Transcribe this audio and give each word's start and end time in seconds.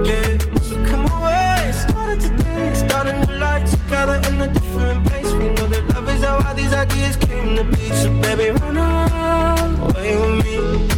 again. 0.00 0.40
So 0.62 0.74
come 0.86 1.06
away, 1.16 1.72
started 1.72 2.20
today, 2.20 2.74
starting 2.74 3.26
to 3.26 3.32
life 3.38 3.70
together 3.70 4.16
in 4.28 4.40
a 4.40 4.48
different 4.48 5.06
place. 5.06 5.32
We 5.32 5.48
know 5.56 5.66
that 5.66 5.84
love 5.94 6.08
is 6.08 6.22
how 6.22 6.46
all 6.46 6.54
these 6.54 6.72
ideas 6.72 7.16
came 7.16 7.56
to 7.56 7.64
be. 7.64 7.90
So 8.00 8.08
baby, 8.20 8.50
run 8.60 8.76
away 9.86 10.16
with 10.16 10.44
me. 10.44 10.88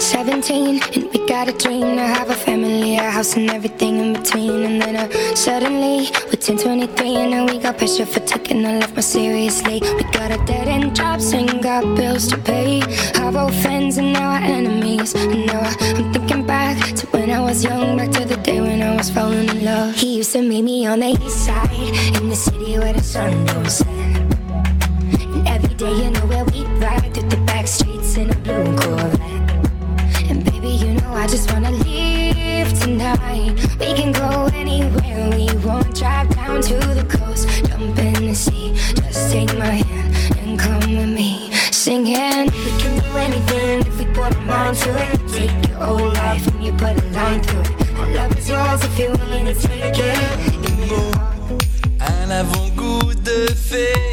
17 0.00 0.80
and 0.94 1.04
we 1.12 1.26
got 1.26 1.48
a 1.48 1.52
dream 1.52 1.96
to 1.96 2.06
have 2.16 2.30
a 2.30 2.34
family, 2.34 2.96
a 2.96 3.10
house 3.10 3.36
and 3.36 3.50
everything 3.50 3.98
in 3.98 4.12
between. 4.12 4.62
And 4.64 4.80
then 4.80 4.96
uh, 4.96 5.34
suddenly 5.34 6.06
we're 6.48 6.56
10, 6.56 6.78
23 6.78 7.16
and 7.16 7.30
now 7.30 7.46
we 7.46 7.58
got 7.58 7.78
pressure 7.78 8.06
for 8.06 8.20
taking 8.20 8.64
our 8.64 8.78
life 8.78 8.92
more 8.92 9.02
seriously. 9.02 9.80
We 9.80 10.02
got 10.12 10.30
a 10.30 10.44
dead 10.44 10.68
end 10.68 10.94
jobs 10.94 11.32
and 11.32 11.62
got 11.62 11.82
bills 11.96 12.26
to 12.28 12.38
pay. 12.38 12.82
Our 13.20 13.36
old 13.36 13.54
friends 13.54 13.96
and 13.96 14.12
now 14.12 14.30
our 14.32 14.40
enemies. 14.40 15.14
And 15.14 15.46
now 15.46 15.60
I'm 15.60 16.12
thinking 16.12 16.46
back 16.46 16.78
to 16.96 17.06
when 17.08 17.30
I 17.30 17.40
was 17.40 17.64
young, 17.64 17.96
back 17.96 18.10
to 18.12 18.24
the 18.24 18.36
day 18.36 18.60
when 18.60 18.82
I 18.82 18.96
was 18.96 19.10
falling 19.10 19.48
in 19.48 19.64
love. 19.64 19.94
He 19.94 20.18
used 20.18 20.32
to 20.32 20.42
meet 20.42 20.62
me 20.62 20.86
on 20.86 21.00
the 21.00 21.08
east 21.08 21.46
side 21.46 21.70
in 22.16 22.28
the 22.28 22.36
city 22.36 22.78
where 22.78 22.92
the 22.92 23.02
sun 23.02 23.44
don't 23.46 23.70
set. 23.70 23.88
And 23.88 25.48
every 25.48 25.74
day, 25.74 25.94
you 26.04 26.10
know 26.10 26.26
where 26.26 26.44
we 26.44 26.64
ride 26.78 27.14
through 27.14 27.28
the 27.28 27.38
back 27.46 27.66
streets 27.66 28.16
in 28.16 28.30
a 28.30 28.36
blue 28.36 28.64
Corvette. 28.76 30.30
And 30.30 30.44
baby, 30.44 30.68
you 30.68 30.94
know 30.94 31.12
I 31.12 31.26
just 31.26 31.52
wanna 31.52 31.72
We 33.06 33.94
can 33.94 34.10
go 34.10 34.50
anywhere 34.52 35.30
we 35.30 35.46
want. 35.64 35.94
Drive 35.94 36.28
down 36.34 36.60
to 36.62 36.74
the 36.74 37.06
coast, 37.08 37.48
jump 37.64 37.96
in 37.98 38.26
the 38.26 38.34
sea. 38.34 38.74
Just 38.94 39.30
take 39.30 39.56
my 39.56 39.76
hand 39.86 40.38
and 40.38 40.58
come 40.58 40.80
with 40.80 41.08
me. 41.08 41.52
Singing, 41.70 42.46
we 42.46 42.70
can 42.82 42.98
do 42.98 43.16
anything 43.16 43.80
if 43.86 43.98
we 44.00 44.06
put 44.06 44.34
our 44.34 44.42
mind 44.42 44.76
to 44.78 44.90
it. 44.90 45.20
Take 45.32 45.68
your 45.68 45.78
whole 45.78 46.08
life 46.14 46.46
and 46.48 46.64
you 46.64 46.72
put 46.72 47.00
a 47.00 47.06
line 47.10 47.40
through 47.42 47.60
it. 47.60 47.92
My 47.92 48.12
love 48.12 48.36
is 48.38 48.48
yours 48.48 48.82
if 48.82 48.98
you're 48.98 49.16
willing 49.16 49.46
to 49.46 49.54
take 49.54 49.98
it. 49.98 50.62
Give 50.62 50.78
me 50.78 50.88
your 50.88 51.16
heart. 51.16 51.64
Un 52.00 52.30
avant-goût 52.32 53.14
de 53.22 53.54
féerie. 53.54 54.05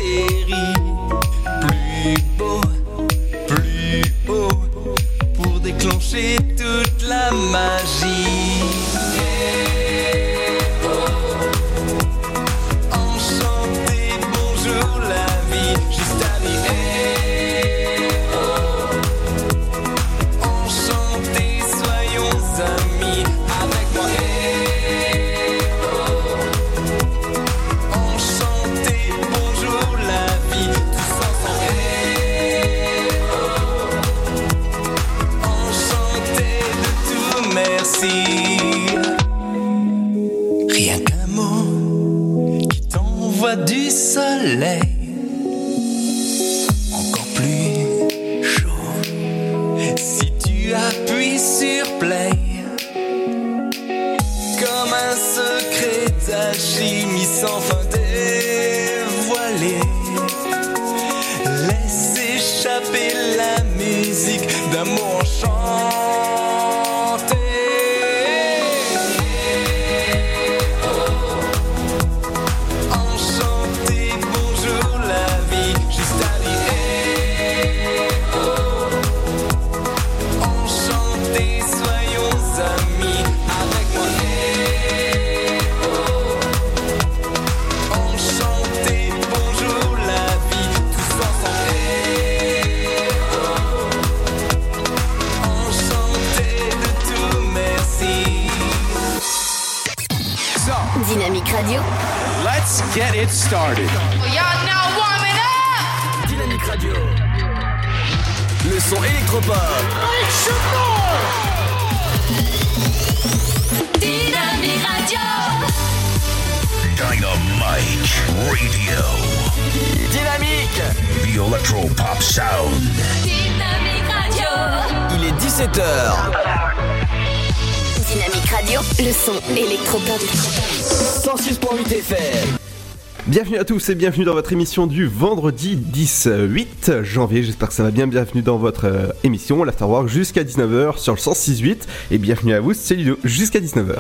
Et 133.90 133.96
bienvenue 133.96 134.24
dans 134.24 134.34
votre 134.34 134.54
émission 134.54 134.88
du 134.88 135.06
vendredi 135.08 135.76
18 135.76 137.04
janvier. 137.04 137.44
J'espère 137.44 137.68
que 137.68 137.74
ça 137.74 137.84
va 137.84 137.92
bien. 137.92 138.08
Bienvenue 138.08 138.42
dans 138.42 138.58
votre 138.58 138.86
euh, 138.86 139.08
émission 139.24 139.64
l'Afterwork 139.64 140.08
jusqu'à 140.08 140.44
19h 140.44 141.00
sur 141.00 141.14
le 141.14 141.20
106.8 141.20 141.80
et 142.12 142.18
bienvenue 142.18 142.54
à 142.54 142.62
vous, 142.62 142.74
c'est 142.74 142.96
Ludo 142.96 143.18
jusqu'à 143.24 143.60
19h. 143.60 143.96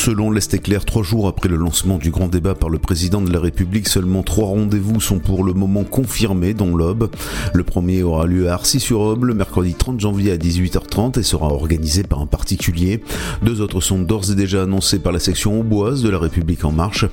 Selon 0.00 0.30
l'Est 0.30 0.54
éclair, 0.54 0.86
trois 0.86 1.02
jours 1.02 1.28
après 1.28 1.50
le 1.50 1.56
lancement 1.56 1.98
du 1.98 2.10
grand 2.10 2.28
débat 2.28 2.54
par 2.54 2.70
le 2.70 2.78
président 2.78 3.20
de 3.20 3.30
la 3.30 3.38
République, 3.38 3.86
seulement 3.86 4.22
trois 4.22 4.46
rendez-vous 4.46 4.98
sont 4.98 5.18
pour 5.18 5.44
le 5.44 5.52
moment 5.52 5.84
confirmés, 5.84 6.54
dont 6.54 6.74
l'Aube. 6.74 7.10
Le 7.52 7.64
premier 7.64 8.02
aura 8.02 8.24
lieu 8.24 8.48
à 8.48 8.54
Arcis-sur-Aube 8.54 9.24
le 9.24 9.34
mercredi 9.34 9.74
30 9.74 10.00
janvier 10.00 10.32
à 10.32 10.38
18h30 10.38 11.20
et 11.20 11.22
sera 11.22 11.48
organisé 11.48 12.02
par 12.02 12.20
un 12.20 12.26
particulier. 12.26 13.02
Deux 13.42 13.60
autres 13.60 13.82
sont 13.82 13.98
d'ores 13.98 14.30
et 14.30 14.34
déjà 14.34 14.62
annoncés 14.62 15.00
par 15.00 15.12
la 15.12 15.18
section 15.18 15.60
auboise 15.60 16.02
de 16.02 16.08
la 16.08 16.18
République 16.18 16.64
en 16.64 16.72
marche. 16.72 17.04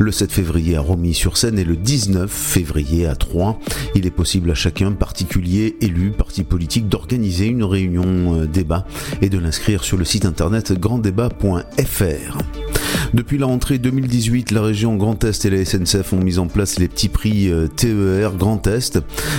Le 0.00 0.10
7 0.10 0.32
février 0.32 0.74
à 0.74 0.80
Romilly-sur-Seine 0.80 1.60
et 1.60 1.64
le 1.64 1.76
19 1.76 2.28
février 2.28 3.06
à 3.06 3.14
Troyes. 3.14 3.56
Il 3.94 4.06
est 4.06 4.10
possible 4.10 4.50
à 4.50 4.54
chacun, 4.54 4.90
particulier, 4.90 5.76
élu, 5.80 6.10
parti 6.10 6.42
politique, 6.42 6.88
d'organiser 6.88 7.46
une 7.46 7.62
réunion 7.62 8.40
euh, 8.40 8.46
débat 8.46 8.86
et 9.22 9.28
de 9.28 9.38
l'inscrire 9.38 9.84
sur 9.84 9.96
le 9.96 10.04
site 10.04 10.24
internet 10.24 10.72
granddébat.fr. 10.72 12.23
Saint-Nazaire. 12.24 12.73
Depuis 13.12 13.38
la 13.38 13.46
rentrée 13.46 13.78
2018, 13.78 14.50
la 14.50 14.62
région 14.62 14.96
Grand 14.96 15.22
Est 15.24 15.44
et 15.44 15.50
la 15.50 15.64
SNCF 15.64 16.12
ont 16.12 16.20
mis 16.20 16.38
en 16.38 16.46
place 16.46 16.78
les 16.78 16.88
petits 16.88 17.08
prix 17.08 17.50
euh, 17.50 17.68
TER 17.68 18.36
Grand 18.36 18.66
Est. 18.66 18.98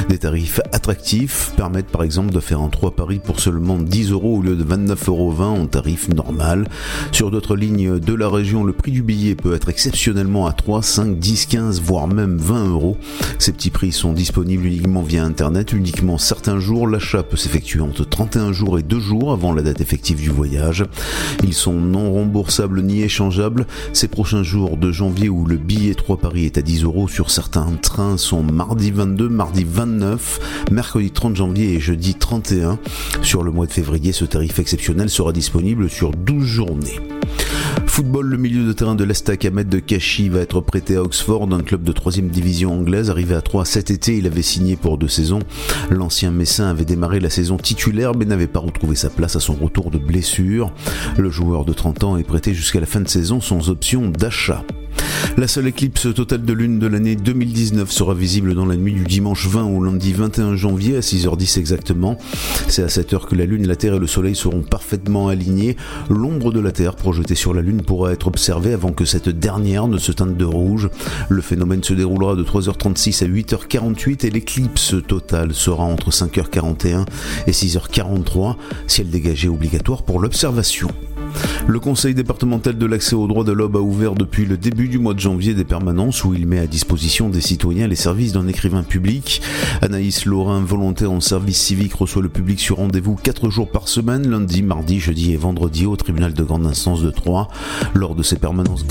Des 0.09 0.17
tarifs 0.17 0.59
attractifs 0.71 1.51
permettent 1.57 1.87
par 1.87 2.03
exemple 2.03 2.33
de 2.33 2.39
faire 2.39 2.61
un 2.61 2.69
3 2.69 2.91
paris 2.91 3.19
pour 3.23 3.39
seulement 3.39 3.77
10 3.77 4.11
euros 4.11 4.37
au 4.37 4.41
lieu 4.41 4.55
de 4.55 4.63
29,20 4.63 5.09
euros 5.09 5.41
en 5.41 5.65
tarif 5.65 6.09
normal. 6.09 6.67
Sur 7.11 7.31
d'autres 7.31 7.55
lignes 7.55 7.99
de 7.99 8.13
la 8.13 8.29
région, 8.29 8.63
le 8.63 8.73
prix 8.73 8.91
du 8.91 9.01
billet 9.01 9.35
peut 9.35 9.55
être 9.55 9.69
exceptionnellement 9.69 10.45
à 10.45 10.53
3, 10.53 10.83
5, 10.83 11.17
10, 11.17 11.45
15, 11.47 11.81
voire 11.81 12.07
même 12.07 12.37
20 12.37 12.69
euros. 12.69 12.97
Ces 13.39 13.51
petits 13.51 13.71
prix 13.71 13.91
sont 13.91 14.13
disponibles 14.13 14.65
uniquement 14.65 15.01
via 15.01 15.23
Internet, 15.23 15.73
uniquement 15.73 16.17
certains 16.17 16.59
jours. 16.59 16.87
L'achat 16.87 17.23
peut 17.23 17.37
s'effectuer 17.37 17.81
entre 17.81 18.07
31 18.07 18.53
jours 18.53 18.79
et 18.79 18.83
2 18.83 18.99
jours 18.99 19.31
avant 19.31 19.53
la 19.53 19.61
date 19.61 19.81
effective 19.81 20.19
du 20.19 20.29
voyage. 20.29 20.85
Ils 21.43 21.53
sont 21.53 21.73
non 21.73 22.11
remboursables 22.11 22.81
ni 22.81 23.01
échangeables. 23.01 23.54
Ces 23.93 24.07
prochains 24.07 24.43
jours 24.43 24.77
de 24.77 24.91
janvier 24.91 25.29
où 25.29 25.45
le 25.45 25.57
billet 25.57 25.93
3 25.93 26.17
Paris 26.17 26.45
est 26.45 26.57
à 26.57 26.61
10 26.61 26.83
euros 26.83 27.07
sur 27.07 27.31
certains 27.31 27.67
trains 27.81 28.17
sont 28.17 28.43
mardi 28.43 28.91
22, 28.91 29.29
mardi 29.29 29.65
29, 29.67 30.67
mercredi 30.71 31.11
30 31.11 31.35
janvier 31.35 31.73
et 31.73 31.79
jeudi 31.79 32.15
31. 32.15 32.79
Sur 33.21 33.43
le 33.43 33.51
mois 33.51 33.65
de 33.65 33.73
février, 33.73 34.11
ce 34.11 34.25
tarif 34.25 34.59
exceptionnel 34.59 35.09
sera 35.09 35.31
disponible 35.31 35.89
sur 35.89 36.11
12 36.11 36.45
journées. 36.45 36.99
Football, 37.85 38.27
le 38.27 38.37
milieu 38.37 38.65
de 38.65 38.73
terrain 38.73 38.95
de 38.95 39.03
l'Estac 39.03 39.45
Ahmed 39.45 39.69
de 39.69 39.79
Kashi 39.79 40.29
va 40.29 40.39
être 40.39 40.61
prêté 40.61 40.95
à 40.95 41.01
Oxford, 41.01 41.47
un 41.51 41.61
club 41.61 41.83
de 41.83 41.91
3 41.91 42.13
division 42.23 42.73
anglaise. 42.73 43.09
Arrivé 43.09 43.35
à 43.35 43.41
3 43.41 43.65
cet 43.65 43.91
été, 43.91 44.17
il 44.17 44.27
avait 44.27 44.41
signé 44.41 44.75
pour 44.75 44.97
deux 44.97 45.07
saisons. 45.07 45.39
L'ancien 45.89 46.31
Messin 46.31 46.67
avait 46.67 46.85
démarré 46.85 47.19
la 47.19 47.29
saison 47.29 47.57
titulaire 47.57 48.13
mais 48.15 48.25
n'avait 48.25 48.47
pas 48.47 48.59
retrouvé 48.59 48.95
sa 48.95 49.09
place 49.09 49.35
à 49.35 49.39
son 49.39 49.53
retour 49.53 49.91
de 49.91 49.97
blessure. 49.97 50.73
Le 51.17 51.29
joueur 51.29 51.65
de 51.65 51.73
30 51.73 52.03
ans 52.03 52.17
est 52.17 52.23
prêté 52.23 52.53
jusqu'à 52.53 52.79
la 52.79 52.85
fin 52.85 53.01
de 53.01 53.07
saison 53.07 53.41
sans 53.41 53.69
option 53.69 54.09
d'achat. 54.09 54.63
La 55.37 55.47
seule 55.49 55.67
éclipse 55.67 56.13
totale 56.13 56.43
de 56.43 56.53
lune 56.53 56.79
de 56.79 56.87
l'année 56.87 57.17
2019 57.17 57.91
sera 57.91 58.13
visible 58.13 58.55
dans 58.55 58.65
la 58.65 58.77
nuit 58.77 58.93
du 58.93 59.03
dimanche 59.03 59.47
20 59.47 59.65
au 59.65 59.83
lundi 59.83 60.13
21 60.13 60.55
janvier 60.55 60.95
à 60.95 61.01
6h10 61.01 61.59
exactement. 61.59 62.17
C'est 62.69 62.83
à 62.83 62.87
cette 62.87 63.13
heure 63.13 63.27
que 63.27 63.35
la 63.35 63.45
lune, 63.45 63.67
la 63.67 63.75
Terre 63.75 63.95
et 63.95 63.99
le 63.99 64.07
Soleil 64.07 64.35
seront 64.35 64.61
parfaitement 64.61 65.27
alignés. 65.27 65.75
L'ombre 66.09 66.53
de 66.53 66.61
la 66.61 66.71
Terre 66.71 66.95
projetée 66.95 67.35
sur 67.35 67.53
la 67.53 67.61
lune 67.61 67.81
pourra 67.81 68.13
être 68.13 68.27
observée 68.27 68.71
avant 68.71 68.93
que 68.93 69.03
cette 69.03 69.27
dernière 69.27 69.87
ne 69.87 69.97
se 69.97 70.13
teinte 70.13 70.37
de 70.37 70.45
rouge. 70.45 70.89
Le 71.27 71.41
phénomène 71.41 71.83
se 71.83 71.93
déroulera 71.93 72.35
de 72.35 72.43
3h36 72.43 73.23
à 73.23 73.27
8h48 73.27 74.25
et 74.25 74.29
l'éclipse 74.29 74.95
totale 75.05 75.53
sera 75.53 75.83
entre 75.83 76.11
5h41 76.11 77.05
et 77.47 77.51
6h43, 77.51 78.55
ciel 78.87 79.09
dégagé 79.09 79.49
obligatoire 79.49 80.03
pour 80.03 80.19
l'observation. 80.19 80.89
Le 81.67 81.79
conseil 81.79 82.13
départemental 82.13 82.77
de 82.77 82.85
l'accès 82.85 83.15
aux 83.15 83.27
droits 83.27 83.43
de 83.43 83.51
l'homme 83.51 83.75
a 83.75 83.79
ouvert 83.79 84.13
depuis 84.13 84.45
le 84.45 84.57
début 84.57 84.87
du 84.87 84.99
mois 84.99 85.13
de 85.13 85.19
janvier 85.19 85.53
des 85.53 85.63
permanences 85.63 86.23
où 86.23 86.33
il 86.33 86.45
met 86.45 86.59
à 86.59 86.67
disposition 86.67 87.29
des 87.29 87.41
citoyens 87.41 87.87
les 87.87 87.95
services 87.95 88.33
d'un 88.33 88.47
écrivain 88.47 88.83
public. 88.83 89.41
Anaïs 89.81 90.25
Laurin, 90.25 90.61
volontaire 90.61 91.11
en 91.11 91.21
service 91.21 91.61
civique, 91.61 91.93
reçoit 91.95 92.21
le 92.21 92.29
public 92.29 92.59
sur 92.59 92.77
rendez-vous 92.77 93.15
4 93.15 93.49
jours 93.49 93.69
par 93.69 93.87
semaine, 93.87 94.29
lundi, 94.29 94.61
mardi, 94.61 94.99
jeudi 94.99 95.33
et 95.33 95.37
vendredi 95.37 95.85
au 95.85 95.95
tribunal 95.95 96.33
de 96.33 96.43
grande 96.43 96.65
instance 96.65 97.01
de 97.01 97.09
Troyes. 97.09 97.47
Lors 97.93 98.15
de 98.15 98.23
ces 98.23 98.37
permanences. 98.37 98.85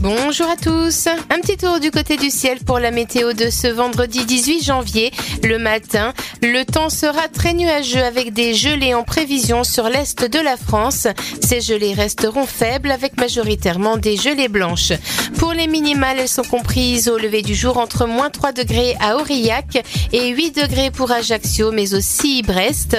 Bonjour 0.00 0.46
à 0.48 0.54
tous. 0.54 1.08
Un 1.08 1.40
petit 1.40 1.56
tour 1.56 1.80
du 1.80 1.90
côté 1.90 2.16
du 2.16 2.30
ciel 2.30 2.58
pour 2.64 2.78
la 2.78 2.92
météo 2.92 3.32
de 3.32 3.50
ce 3.50 3.66
vendredi 3.66 4.24
18 4.24 4.62
janvier. 4.62 5.10
Le 5.42 5.58
matin, 5.58 6.12
le 6.40 6.62
temps 6.62 6.88
sera 6.88 7.26
très 7.26 7.52
nuageux 7.52 8.04
avec 8.04 8.32
des 8.32 8.54
gelées 8.54 8.94
en 8.94 9.02
prévision 9.02 9.64
sur 9.64 9.88
l'est 9.88 10.24
de 10.24 10.38
la 10.38 10.56
France. 10.56 11.08
Ces 11.40 11.60
gelées 11.60 11.94
resteront 11.94 12.46
faibles 12.46 12.90
avec 12.90 13.18
majoritairement 13.18 13.96
des 13.96 14.16
gelées 14.16 14.48
blanches. 14.48 14.92
Pour 15.38 15.52
les 15.52 15.66
minimales, 15.66 16.18
elles 16.20 16.28
sont 16.28 16.42
comprises 16.42 17.08
au 17.08 17.18
lever 17.18 17.42
du 17.42 17.54
jour 17.54 17.78
entre 17.78 18.06
moins 18.06 18.30
3 18.30 18.52
degrés 18.52 18.96
à 19.00 19.16
Aurillac 19.16 19.82
et 20.12 20.28
8 20.28 20.56
degrés 20.56 20.90
pour 20.90 21.10
Ajaccio, 21.10 21.70
mais 21.72 21.94
aussi 21.94 22.42
Brest. 22.42 22.96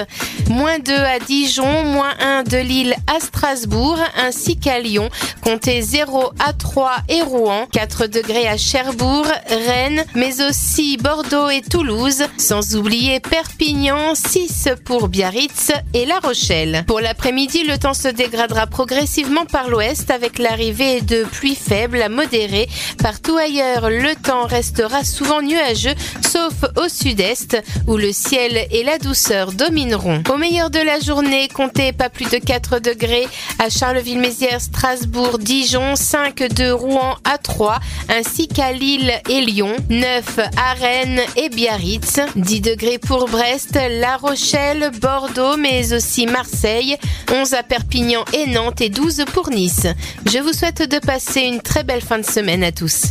Moins 0.48 0.78
2 0.78 0.92
à 0.92 1.18
Dijon, 1.18 1.84
moins 1.84 2.14
1 2.20 2.44
de 2.44 2.56
Lille 2.56 2.94
à 3.06 3.20
Strasbourg, 3.20 3.98
ainsi 4.16 4.58
qu'à 4.58 4.80
Lyon. 4.80 5.08
Comptez 5.42 5.82
0 5.82 6.32
à 6.38 6.52
3 6.52 6.92
et 7.08 7.22
Rouen, 7.22 7.66
4 7.72 8.06
degrés 8.06 8.48
à 8.48 8.56
Cherbourg, 8.56 9.26
Rennes, 9.48 10.04
mais 10.14 10.42
aussi 10.42 10.96
Bordeaux 10.96 11.48
et 11.48 11.62
Toulouse, 11.62 12.24
sans 12.38 12.76
oublier 12.76 13.20
Perpignan, 13.20 14.14
6 14.14 14.68
pour 14.84 15.08
Biarritz 15.08 15.72
et 15.94 16.06
La 16.06 16.18
Rochelle. 16.18 16.84
Pour 16.86 17.00
l'après-midi, 17.00 17.64
le 17.64 17.78
temps 17.78 17.94
se 17.94 18.08
dégradera 18.20 18.66
progressivement 18.66 19.46
par 19.46 19.70
l'ouest 19.70 20.10
avec 20.10 20.38
l'arrivée 20.38 21.00
de 21.00 21.24
pluies 21.24 21.54
faibles 21.54 22.02
à 22.02 22.10
modérées. 22.10 22.68
Partout 23.02 23.38
ailleurs, 23.38 23.88
le 23.88 24.14
temps 24.14 24.46
restera 24.46 25.04
souvent 25.04 25.40
nuageux, 25.40 25.94
sauf 26.20 26.52
au 26.76 26.86
sud-est, 26.90 27.56
où 27.86 27.96
le 27.96 28.12
ciel 28.12 28.66
et 28.72 28.84
la 28.84 28.98
douceur 28.98 29.52
domineront. 29.52 30.22
Au 30.28 30.36
meilleur 30.36 30.68
de 30.68 30.80
la 30.80 31.00
journée, 31.00 31.48
comptez 31.48 31.92
pas 31.92 32.10
plus 32.10 32.28
de 32.28 32.36
4 32.36 32.80
degrés 32.80 33.26
à 33.58 33.70
Charleville-Mézières, 33.70 34.60
Strasbourg, 34.60 35.38
Dijon, 35.38 35.96
5 35.96 36.40
de 36.52 36.70
Rouen 36.70 37.16
à 37.24 37.38
3, 37.38 37.78
ainsi 38.10 38.48
qu'à 38.48 38.72
Lille 38.72 39.14
et 39.30 39.40
Lyon, 39.40 39.74
9 39.88 40.40
à 40.58 40.74
Rennes 40.74 41.22
et 41.36 41.48
Biarritz, 41.48 42.20
10 42.36 42.60
degrés 42.60 42.98
pour 42.98 43.30
Brest, 43.30 43.78
La 43.98 44.18
Rochelle, 44.18 44.90
Bordeaux, 45.00 45.56
mais 45.56 45.94
aussi 45.94 46.26
Marseille, 46.26 46.98
11 47.32 47.54
à 47.54 47.62
Perpignan 47.62 48.09
et 48.32 48.46
Nantes 48.46 48.80
et 48.80 48.88
12 48.88 49.24
pour 49.32 49.50
Nice. 49.50 49.86
Je 50.26 50.38
vous 50.38 50.52
souhaite 50.52 50.82
de 50.82 50.98
passer 50.98 51.42
une 51.42 51.60
très 51.60 51.84
belle 51.84 52.00
fin 52.00 52.18
de 52.18 52.24
semaine 52.24 52.64
à 52.64 52.72
tous. 52.72 53.06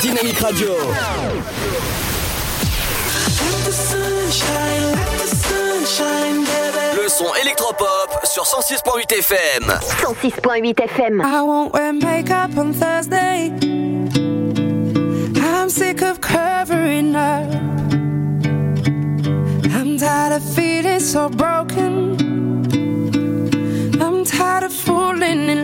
Dynamique 0.00 0.38
Radio. 0.38 0.68
Le 6.94 7.08
son 7.08 7.34
électropop 7.42 8.20
sur 8.24 8.44
106.8 8.44 9.18
FM. 9.18 9.64
106.8 10.02 10.80
FM. 10.82 11.20
I 11.20 11.42
won't 11.42 11.72
wear 11.74 11.92
makeup 11.92 12.56
on 12.56 12.72
Thursday. 12.72 13.52
I'm 15.36 15.68
sick 15.68 16.00
of 16.02 16.20
covering 16.20 17.14
up. 17.14 17.52
I'm 19.74 19.98
tired 19.98 20.32
of 20.32 20.54
feeling 20.54 21.00
so 21.00 21.28
broken. 21.28 21.91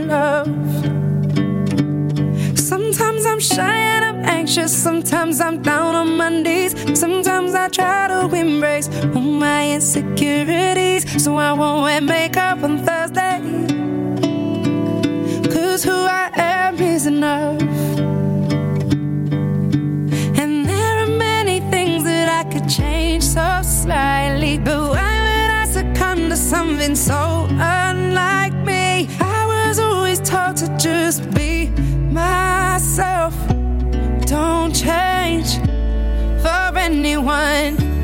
Love. 0.08 0.49
Sometimes 2.58 3.26
I'm 3.26 3.40
shy 3.40 3.78
and 3.94 4.05
I'm 4.05 4.25
anxious. 4.25 4.72
Sometimes 4.72 5.40
I'm 5.40 5.62
down 5.62 5.94
on 5.94 6.16
my 6.16 6.31
knees. 6.31 6.72
Sometimes 6.99 7.55
I 7.55 7.69
try 7.69 8.08
to 8.08 8.34
embrace 8.34 8.88
all 9.14 9.20
my 9.20 9.75
insecurities. 9.75 11.22
So 11.22 11.37
I 11.37 11.52
won't 11.52 11.82
wear 11.82 12.00
makeup 12.00 12.62
on 12.62 12.78
Thursday. 12.87 13.38
Cause 15.52 15.84
who 15.84 15.99
I 16.25 16.31
am 16.34 16.81
is 16.81 17.06
enough. 17.06 17.60
And 20.40 20.66
there 20.66 20.96
are 21.05 21.12
many 21.31 21.60
things 21.70 22.05
that 22.05 22.28
I 22.40 22.50
could 22.50 22.69
change 22.69 23.25
so 23.25 23.60
slightly. 23.62 24.58
But 24.58 24.81
why 24.94 25.14
would 25.25 25.50
I 25.62 25.64
succumb 25.66 26.31
to 26.31 26.37
something 26.37 26.96
so? 26.96 27.46
I 27.60 28.07
taught 30.28 30.56
to 30.58 30.69
just 30.76 31.30
be 31.30 31.69
myself. 32.10 33.34
Don't 34.26 34.75
change 34.75 35.56
for 36.42 36.76
anyone. 36.76 37.97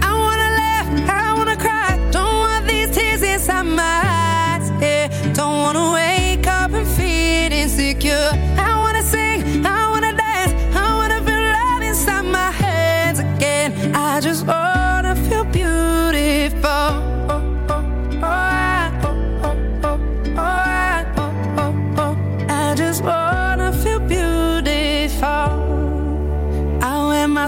I 27.44 27.46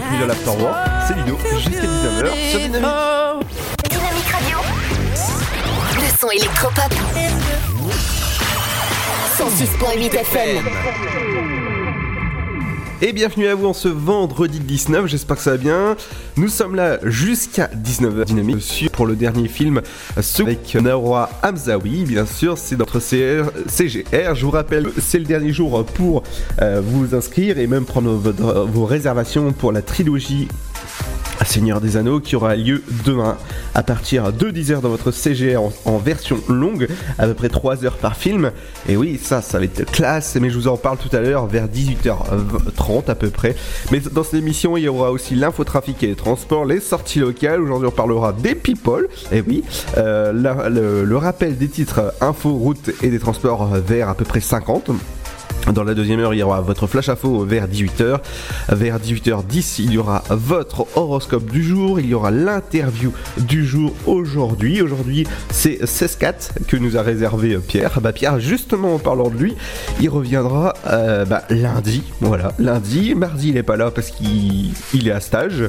Bienvenue 0.00 0.20
dans 0.20 0.26
l'Afterwork. 0.28 0.76
C'est 1.06 1.14
Ludo 1.14 1.36
jusqu'à 1.58 1.82
19h 1.82 2.50
sur 2.50 2.58
Dynamique. 2.60 2.88
Dynamique 3.90 4.28
Radio. 4.32 4.58
Le 5.94 6.18
son 6.18 6.30
électropop. 6.30 6.94
106.8 9.38 10.14
FM. 10.14 11.59
Et 13.02 13.14
bienvenue 13.14 13.46
à 13.46 13.54
vous 13.54 13.66
en 13.66 13.72
ce 13.72 13.88
vendredi 13.88 14.60
19, 14.60 15.06
j'espère 15.06 15.36
que 15.38 15.42
ça 15.42 15.52
va 15.52 15.56
bien. 15.56 15.96
Nous 16.36 16.48
sommes 16.48 16.74
là 16.74 16.98
jusqu'à 17.02 17.68
19h 17.68 18.26
dynamique 18.26 18.90
pour 18.92 19.06
le 19.06 19.16
dernier 19.16 19.48
film 19.48 19.80
ce 20.20 20.42
avec 20.42 20.74
Nawa 20.74 21.30
Hamzaoui, 21.42 22.04
bien 22.04 22.26
sûr, 22.26 22.58
c'est 22.58 22.76
notre 22.76 23.00
CGR. 23.00 24.34
Je 24.34 24.44
vous 24.44 24.50
rappelle, 24.50 24.90
c'est 24.98 25.18
le 25.18 25.24
dernier 25.24 25.50
jour 25.50 25.82
pour 25.94 26.24
euh, 26.60 26.82
vous 26.84 27.14
inscrire 27.14 27.56
et 27.56 27.66
même 27.66 27.86
prendre 27.86 28.10
vos 28.10 28.84
réservations 28.84 29.50
pour 29.52 29.72
la 29.72 29.80
trilogie 29.80 30.48
Seigneur 31.50 31.80
des 31.80 31.96
Anneaux 31.96 32.20
qui 32.20 32.36
aura 32.36 32.54
lieu 32.54 32.82
demain 33.04 33.36
à 33.74 33.82
partir 33.82 34.32
de 34.32 34.50
10h 34.50 34.80
dans 34.80 34.88
votre 34.88 35.10
CGR 35.10 35.60
en, 35.84 35.98
version 35.98 36.38
longue, 36.48 36.88
à 37.18 37.26
peu 37.26 37.34
près 37.34 37.48
3 37.48 37.84
heures 37.84 37.96
par 37.96 38.16
film. 38.16 38.52
Et 38.88 38.96
oui, 38.96 39.18
ça, 39.20 39.42
ça 39.42 39.58
va 39.58 39.64
être 39.64 39.90
classe, 39.90 40.36
mais 40.40 40.48
je 40.48 40.56
vous 40.56 40.68
en 40.68 40.76
parle 40.76 40.98
tout 40.98 41.14
à 41.14 41.20
l'heure 41.20 41.46
vers 41.46 41.66
18h30 41.66 43.10
à 43.10 43.14
peu 43.14 43.30
près. 43.30 43.56
Mais 43.90 44.00
dans 44.00 44.22
cette 44.22 44.34
émission, 44.34 44.76
il 44.76 44.84
y 44.84 44.88
aura 44.88 45.10
aussi 45.10 45.34
l'infotrafic 45.34 46.02
et 46.02 46.06
les 46.06 46.14
transports, 46.14 46.64
les 46.64 46.80
sorties 46.80 47.18
locales. 47.18 47.60
Aujourd'hui, 47.60 47.88
on 47.88 47.92
parlera 47.92 48.32
des 48.32 48.54
people. 48.54 49.08
Et 49.32 49.40
oui, 49.40 49.64
euh, 49.98 50.32
le, 50.32 51.04
le 51.04 51.16
rappel 51.16 51.58
des 51.58 51.68
titres 51.68 52.14
info, 52.20 52.50
route 52.50 52.90
et 53.02 53.08
des 53.08 53.18
transports 53.18 53.66
vers 53.66 54.08
à 54.08 54.14
peu 54.14 54.24
près 54.24 54.40
50. 54.40 54.90
Dans 55.74 55.84
la 55.84 55.94
deuxième 55.94 56.20
heure, 56.20 56.34
il 56.34 56.38
y 56.38 56.42
aura 56.42 56.60
votre 56.60 56.86
flash 56.86 57.08
info 57.08 57.44
vers 57.44 57.68
18h. 57.68 58.18
Vers 58.70 58.98
18h10, 58.98 59.76
il 59.80 59.92
y 59.92 59.98
aura 59.98 60.22
votre 60.30 60.86
horoscope 60.96 61.50
du 61.50 61.62
jour. 61.62 62.00
Il 62.00 62.06
y 62.06 62.14
aura 62.14 62.30
l'interview 62.30 63.12
du 63.38 63.64
jour 63.64 63.94
aujourd'hui. 64.06 64.82
Aujourd'hui, 64.82 65.26
c'est 65.50 65.82
16-4 65.84 66.66
que 66.66 66.76
nous 66.76 66.96
a 66.96 67.02
réservé 67.02 67.58
Pierre. 67.58 68.00
Bah, 68.00 68.12
Pierre, 68.12 68.40
justement, 68.40 68.94
en 68.94 68.98
parlant 68.98 69.28
de 69.28 69.36
lui, 69.36 69.54
il 70.00 70.08
reviendra 70.08 70.74
euh, 70.86 71.24
bah, 71.24 71.42
lundi. 71.50 72.02
Voilà, 72.20 72.52
lundi. 72.58 73.14
Mardi, 73.14 73.48
il 73.50 73.54
n'est 73.54 73.62
pas 73.62 73.76
là 73.76 73.90
parce 73.90 74.10
qu'il 74.10 74.72
il 74.94 75.08
est 75.08 75.12
à 75.12 75.20
stage. 75.20 75.64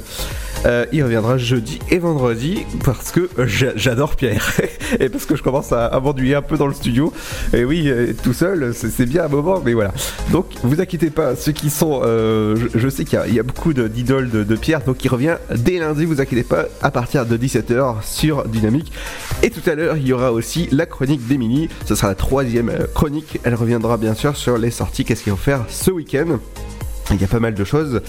Euh, 0.65 0.85
il 0.91 1.03
reviendra 1.03 1.37
jeudi 1.39 1.79
et 1.89 1.97
vendredi 1.97 2.65
parce 2.85 3.11
que 3.11 3.29
j'a- 3.47 3.75
j'adore 3.75 4.15
Pierre 4.15 4.51
et 4.99 5.09
parce 5.09 5.25
que 5.25 5.35
je 5.35 5.41
commence 5.41 5.71
à, 5.71 5.99
m'ennuyer 5.99 6.35
un 6.35 6.43
peu 6.43 6.55
dans 6.57 6.67
le 6.67 6.73
studio. 6.73 7.11
Et 7.53 7.65
oui, 7.65 7.85
euh, 7.87 8.13
tout 8.23 8.33
seul, 8.33 8.73
c'est 8.75 9.05
bien 9.07 9.25
un 9.25 9.27
moment, 9.27 9.61
mais 9.63 9.73
voilà. 9.73 9.90
Donc, 10.31 10.45
vous 10.63 10.79
inquiétez 10.81 11.09
pas, 11.09 11.35
ceux 11.35 11.51
qui 11.51 11.69
sont, 11.69 12.01
euh, 12.03 12.55
je, 12.73 12.89
sais 12.89 13.05
qu'il 13.05 13.19
y 13.33 13.39
a- 13.39 13.43
beaucoup 13.43 13.73
d'idoles 13.73 14.29
de, 14.29 14.43
de 14.43 14.55
Pierre, 14.55 14.81
donc 14.81 15.03
il 15.03 15.07
revient 15.09 15.37
dès 15.55 15.79
lundi. 15.79 16.05
Vous 16.05 16.21
inquiétez 16.21 16.43
pas, 16.43 16.65
à 16.81 16.91
partir 16.91 17.25
de 17.25 17.37
17h 17.37 18.03
sur 18.03 18.45
Dynamique. 18.47 18.91
Et 19.43 19.49
tout 19.49 19.67
à 19.69 19.75
l'heure, 19.75 19.97
il 19.97 20.07
y 20.07 20.13
aura 20.13 20.31
aussi 20.31 20.67
la 20.71 20.85
chronique 20.85 21.27
d'Emilie. 21.27 21.69
Ce 21.85 21.95
sera 21.95 22.07
la 22.09 22.15
troisième 22.15 22.69
euh, 22.69 22.85
chronique. 22.93 23.39
Elle 23.43 23.55
reviendra 23.55 23.97
bien 23.97 24.13
sûr 24.13 24.35
sur 24.35 24.57
les 24.57 24.71
sorties. 24.71 25.05
Qu'est-ce 25.05 25.23
qu'ils 25.23 25.33
vont 25.33 25.37
faire 25.37 25.65
ce 25.69 25.91
week-end? 25.91 26.39
Il 27.11 27.21
y 27.21 27.23
a 27.23 27.27
pas 27.27 27.39
mal 27.39 27.53
de 27.53 27.63
choses 27.63 28.01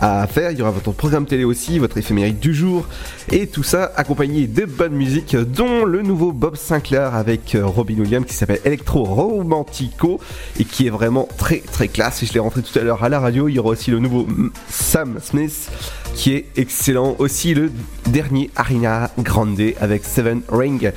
à 0.00 0.26
faire. 0.26 0.50
Il 0.50 0.58
y 0.58 0.62
aura 0.62 0.70
votre 0.70 0.92
programme 0.92 1.26
télé 1.26 1.44
aussi, 1.44 1.78
votre 1.78 1.96
éphéméride 1.98 2.38
du 2.38 2.54
jour, 2.54 2.86
et 3.30 3.46
tout 3.46 3.62
ça 3.62 3.92
accompagné 3.96 4.46
de 4.46 4.64
bonne 4.64 4.92
musique, 4.92 5.36
dont 5.36 5.84
le 5.84 6.02
nouveau 6.02 6.32
Bob 6.32 6.56
Sinclair 6.56 7.14
avec 7.14 7.54
euh, 7.54 7.66
Robin 7.66 7.98
Williams 7.98 8.26
qui 8.26 8.34
s'appelle 8.34 8.60
Electro 8.64 9.04
Romantico 9.04 10.20
et 10.58 10.64
qui 10.64 10.86
est 10.86 10.90
vraiment 10.90 11.28
très 11.38 11.58
très 11.58 11.88
classe. 11.88 12.22
Et 12.22 12.26
je 12.26 12.32
l'ai 12.32 12.40
rentré 12.40 12.62
tout 12.62 12.78
à 12.78 12.82
l'heure 12.82 13.02
à 13.02 13.08
la 13.08 13.20
radio. 13.20 13.48
Il 13.48 13.54
y 13.54 13.58
aura 13.58 13.70
aussi 13.70 13.90
le 13.90 13.98
nouveau 13.98 14.26
mm, 14.26 14.50
Sam 14.68 15.18
Smith 15.22 15.70
qui 16.14 16.32
est 16.32 16.46
excellent. 16.56 17.16
Aussi 17.18 17.54
le 17.54 17.70
dernier 18.06 18.50
Arena 18.56 19.10
Grande 19.18 19.60
avec 19.80 20.04
Seven 20.04 20.42
Ring. 20.48 20.92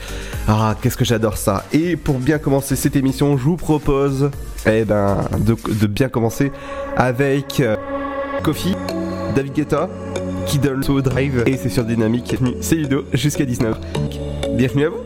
Ah, 0.48 0.76
qu'est-ce 0.82 0.98
que 0.98 1.06
j'adore 1.06 1.38
ça. 1.38 1.66
Et 1.74 1.96
pour 1.96 2.20
bien 2.20 2.38
commencer 2.38 2.76
cette 2.76 2.96
émission, 2.96 3.38
je 3.38 3.44
vous 3.44 3.58
propose 3.58 4.30
eh 4.66 4.86
ben, 4.86 5.18
de, 5.40 5.88
bien 5.88 6.10
commencer 6.10 6.52
avec 6.96 7.60
euh, 7.60 7.76
Kofi, 8.44 8.76
David 9.36 9.54
Guetta, 9.54 9.90
qui 10.46 10.60
donne 10.60 10.82
Drive 10.82 11.44
et 11.46 11.58
c'est 11.58 11.70
sur 11.70 11.84
Dynamique. 11.84 12.36
C'est 12.62 12.76
Ludo 12.76 13.06
jusqu'à 13.14 13.46
19. 13.46 13.78
Bienvenue 14.56 14.86
à 14.86 14.90
vous. 14.90 15.04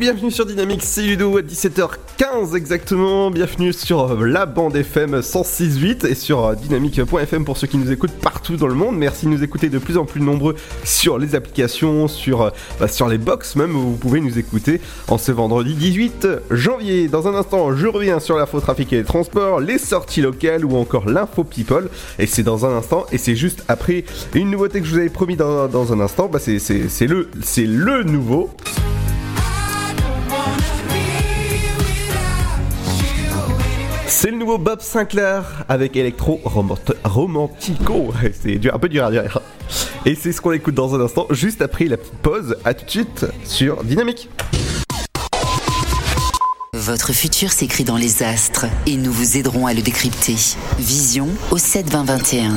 Bienvenue 0.00 0.30
sur 0.30 0.46
Dynamique, 0.46 0.80
c'est 0.82 1.02
Ludo 1.02 1.36
à 1.36 1.42
17h15 1.42 2.56
exactement. 2.56 3.30
Bienvenue 3.30 3.74
sur 3.74 4.12
euh, 4.12 4.24
la 4.24 4.46
bande 4.46 4.74
FM 4.74 5.20
106.8 5.20 6.06
et 6.06 6.14
sur 6.14 6.42
euh, 6.42 6.54
dynamique.fm 6.54 7.44
pour 7.44 7.58
ceux 7.58 7.66
qui 7.66 7.76
nous 7.76 7.92
écoutent 7.92 8.18
partout 8.18 8.56
dans 8.56 8.66
le 8.66 8.72
monde. 8.72 8.96
Merci 8.96 9.26
de 9.26 9.30
nous 9.30 9.44
écouter 9.44 9.68
de 9.68 9.78
plus 9.78 9.98
en 9.98 10.06
plus 10.06 10.22
nombreux 10.22 10.56
sur 10.84 11.18
les 11.18 11.34
applications, 11.34 12.08
sur, 12.08 12.40
euh, 12.40 12.50
bah, 12.80 12.86
les 13.10 13.18
box 13.18 13.56
même 13.56 13.72
vous 13.72 13.96
pouvez 13.96 14.22
nous 14.22 14.38
écouter 14.38 14.80
en 15.08 15.18
ce 15.18 15.32
vendredi 15.32 15.74
18 15.74 16.28
janvier. 16.50 17.08
Dans 17.08 17.28
un 17.28 17.34
instant, 17.34 17.76
je 17.76 17.86
reviens 17.86 18.20
sur 18.20 18.38
l'info 18.38 18.58
trafic 18.58 18.94
et 18.94 18.96
les 18.96 19.04
transports, 19.04 19.60
les 19.60 19.76
sorties 19.76 20.22
locales 20.22 20.64
ou 20.64 20.78
encore 20.78 21.10
l'info 21.10 21.44
people. 21.44 21.90
Et 22.18 22.24
c'est 22.24 22.42
dans 22.42 22.64
un 22.64 22.74
instant 22.74 23.04
et 23.12 23.18
c'est 23.18 23.36
juste 23.36 23.64
après 23.68 24.04
une 24.32 24.50
nouveauté 24.50 24.80
que 24.80 24.86
je 24.86 24.92
vous 24.92 24.98
avais 24.98 25.10
promis 25.10 25.36
dans, 25.36 25.92
un 25.92 26.00
instant. 26.00 26.30
Bah, 26.32 26.38
c'est, 26.38 27.06
le, 27.06 27.28
c'est 27.42 27.66
le 27.66 28.02
nouveau. 28.02 28.48
C'est 34.22 34.30
le 34.30 34.36
nouveau 34.36 34.58
Bob 34.58 34.82
Sinclair 34.82 35.64
avec 35.66 35.96
Electro 35.96 36.42
Romant- 36.44 36.76
Romantico. 37.04 38.12
C'est 38.42 38.60
un 38.70 38.78
peu 38.78 38.90
dur 38.90 39.06
à 39.06 39.10
dire. 39.10 39.40
Et 40.04 40.14
c'est 40.14 40.32
ce 40.32 40.42
qu'on 40.42 40.52
écoute 40.52 40.74
dans 40.74 40.94
un 40.94 41.00
instant, 41.00 41.26
juste 41.30 41.62
après 41.62 41.86
la 41.86 41.96
petite 41.96 42.18
pause. 42.18 42.54
À 42.66 42.74
tout 42.74 42.84
de 42.84 42.90
suite 42.90 43.24
sur 43.44 43.82
Dynamique. 43.82 44.28
Votre 46.74 47.14
futur 47.14 47.50
s'écrit 47.50 47.84
dans 47.84 47.96
les 47.96 48.22
astres 48.22 48.66
et 48.86 48.98
nous 48.98 49.10
vous 49.10 49.38
aiderons 49.38 49.66
à 49.66 49.72
le 49.72 49.80
décrypter. 49.80 50.36
Vision 50.78 51.26
au 51.50 51.56
7 51.56 51.88
20 51.88 52.04
21. 52.04 52.52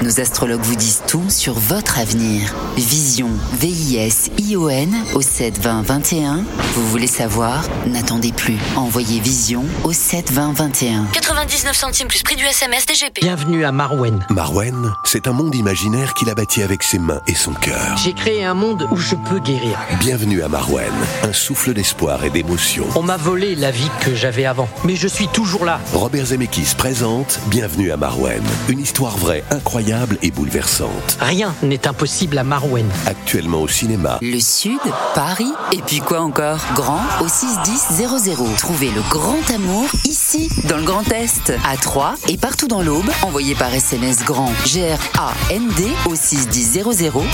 Nos 0.00 0.20
astrologues 0.20 0.60
vous 0.60 0.76
disent 0.76 1.02
tout 1.08 1.28
sur 1.28 1.54
votre 1.54 1.98
avenir. 1.98 2.54
Vision, 2.76 3.30
V-I-S-I-O-N 3.54 4.94
au 5.14 5.22
7 5.22 5.58
20 5.58 5.82
21. 5.82 6.44
Vous 6.74 6.86
voulez 6.86 7.08
savoir? 7.08 7.64
N'attendez 7.84 8.30
plus. 8.30 8.58
Envoyez 8.76 9.18
Vision 9.18 9.64
au 9.82 9.92
7 9.92 10.30
20 10.30 10.52
21. 10.52 11.04
99 11.12 11.76
centimes 11.76 12.06
plus 12.06 12.22
prix 12.22 12.36
du 12.36 12.44
SMS 12.44 12.86
DGP. 12.86 13.22
Bienvenue 13.22 13.64
à 13.64 13.72
Marwen. 13.72 14.24
Marwen, 14.30 14.92
c'est 15.02 15.26
un 15.26 15.32
monde 15.32 15.56
imaginaire 15.56 16.14
qu'il 16.14 16.30
a 16.30 16.36
bâti 16.36 16.62
avec 16.62 16.84
ses 16.84 17.00
mains 17.00 17.20
et 17.26 17.34
son 17.34 17.52
cœur. 17.54 17.96
J'ai 17.96 18.12
créé 18.12 18.44
un 18.44 18.54
monde 18.54 18.86
où 18.92 18.96
je 18.96 19.16
peux 19.16 19.40
guérir. 19.40 19.76
Bienvenue 19.98 20.42
à 20.42 20.48
Marwen, 20.48 20.92
un 21.24 21.32
souffle 21.32 21.74
d'espoir 21.74 22.24
et 22.24 22.30
d'émotion. 22.30 22.86
On 22.94 23.02
m'a 23.02 23.16
volé 23.16 23.56
la 23.56 23.72
vie 23.72 23.90
que 24.04 24.14
j'avais 24.14 24.46
avant, 24.46 24.68
mais 24.84 24.94
je 24.94 25.08
suis 25.08 25.26
toujours 25.26 25.64
là. 25.64 25.80
Robert 25.92 26.26
Zemeckis 26.26 26.74
présente 26.78 27.40
Bienvenue 27.48 27.90
à 27.90 27.96
Marwen, 27.96 28.44
une 28.68 28.78
histoire 28.78 29.16
vraie, 29.16 29.42
incroyable 29.50 29.87
et 30.20 30.30
bouleversante. 30.30 31.16
Rien 31.18 31.54
n'est 31.62 31.88
impossible 31.88 32.36
à 32.36 32.44
Marwen. 32.44 32.86
Actuellement 33.06 33.62
au 33.62 33.68
cinéma. 33.68 34.18
Le 34.20 34.38
Sud, 34.38 34.78
Paris, 35.14 35.50
et 35.72 35.80
puis 35.80 36.00
quoi 36.00 36.20
encore? 36.20 36.58
Grand 36.74 37.00
au 37.22 37.28
61000. 37.28 38.56
Trouvez 38.58 38.90
le 38.90 39.00
grand 39.08 39.50
amour 39.54 39.86
ici, 40.04 40.50
dans 40.68 40.76
le 40.76 40.82
Grand 40.82 41.10
Est, 41.10 41.54
à 41.66 41.76
Troyes 41.78 42.16
et 42.28 42.36
partout 42.36 42.68
dans 42.68 42.82
l'Aube. 42.82 43.08
Envoyez 43.22 43.54
par 43.54 43.72
SMS 43.72 44.24
grand 44.24 44.52
G-R-A-N-D 44.66 45.88
au 46.04 46.14
61000 46.14 46.84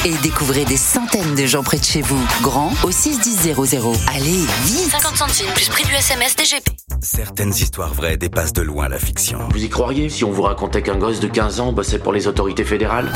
et 0.05 0.15
découvrez 0.23 0.65
des 0.65 0.77
centaines 0.77 1.35
de 1.35 1.47
gens 1.47 1.65
près 1.65 1.79
de 1.79 1.85
chez 1.85 2.03
vous. 2.03 2.23
Grand 2.41 2.73
au 2.85 2.93
61000. 2.93 3.57
Allez, 4.15 4.47
vite 4.65 4.91
50 4.93 5.17
centimes 5.17 5.51
plus 5.55 5.69
prix 5.71 5.85
du 5.85 5.93
SMS 5.93 6.37
DGP. 6.37 6.71
Certaines 7.03 7.53
histoires 7.53 7.93
vraies 7.93 8.17
dépassent 8.17 8.53
de 8.53 8.63
loin 8.63 8.89
la 8.89 8.99
fiction. 8.99 9.41
Vous 9.51 9.63
y 9.63 9.69
croiriez? 9.69 10.09
Si 10.09 10.25
on 10.25 10.31
vous 10.31 10.43
racontait 10.43 10.83
qu'un 10.83 10.97
gosse 10.97 11.21
de 11.21 11.27
15 11.27 11.61
ans 11.61 11.73
bossait 11.73 11.99
pour 11.99 12.13
les 12.13 12.29
autorités 12.29 12.44
fédérales 12.53 13.11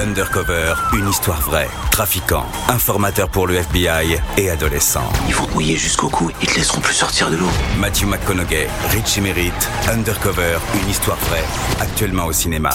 Undercover, 0.00 0.74
une 0.92 1.08
histoire 1.08 1.40
vraie. 1.40 1.68
Trafiquant, 1.90 2.46
informateur 2.68 3.28
pour 3.28 3.46
le 3.46 3.56
FBI 3.56 4.16
et 4.36 4.50
adolescent. 4.50 5.02
Ils 5.26 5.34
vont 5.34 5.46
te 5.46 5.54
mouiller 5.54 5.76
jusqu'au 5.76 6.08
cou, 6.08 6.30
ils 6.40 6.46
te 6.46 6.54
laisseront 6.54 6.80
plus 6.80 6.94
sortir 6.94 7.30
de 7.30 7.36
l'eau. 7.36 7.50
Matthew 7.78 8.04
McConaughey, 8.04 8.68
Rich 8.90 9.18
Emerit, 9.18 9.52
Undercover, 9.92 10.58
une 10.80 10.90
histoire 10.90 11.18
vraie. 11.28 11.44
Actuellement 11.80 12.26
au 12.26 12.32
cinéma. 12.32 12.70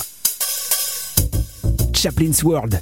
Chaplin's 1.94 2.44
World. 2.44 2.82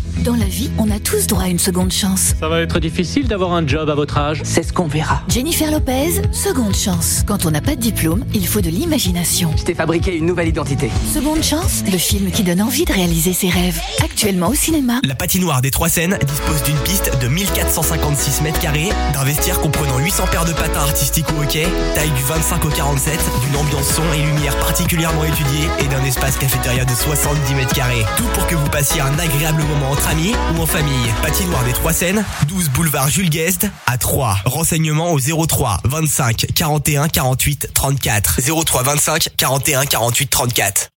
Dans 0.19 0.35
la 0.35 0.45
vie, 0.45 0.69
on 0.77 0.91
a 0.91 0.99
tous 0.99 1.25
droit 1.25 1.43
à 1.43 1.47
une 1.47 1.57
seconde 1.57 1.91
chance. 1.91 2.35
Ça 2.39 2.47
va 2.47 2.61
être 2.61 2.79
difficile 2.79 3.27
d'avoir 3.27 3.53
un 3.53 3.65
job 3.65 3.89
à 3.89 3.95
votre 3.95 4.17
âge. 4.19 4.41
C'est 4.43 4.61
ce 4.61 4.71
qu'on 4.71 4.85
verra. 4.85 5.23
Jennifer 5.27 5.71
Lopez, 5.71 6.21
seconde 6.31 6.75
chance. 6.75 7.23
Quand 7.25 7.45
on 7.45 7.51
n'a 7.51 7.61
pas 7.61 7.75
de 7.75 7.81
diplôme, 7.81 8.23
il 8.33 8.45
faut 8.45 8.61
de 8.61 8.69
l'imagination. 8.69 9.51
Je 9.57 9.63
t'ai 9.63 9.73
fabriqué 9.73 10.15
une 10.15 10.27
nouvelle 10.27 10.49
identité. 10.49 10.91
Seconde 11.11 11.41
chance, 11.41 11.83
le 11.91 11.97
film 11.97 12.29
qui 12.29 12.43
donne 12.43 12.61
envie 12.61 12.85
de 12.85 12.93
réaliser 12.93 13.33
ses 13.33 13.49
rêves. 13.49 13.79
Actuellement 14.03 14.49
au 14.49 14.53
cinéma. 14.53 14.99
La 15.03 15.15
patinoire 15.15 15.61
des 15.61 15.71
Trois 15.71 15.89
Seines 15.89 16.19
dispose 16.27 16.61
d'une 16.63 16.77
piste 16.77 17.11
de 17.19 17.27
1456 17.27 18.41
mètres 18.41 18.59
carrés, 18.59 18.89
d'un 19.13 19.23
vestiaire 19.23 19.59
comprenant 19.59 19.97
800 19.97 20.25
paires 20.29 20.45
de 20.45 20.53
patins 20.53 20.81
artistiques 20.81 21.25
au 21.35 21.41
hockey, 21.41 21.67
taille 21.95 22.11
du 22.11 22.23
25 22.23 22.63
au 22.65 22.69
47, 22.69 23.19
d'une 23.47 23.57
ambiance 23.57 23.87
son 23.95 24.03
et 24.13 24.21
lumière 24.21 24.55
particulièrement 24.59 25.23
étudiée 25.23 25.67
et 25.79 25.87
d'un 25.87 26.03
espace 26.03 26.37
cafétéria 26.37 26.85
de 26.85 26.93
70 26.93 27.55
mètres 27.55 27.73
carrés. 27.73 28.05
Tout 28.17 28.27
pour 28.33 28.45
que 28.45 28.55
vous 28.55 28.69
passiez 28.69 29.01
un 29.01 29.17
agréable 29.17 29.63
moment 29.63 29.91
entre 30.01 30.09
amis 30.09 30.33
ou 30.55 30.61
en 30.61 30.65
famille. 30.65 31.13
Patinoire 31.21 31.63
des 31.63 31.73
Trois 31.73 31.93
Seines, 31.93 32.23
12 32.47 32.69
boulevard 32.69 33.09
Jules 33.09 33.29
Guest 33.29 33.67
à 33.85 33.97
3. 33.97 34.37
Renseignements 34.45 35.11
au 35.11 35.19
03 35.19 35.79
25 35.85 36.47
41 36.55 37.07
48 37.07 37.69
34. 37.73 38.39
03 38.65 38.83
25 38.83 39.29
41 39.37 39.85
48 39.85 40.29
34. 40.29 40.87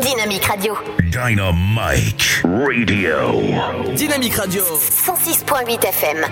Dynamique 0.00 0.44
Radio. 0.44 0.76
Dynamite 1.00 2.42
Radio. 2.44 3.94
Dynamique 3.94 4.34
Radio. 4.34 4.62
106.8 4.64 5.86
FM. 5.86 6.26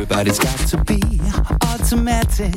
Everybody's 0.00 0.38
got 0.38 0.58
to 0.68 0.82
be 0.84 1.20
automatic 1.68 2.54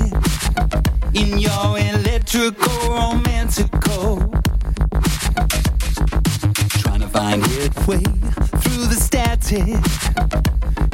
in 1.14 1.38
your 1.38 1.78
electrical 1.78 2.72
romantical. 2.88 4.32
Trying 6.80 7.02
to 7.02 7.10
find 7.10 7.44
its 7.48 7.86
way 7.86 8.02
through 8.62 8.86
the 8.88 8.96
static. 8.98 9.76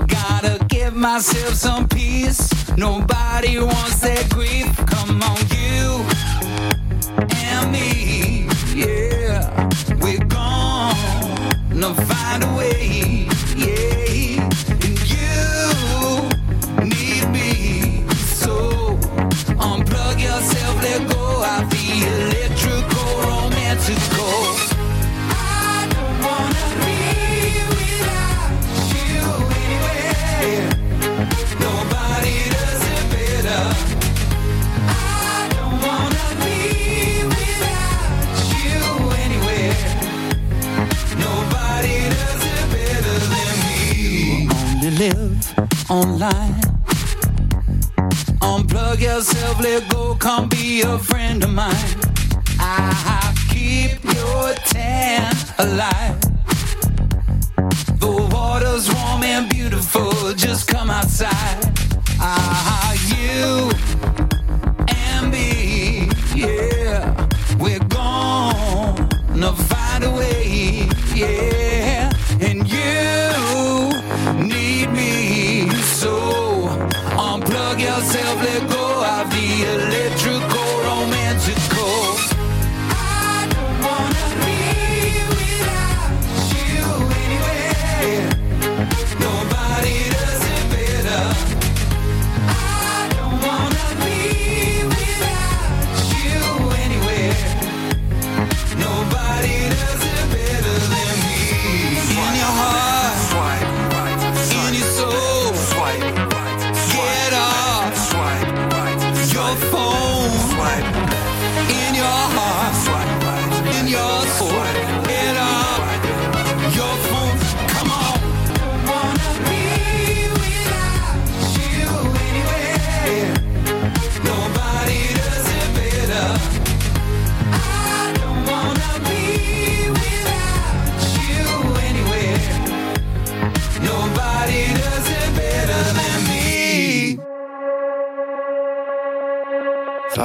Gotta 0.08 0.66
give 0.70 0.96
myself 0.96 1.54
some 1.54 1.88
peace. 1.88 2.50
Nobody 2.76 3.60
wants 3.60 4.00
that 4.00 4.28
grief. 4.32 4.76
Come 4.88 5.22
on, 5.22 5.38
you 5.54 6.04
and 7.46 7.72
me. 7.72 8.48
Yeah, 8.74 9.70
we're 10.02 10.26
gonna 10.26 11.94
find 11.94 12.44
a 12.44 12.58
way. 12.58 13.30
Online. 45.90 46.62
Unplug 48.42 49.02
yourself, 49.02 49.60
let 49.62 49.90
go, 49.90 50.16
come 50.16 50.48
be 50.48 50.82
a 50.82 51.00
friend 51.00 51.44
of 51.44 51.52
mine. 51.52 51.96
I 52.60 53.34
keep 53.50 54.04
your 54.04 54.54
tan 54.66 55.34
alive. 55.58 56.20
The 58.00 58.30
water's 58.32 58.94
warm 58.94 59.24
and 59.24 59.50
beautiful, 59.50 60.34
just 60.34 60.68
come 60.68 60.90
outside. 60.90 61.60
Ah, 62.20 62.94
you 63.08 63.72
and 64.88 65.32
me, 65.32 66.10
yeah, 66.36 67.28
we're 67.58 67.80
gonna 67.80 69.54
find 69.54 70.04
a 70.04 70.12
way, 70.12 70.88
yeah, 71.16 71.59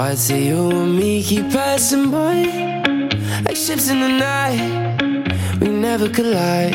Thoughts 0.04 0.28
of 0.28 0.36
you 0.36 0.70
and 0.70 0.98
me 0.98 1.22
keep 1.22 1.50
passing 1.50 2.10
by 2.10 2.42
Like 3.46 3.56
ships 3.56 3.88
in 3.88 4.00
the 4.00 4.08
night. 4.08 5.60
We 5.62 5.68
never 5.68 6.10
collide. 6.10 6.74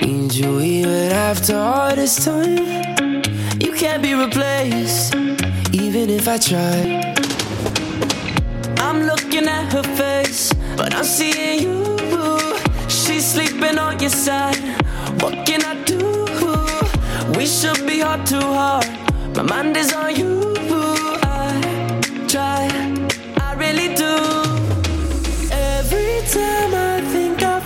Need 0.00 0.32
you 0.32 0.58
even 0.58 1.12
after 1.12 1.56
all 1.56 1.94
this 1.94 2.24
time. 2.24 2.56
You 3.60 3.72
can't 3.74 4.02
be 4.02 4.14
replaced 4.14 5.14
Even 5.74 6.08
if 6.08 6.28
I 6.28 6.38
try 6.38 7.14
I'm 8.78 9.02
looking 9.02 9.46
at 9.46 9.70
her 9.74 9.82
face 10.00 10.54
But 10.78 10.94
I'm 10.94 11.04
seeing 11.04 11.64
you. 11.64 11.98
She's 12.88 13.26
sleeping 13.34 13.78
on 13.78 14.00
your 14.00 14.08
side. 14.08 14.56
What 15.20 15.46
can 15.46 15.62
I 15.62 15.74
do? 15.84 16.24
We 17.36 17.44
should 17.44 17.86
be 17.86 18.00
heart 18.00 18.24
to 18.28 18.40
heart. 18.40 18.88
My 19.36 19.42
mind 19.42 19.76
is 19.76 19.92
on 19.92 20.16
you 20.16 20.49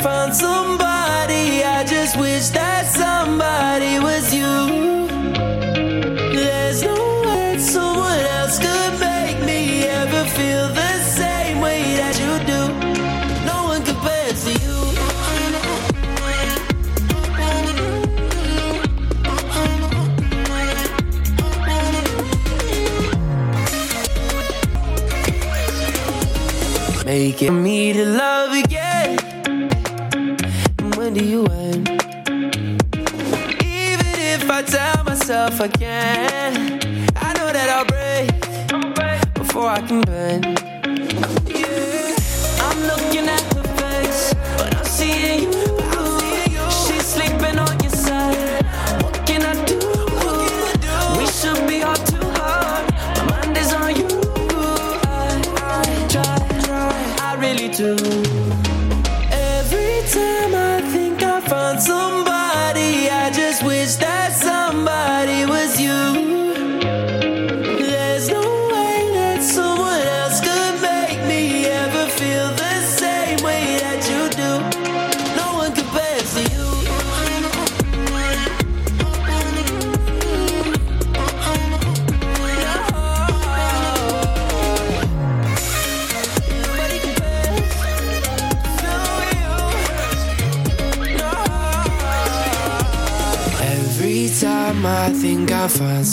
found 0.04 0.36
somebody. 0.36 1.64
I 1.64 1.82
just 1.82 2.18
wish 2.20 2.48
that 2.50 2.84
somebody 2.84 3.98
was 3.98 4.34
you. 4.34 4.54
There's 6.36 6.82
no 6.82 6.98
way 7.26 7.56
someone 7.58 8.24
else 8.38 8.58
could 8.58 8.94
make 9.00 9.38
me 9.50 9.84
ever 9.84 10.24
feel 10.36 10.68
the 10.82 10.94
same 11.20 11.58
way 11.62 11.80
that 12.00 12.14
you 12.22 12.32
do. 12.52 12.60
No 13.50 13.58
one 13.72 13.82
compares 13.82 14.44
to 14.44 14.52
you. 14.64 14.76
Making 27.06 27.62
me 27.62 27.94
to 27.94 28.04
love 28.04 28.52
again. 28.52 28.93
And 31.04 31.14
when 31.14 31.22
do 31.22 31.28
you 31.28 31.44
end? 31.46 31.88
Even 33.62 34.14
if 34.32 34.50
I 34.50 34.62
tell 34.62 35.04
myself 35.04 35.60
I 35.60 35.68
can, 35.68 36.80
I 37.16 37.32
know 37.34 37.52
that 37.52 37.68
I'll 37.68 37.84
break 37.84 39.34
before 39.34 39.68
I 39.68 39.82
can 39.82 40.00
bend. 40.00 40.44
Yeah, 41.46 42.16
I'm 42.62 42.80
looking 42.86 43.28
at 43.28 43.44
the 43.50 43.64
face, 43.76 44.34
but 44.56 44.74
I'm 44.74 44.84
seeing 44.86 45.52
you. 45.52 45.73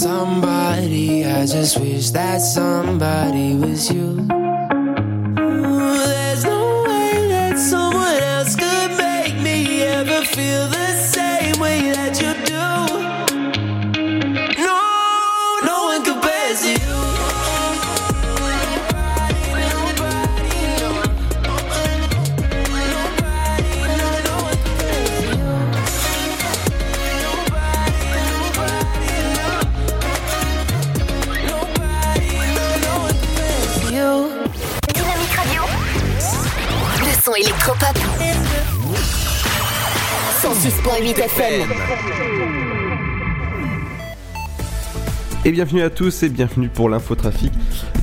Somebody, 0.01 1.23
I 1.25 1.45
just 1.45 1.79
wish 1.79 2.09
that 2.09 2.39
somebody 2.41 3.53
was 3.55 3.91
you. 3.91 4.20
Bienvenue 45.61 45.83
à 45.83 45.91
tous 45.91 46.23
et 46.23 46.29
bienvenue 46.29 46.69
pour 46.69 46.89
l'infotrafic 46.89 47.51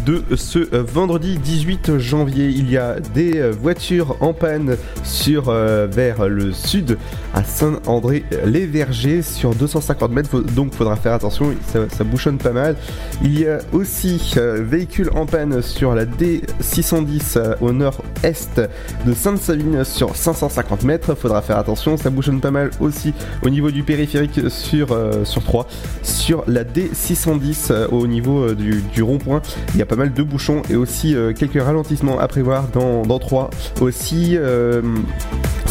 de 0.06 0.22
ce 0.36 0.72
euh, 0.72 0.84
vendredi 0.84 1.38
18 1.38 1.98
janvier. 1.98 2.50
Il 2.50 2.70
y 2.70 2.76
a 2.76 3.00
des 3.00 3.40
euh, 3.40 3.50
voitures 3.50 4.16
en 4.20 4.32
panne 4.32 4.76
sur 5.02 5.48
euh, 5.48 5.88
vers 5.90 6.28
le 6.28 6.52
sud 6.52 6.98
à 7.38 7.44
Saint-André-les-Vergers 7.44 9.22
sur 9.22 9.54
250 9.54 10.10
mètres, 10.10 10.40
donc 10.40 10.74
faudra 10.74 10.96
faire 10.96 11.12
attention, 11.12 11.54
ça, 11.72 12.02
bouchonne 12.02 12.36
pas 12.36 12.50
mal. 12.50 12.74
Il 13.22 13.38
y 13.38 13.46
a 13.46 13.58
aussi 13.72 14.34
euh, 14.36 14.60
véhicule 14.60 15.10
en 15.14 15.24
panne 15.24 15.62
sur 15.62 15.94
la 15.94 16.04
D610 16.04 17.34
euh, 17.36 17.54
au 17.60 17.70
nord-est 17.70 18.60
de 19.06 19.14
Sainte-Savine 19.14 19.84
sur 19.84 20.16
550 20.16 20.82
mètres, 20.82 21.14
faudra 21.14 21.40
faire 21.40 21.58
attention, 21.58 21.96
ça 21.96 22.10
bouchonne 22.10 22.40
pas 22.40 22.50
mal 22.50 22.70
aussi 22.80 23.14
au 23.44 23.50
niveau 23.50 23.70
du 23.70 23.84
périphérique 23.84 24.40
sur, 24.48 24.90
euh, 24.90 25.24
sur 25.24 25.44
3. 25.44 25.68
Sur 26.02 26.42
la 26.48 26.64
D610 26.64 27.68
euh, 27.70 27.86
au 27.88 28.08
niveau 28.08 28.48
euh, 28.48 28.56
du, 28.56 29.02
rond-point, 29.02 29.42
il 29.74 29.78
y 29.78 29.82
a 29.82 29.86
pas 29.86 29.94
mal 29.94 30.12
de 30.12 30.22
bouchons 30.24 30.62
et 30.68 30.74
aussi 30.74 31.14
euh, 31.14 31.32
quelques 31.32 31.62
ralentissements 31.62 32.18
à 32.18 32.26
prévoir 32.26 32.66
dans, 32.72 33.02
dans 33.02 33.20
3. 33.20 33.50
Aussi, 33.80 34.36
euh, 34.36 34.82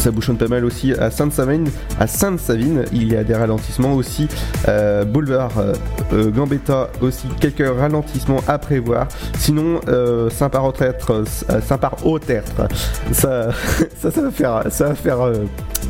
ça 0.08 0.12
bouchonne 0.12 0.38
pas 0.38 0.48
mal 0.48 0.64
aussi 0.64 0.94
à 0.94 1.10
Sainte-Savine. 1.10 1.68
À 2.00 2.06
Sainte-Savine, 2.06 2.86
il 2.94 3.12
y 3.12 3.16
a 3.16 3.24
des 3.24 3.34
ralentissements 3.34 3.92
aussi. 3.92 4.26
Euh, 4.66 5.04
boulevard 5.04 5.58
euh, 5.58 5.74
euh, 6.14 6.30
Gambetta 6.30 6.88
aussi 7.02 7.26
quelques 7.38 7.68
ralentissements 7.78 8.40
à 8.48 8.56
prévoir. 8.56 9.08
Sinon, 9.36 9.82
euh, 9.86 10.30
Saint-Par-au-Tertre, 10.30 11.24
Saint-Par-au-Tertre, 11.62 12.68
ça, 13.12 13.50
ça, 13.98 14.10
ça 14.10 14.22
va 14.22 14.30
faire, 14.30 14.62
ça 14.70 14.86
va 14.86 14.94
faire. 14.94 15.18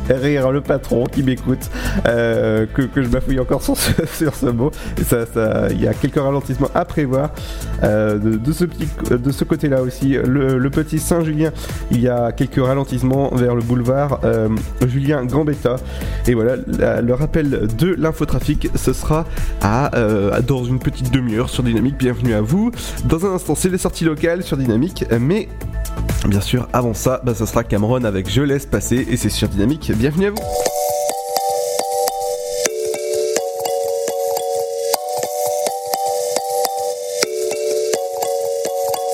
rire 0.09 0.51
le 0.51 0.59
patron 0.59 1.05
qui 1.05 1.23
m'écoute, 1.23 1.69
que, 2.03 2.89
je 2.97 3.07
bafouille 3.07 3.39
encore 3.39 3.63
sur 3.63 3.77
ce, 3.77 4.05
sur 4.17 4.35
ce 4.35 4.47
mot. 4.47 4.71
Et 4.99 5.03
ça, 5.05 5.25
ça, 5.33 5.67
il 5.69 5.81
y 5.81 5.87
a 5.87 5.93
quelques 5.93 6.19
ralentissements 6.19 6.71
à 6.75 6.83
prévoir 6.83 7.29
de, 7.81 8.51
ce 8.51 8.65
ce 9.31 9.43
côté-là 9.45 9.81
aussi. 9.81 10.09
Le, 10.09 10.57
le 10.57 10.69
petit 10.69 10.99
Saint-Julien, 10.99 11.51
il 11.91 12.01
y 12.01 12.09
a 12.09 12.33
quelques 12.33 12.61
ralentissements 12.61 13.29
vers 13.35 13.55
le 13.55 13.61
boulevard 13.61 14.08
euh, 14.23 14.49
Julien 14.87 15.25
Gambetta. 15.25 15.75
Et 16.27 16.33
voilà, 16.33 16.55
le 17.01 17.13
rappel 17.13 17.67
de 17.77 17.95
l'infotrafic, 17.97 18.69
ce 18.75 18.93
sera 18.93 19.25
à, 19.61 19.95
euh, 19.97 20.41
dans 20.41 20.63
une 20.63 20.79
petite 20.79 21.11
demi-heure 21.11 21.49
sur 21.49 21.63
Dynamique. 21.63 21.97
Bienvenue 21.97 22.33
à 22.33 22.41
vous. 22.41 22.71
Dans 23.05 23.25
un 23.25 23.33
instant, 23.35 23.55
c'est 23.55 23.69
les 23.69 23.77
sorties 23.77 24.05
locales 24.05 24.43
sur 24.43 24.57
Dynamique, 24.57 25.05
mais 25.19 25.49
bien 26.27 26.41
sûr, 26.41 26.67
avant 26.73 26.93
ça, 26.93 27.21
bah, 27.23 27.33
ça 27.33 27.45
sera 27.45 27.63
Cameron 27.63 28.03
avec 28.03 28.29
Je 28.29 28.41
laisse 28.41 28.65
passer 28.65 29.07
et 29.09 29.17
c'est 29.17 29.29
sur 29.29 29.47
Dynamique. 29.47 29.91
Bienvenue 29.95 30.27
à 30.27 30.31
vous. 30.31 30.37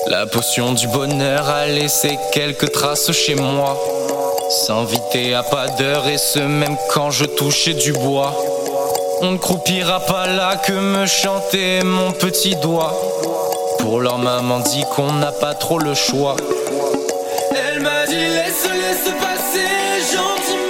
La 0.08 0.24
potion 0.24 0.72
du 0.72 0.86
bonheur 0.88 1.48
a 1.48 1.66
laissé 1.66 2.16
quelques 2.32 2.70
traces 2.72 3.10
chez 3.12 3.34
moi. 3.34 3.76
S'inviter 4.48 5.34
à 5.34 5.42
pas 5.42 5.66
d'heure 5.66 6.06
et 6.06 6.18
ce 6.18 6.38
même 6.38 6.76
quand 6.90 7.10
je 7.10 7.24
touchais 7.24 7.74
du 7.74 7.92
bois. 7.92 8.32
On 9.20 9.32
ne 9.32 9.38
croupira 9.38 9.98
pas 10.00 10.26
là 10.28 10.56
que 10.56 10.72
me 10.72 11.04
chanter 11.06 11.82
mon 11.82 12.12
petit 12.12 12.54
doigt. 12.56 12.94
Pour 13.80 14.00
leur 14.00 14.18
maman 14.18 14.60
dit 14.60 14.84
qu'on 14.94 15.12
n'a 15.14 15.32
pas 15.32 15.54
trop 15.54 15.78
le 15.80 15.94
choix. 15.94 16.36
Elle 17.50 17.80
m'a 17.80 18.06
dit 18.06 18.14
laisse, 18.14 18.68
laisse 18.72 19.12
passer 19.20 20.16
gentiment. 20.16 20.65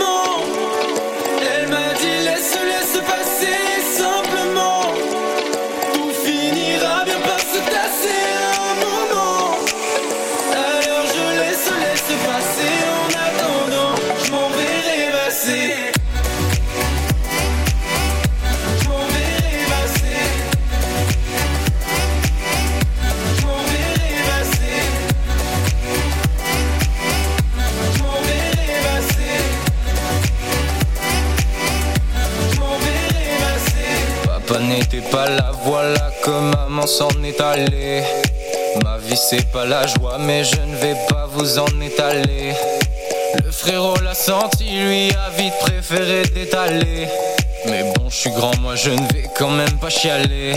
Là, 35.24 35.50
voilà 35.64 36.10
que 36.22 36.30
maman 36.30 36.86
s'en 36.86 37.08
est 37.24 37.40
allée. 37.40 38.02
Ma 38.84 38.98
vie 38.98 39.16
c'est 39.16 39.50
pas 39.50 39.64
la 39.64 39.86
joie, 39.86 40.18
mais 40.18 40.44
je 40.44 40.60
ne 40.60 40.76
vais 40.76 40.96
pas 41.08 41.26
vous 41.32 41.58
en 41.58 41.80
étaler. 41.80 42.52
Le 43.42 43.50
frérot 43.50 43.98
l'a 44.04 44.14
senti, 44.14 44.64
lui 44.64 45.10
a 45.12 45.30
vite 45.30 45.54
préféré 45.60 46.22
d'étaler. 46.34 47.08
Mais 47.66 47.82
bon, 47.94 48.10
je 48.10 48.16
suis 48.16 48.30
grand, 48.30 48.56
moi 48.58 48.74
je 48.76 48.90
ne 48.90 49.12
vais 49.12 49.28
quand 49.38 49.50
même 49.50 49.78
pas 49.80 49.88
chialer. 49.88 50.54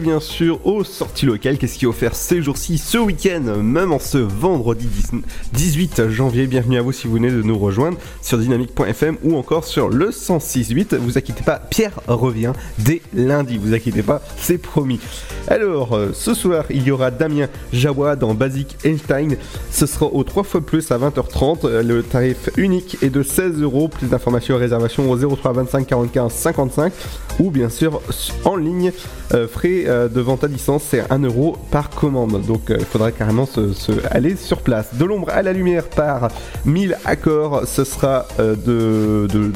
Bien 0.00 0.20
sûr 0.20 0.64
aux 0.66 0.84
sorties 0.84 1.26
locales. 1.26 1.58
Qu'est-ce 1.58 1.78
qui 1.78 1.84
est 1.84 1.88
offert 1.88 2.14
ces 2.14 2.42
jours-ci, 2.42 2.78
ce 2.78 2.98
week-end, 2.98 3.62
même 3.62 3.92
en 3.92 3.98
ce 3.98 4.18
vendredi 4.18 4.86
10 4.86 5.22
18 5.52 6.08
janvier? 6.08 6.46
Bienvenue 6.46 6.78
à 6.78 6.82
vous 6.82 6.92
si 6.92 7.06
vous 7.06 7.14
venez 7.14 7.30
de 7.30 7.42
nous 7.42 7.58
rejoindre 7.58 7.98
sur 8.22 8.38
dynamique.fm 8.38 9.16
ou 9.22 9.36
encore 9.36 9.64
sur 9.64 9.88
le 9.88 10.10
106.8. 10.10 10.96
Vous 10.96 11.18
inquiétez 11.18 11.42
pas, 11.42 11.58
Pierre 11.58 12.00
revient 12.06 12.52
dès 12.78 13.02
lundi. 13.14 13.58
Vous 13.58 13.74
inquiétez 13.74 14.02
pas, 14.02 14.22
c'est 14.36 14.58
promis. 14.58 15.00
Alors, 15.48 15.94
euh, 15.94 16.10
ce 16.12 16.34
soir, 16.34 16.64
il 16.70 16.82
y 16.82 16.90
aura 16.90 17.10
Damien 17.10 17.48
Jawa 17.72 18.16
dans 18.16 18.34
Basic 18.34 18.76
Einstein. 18.84 19.36
Ce 19.70 19.86
sera 19.86 20.06
au 20.06 20.24
3 20.24 20.44
fois 20.44 20.60
plus 20.60 20.90
à 20.90 20.98
20h30. 20.98 21.60
Euh, 21.64 21.82
Le 21.82 22.02
tarif 22.02 22.50
unique 22.56 22.98
est 23.02 23.10
de 23.10 23.22
16 23.22 23.62
euros. 23.62 23.88
Plus 23.88 24.08
d'informations 24.08 24.56
et 24.56 24.60
réservations 24.60 25.10
au 25.10 25.16
03 25.16 25.52
25 25.52 25.86
45 25.86 26.30
55 26.30 26.92
ou 27.38 27.50
bien 27.50 27.68
sûr 27.68 28.00
en 28.44 28.56
ligne. 28.56 28.92
Euh, 29.34 29.46
frais 29.46 29.84
euh, 29.86 30.08
de 30.08 30.20
vente 30.20 30.44
à 30.44 30.48
distance, 30.48 30.82
c'est 30.88 31.10
1 31.10 31.18
euro 31.20 31.56
par 31.70 31.90
commande. 31.90 32.42
Donc 32.46 32.70
euh, 32.70 32.76
il 32.78 32.84
faudra 32.84 33.12
carrément 33.12 33.46
se, 33.46 33.70
aller 34.10 34.36
sur 34.36 34.62
place. 34.62 34.94
De 34.94 35.04
l'ombre 35.04 35.28
à 35.30 35.42
la 35.42 35.52
lumière 35.52 35.84
par 35.84 36.28
1000 36.64 36.96
accords, 37.04 37.62
ce 37.66 37.84
sera 37.84 38.26
de, 38.38 39.26
de 39.32 39.52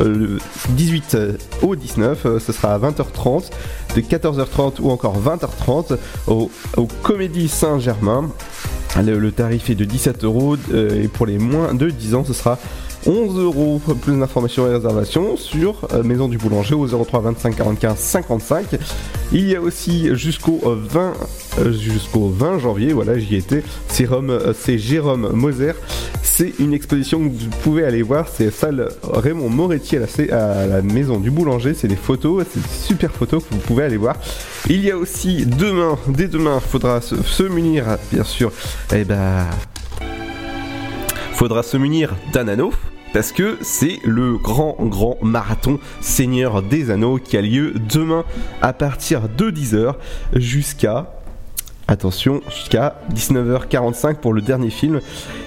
euh, 0.00 0.14
le 0.14 0.38
18 0.70 1.16
au 1.62 1.74
19, 1.74 2.26
euh, 2.26 2.38
ce 2.38 2.52
sera 2.52 2.74
à 2.74 2.78
20h30, 2.78 3.50
de 3.96 4.00
14h30 4.00 4.80
ou 4.80 4.90
encore 4.90 5.16
20h30 5.20 5.96
au, 6.26 6.50
Comédie 7.02 7.48
Saint-Germain. 7.48 8.30
Le, 8.96 9.18
le 9.18 9.32
tarif 9.32 9.70
est 9.70 9.74
de 9.74 9.84
17 9.84 10.24
euros 10.24 10.56
et 10.74 11.08
pour 11.08 11.26
les 11.26 11.38
moins 11.38 11.74
de 11.74 11.90
10 11.90 12.14
ans, 12.14 12.24
ce 12.24 12.32
sera 12.32 12.58
11 13.06 13.38
euros. 13.38 13.80
Plus 14.02 14.18
d'informations 14.18 14.66
et 14.66 14.74
réservations 14.74 15.36
sur 15.36 15.88
euh, 15.92 16.02
Maison 16.02 16.28
du 16.28 16.38
Boulanger 16.38 16.74
au 16.74 16.86
03 16.86 17.20
25 17.20 17.56
45 17.56 17.96
55. 17.96 18.66
Il 19.32 19.48
y 19.48 19.56
a 19.56 19.60
aussi 19.60 20.14
jusqu'au 20.14 20.60
euh, 20.64 20.76
20 20.76 21.12
euh, 21.58 21.72
jusqu'au 21.72 22.28
20 22.28 22.58
janvier, 22.58 22.92
voilà, 22.92 23.18
j'y 23.18 23.36
étais. 23.36 23.62
Euh, 24.00 24.52
c'est 24.58 24.78
Jérôme 24.78 25.30
Moser. 25.32 25.72
C'est 26.22 26.54
une 26.60 26.72
exposition 26.72 27.18
que 27.18 27.28
vous 27.28 27.50
pouvez 27.62 27.84
aller 27.84 28.02
voir. 28.02 28.28
C'est 28.28 28.50
salle 28.50 28.88
Raymond 29.02 29.48
Moretti 29.48 29.96
à 29.96 30.66
la, 30.66 30.82
Maison 30.82 31.18
du 31.18 31.30
Boulanger. 31.30 31.74
C'est 31.74 31.88
des 31.88 31.96
photos, 31.96 32.44
c'est 32.52 32.60
des 32.60 32.68
super 32.68 33.10
photos 33.10 33.42
que 33.42 33.54
vous 33.54 33.60
pouvez 33.60 33.84
aller 33.84 33.96
voir. 33.96 34.16
Il 34.68 34.84
y 34.84 34.90
a 34.90 34.96
aussi 34.96 35.46
demain, 35.46 35.98
dès 36.08 36.28
demain, 36.28 36.60
il 36.64 36.68
faudra 36.68 37.00
se, 37.00 37.42
munir, 37.42 37.84
bien 38.12 38.24
sûr. 38.24 38.52
Eh 38.94 39.04
ben, 39.04 39.46
faudra 41.38 41.62
se 41.62 41.76
munir 41.76 42.16
d'un 42.32 42.48
anneau. 42.48 42.72
parce 43.12 43.30
que 43.30 43.58
c'est 43.60 44.00
le 44.04 44.36
grand 44.38 44.74
grand 44.80 45.18
marathon 45.22 45.78
Seigneur 46.00 46.62
des 46.62 46.90
Anneaux 46.90 47.18
qui 47.18 47.36
a 47.36 47.42
lieu 47.42 47.74
demain 47.88 48.24
à 48.60 48.72
partir 48.72 49.28
de 49.28 49.48
10h 49.48 49.94
jusqu'à 50.34 51.14
Attention, 51.86 52.42
jusqu'à 52.50 53.00
19h45 53.14 54.16
pour 54.16 54.34
le 54.34 54.42
dernier 54.42 54.68
film. 54.70 55.00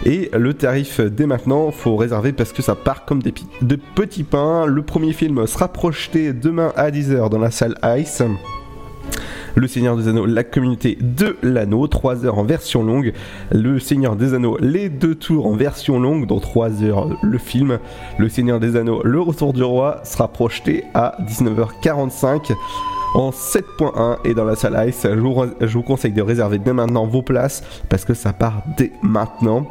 Et 0.06 0.32
le 0.34 0.54
tarif 0.54 1.01
dès 1.01 1.25
maintenant, 1.25 1.69
faut 1.71 1.97
réserver 1.97 2.32
parce 2.32 2.54
que 2.54 2.62
ça 2.62 2.73
part 2.73 3.04
comme 3.04 3.21
des 3.21 3.34
de 3.62 3.75
petits 3.75 4.23
pains. 4.23 4.65
Le 4.65 4.82
premier 4.82 5.12
film 5.12 5.45
sera 5.45 5.67
projeté 5.67 6.32
demain 6.32 6.71
à 6.77 6.89
10h 6.89 7.30
dans 7.30 7.38
la 7.38 7.51
salle 7.51 7.77
Ice. 7.99 8.23
Le 9.55 9.67
Seigneur 9.67 9.97
des 9.97 10.07
Anneaux, 10.07 10.25
la 10.25 10.43
communauté 10.43 10.97
de 10.99 11.37
l'anneau, 11.43 11.87
3 11.87 12.25
heures 12.25 12.37
en 12.37 12.43
version 12.43 12.83
longue. 12.83 13.13
Le 13.51 13.79
Seigneur 13.79 14.15
des 14.15 14.33
Anneaux, 14.33 14.57
les 14.59 14.89
deux 14.89 15.15
tours 15.15 15.47
en 15.47 15.55
version 15.55 15.99
longue, 15.99 16.25
dans 16.27 16.39
3 16.39 16.83
heures 16.83 17.09
le 17.21 17.37
film. 17.37 17.79
Le 18.17 18.29
Seigneur 18.29 18.59
des 18.59 18.75
Anneaux, 18.75 19.01
le 19.03 19.19
retour 19.19 19.53
du 19.53 19.63
roi 19.63 20.01
sera 20.03 20.27
projeté 20.27 20.85
à 20.93 21.15
19h45 21.21 22.53
en 23.13 23.31
7.1 23.31 24.17
et 24.23 24.33
dans 24.33 24.45
la 24.45 24.55
salle 24.55 24.87
Ice. 24.87 25.05
Je 25.09 25.67
vous, 25.73 25.83
conseille 25.83 26.13
de 26.13 26.21
réserver 26.21 26.59
dès 26.59 26.73
maintenant 26.73 27.05
vos 27.05 27.21
places 27.21 27.63
parce 27.89 28.05
que 28.05 28.13
ça 28.13 28.33
part 28.33 28.63
dès 28.77 28.91
maintenant. 29.01 29.67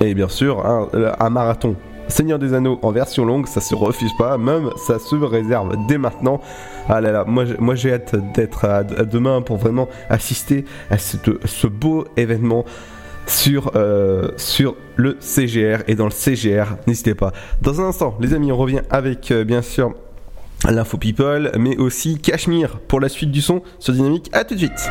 Et 0.00 0.14
bien 0.14 0.28
sûr, 0.28 0.64
un, 0.64 0.88
un 1.18 1.30
marathon 1.30 1.76
Seigneur 2.08 2.38
des 2.38 2.54
Anneaux 2.54 2.78
en 2.82 2.90
version 2.90 3.24
longue, 3.26 3.46
ça 3.46 3.60
se 3.60 3.74
refuse 3.74 4.12
pas, 4.14 4.38
même 4.38 4.70
ça 4.76 4.98
se 4.98 5.14
réserve 5.14 5.76
dès 5.86 5.98
maintenant. 5.98 6.40
Ah 6.88 7.00
là 7.00 7.12
là, 7.12 7.24
moi, 7.26 7.44
moi 7.58 7.74
j'ai 7.74 7.92
hâte 7.92 8.16
d'être 8.34 8.66
demain 9.04 9.42
pour 9.42 9.56
vraiment 9.58 9.88
assister 10.08 10.64
à 10.90 10.98
ce 10.98 11.66
beau 11.66 12.06
événement 12.16 12.64
sur, 13.28 13.72
euh, 13.76 14.30
le 14.96 15.16
CGR 15.20 15.82
et 15.86 15.94
dans 15.94 16.06
le 16.06 16.10
CGR, 16.10 16.76
n'hésitez 16.86 17.14
pas. 17.14 17.32
Dans 17.62 17.80
un 17.80 17.84
instant, 17.84 18.16
les 18.20 18.34
amis, 18.34 18.50
on 18.50 18.56
revient 18.56 18.80
avec 18.90 19.30
euh, 19.30 19.44
bien 19.44 19.62
sûr 19.62 19.94
l'info 20.68 20.96
people, 20.96 21.52
mais 21.58 21.76
aussi 21.76 22.18
Cachemire 22.18 22.78
pour 22.88 23.00
la 23.00 23.08
suite 23.08 23.30
du 23.30 23.40
son 23.40 23.62
sur 23.78 23.92
Dynamique. 23.92 24.30
À 24.32 24.44
tout 24.44 24.54
de 24.54 24.60
suite. 24.60 24.90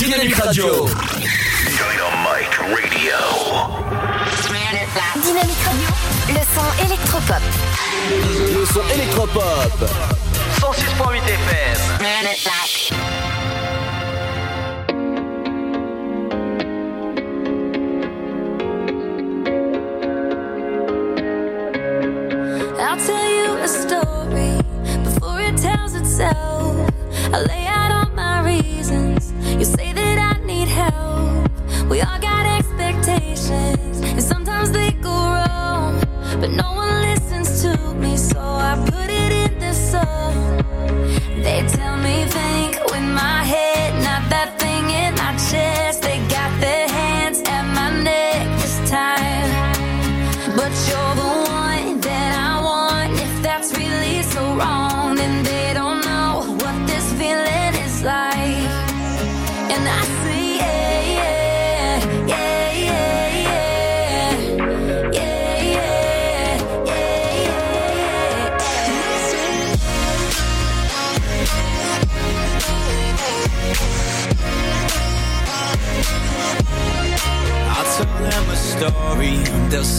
Dynamique 0.00 0.34
Radio. 0.34 0.86
Dynamite 0.86 2.56
Radio. 2.56 3.18
Dynamique 5.20 5.62
Radio, 5.62 5.88
le 6.28 6.40
son 6.54 6.68
électropop. 6.86 7.42
Le 8.10 8.64
son 8.64 8.80
électropop. 8.94 9.76
106.8 10.58 11.20
FM. 11.28 13.19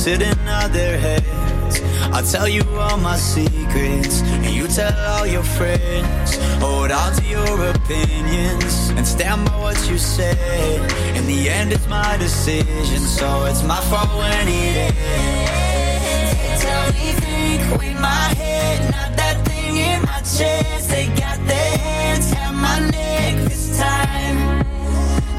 I'll 0.04 0.08
tell 0.08 0.18
them 0.18 0.32
a 0.32 0.34
story, 0.34 0.34
they'll 0.34 0.34
sit 0.34 0.38
and 0.38 0.46
nod 0.46 0.72
their 0.74 0.98
heads. 0.98 1.82
I'll 2.12 2.24
tell 2.24 2.48
you 2.48 2.64
all 2.80 2.98
my 2.98 3.18
secrets, 3.18 4.22
and 4.22 4.56
you 4.56 4.68
tell 4.68 4.94
all 5.10 5.28
your 5.28 5.44
friends. 5.44 6.38
Hold 6.60 6.92
on 6.92 7.14
to 7.16 7.24
your 7.26 7.70
opinions 7.70 8.90
and 8.98 9.06
stand 9.08 9.46
by 9.46 9.58
what 9.60 9.90
you 9.90 9.98
said. 9.98 10.92
In 11.16 11.28
the 11.28 11.50
end, 11.50 11.72
it's 11.72 11.88
my 11.88 12.18
decision, 12.18 13.00
so 13.00 13.46
it's 13.46 13.64
my 13.64 13.80
fault 13.82 14.10
when 14.18 14.48
it 14.48 14.76
ends. 14.78 16.34
They 16.34 16.58
Tell 16.62 16.94
me, 16.94 17.12
think 17.22 17.80
with 17.80 18.00
my 18.02 18.34
head, 18.36 18.92
not 18.92 19.16
that 19.18 19.46
thing 19.46 19.78
in 19.78 20.02
my 20.02 20.20
chest. 20.20 20.90
They 20.90 21.08
got 21.08 21.38
their 21.46 21.78
hands 21.78 22.32
at 22.34 22.52
my 22.54 22.80
neck 22.90 23.36
this 23.50 23.78
time, 23.80 24.66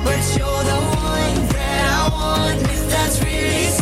but 0.04 0.22
you're 0.36 0.64
the 0.64 0.80
one 0.96 1.48
that 1.48 1.84
I 1.90 2.08
want. 2.12 2.62
If 2.62 2.90
that's 2.90 3.22
really 3.22 3.81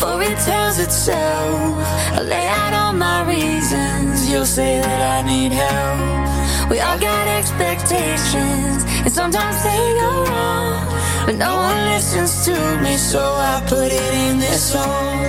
before 0.00 0.22
it 0.22 0.38
tells 0.38 0.78
itself. 0.78 1.76
I 2.16 2.22
lay 2.22 2.46
out 2.46 2.72
all 2.72 2.94
my 2.94 3.20
reasons. 3.28 4.30
You'll 4.30 4.46
say 4.46 4.80
that 4.80 5.00
I 5.16 5.18
need 5.28 5.52
help. 5.52 6.70
We 6.70 6.80
all 6.80 6.98
got 6.98 7.26
expectations, 7.28 8.80
and 9.04 9.12
sometimes 9.12 9.62
they 9.62 9.84
go 10.00 10.24
wrong. 10.24 10.80
But 11.26 11.36
no 11.36 11.54
one 11.54 11.80
listens 11.92 12.46
to 12.46 12.56
me, 12.82 12.96
so 12.96 13.20
I 13.20 13.62
put 13.68 13.92
it 13.92 14.14
in 14.24 14.38
this 14.38 14.72
song. 14.72 15.20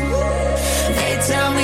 They 0.95 1.19
tell 1.27 1.51
me 1.51 1.60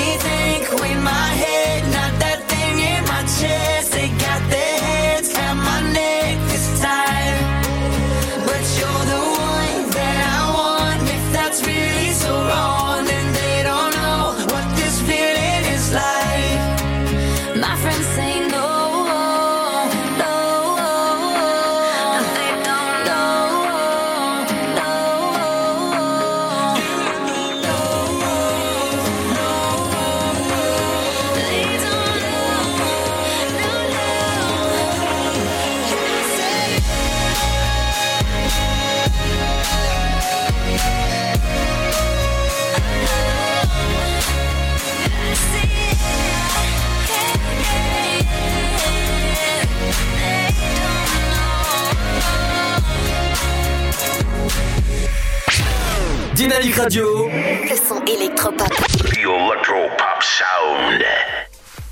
Dynamique 56.60 56.76
Radio. 56.76 57.28
Le 57.28 57.76
son 57.76 58.04
électropop. 58.04 58.68
The 58.68 59.14
Electro 59.14 59.88
Pop 59.96 60.22
Sound. 60.22 61.04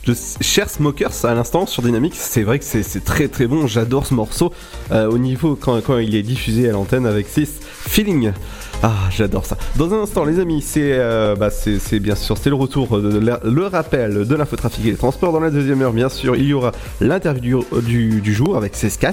Je 0.04 0.12
cher 0.40 0.68
Smokers 0.68 1.24
à 1.24 1.34
l'instant 1.34 1.66
sur 1.66 1.82
Dynamique, 1.82 2.14
c'est 2.16 2.42
vrai 2.42 2.58
que 2.58 2.64
c'est 2.64 2.82
c'est 2.82 3.04
très 3.04 3.28
très 3.28 3.46
bon, 3.46 3.68
j'adore 3.68 4.06
ce 4.06 4.14
morceau 4.14 4.52
euh, 4.90 5.08
au 5.08 5.18
niveau 5.18 5.54
quand, 5.54 5.80
quand 5.82 5.98
il 5.98 6.16
est 6.16 6.22
diffusé 6.22 6.68
à 6.68 6.72
l'antenne 6.72 7.06
avec 7.06 7.28
6 7.28 7.60
Feeling. 7.62 8.32
Ah, 8.82 8.92
j'adore 9.10 9.46
ça. 9.46 9.55
Dans 9.78 9.92
un 9.92 10.00
instant, 10.00 10.24
les 10.24 10.40
amis, 10.40 10.62
c'est 10.62 10.92
euh, 10.94 11.36
bah, 11.36 11.50
bien 12.00 12.14
sûr 12.14 12.38
c'est 12.38 12.48
le 12.48 12.54
retour 12.54 12.96
le 12.96 13.66
rappel 13.66 14.26
de 14.26 14.34
l'infotrafic 14.34 14.86
et 14.86 14.92
des 14.92 14.96
transports. 14.96 15.32
Dans 15.32 15.40
la 15.40 15.50
deuxième 15.50 15.82
heure, 15.82 15.92
bien 15.92 16.08
sûr, 16.08 16.34
il 16.34 16.44
y 16.46 16.54
aura 16.54 16.72
l'interview 17.02 17.62
du, 17.82 18.34
jour 18.34 18.56
avec 18.56 18.74
CS4 18.74 19.12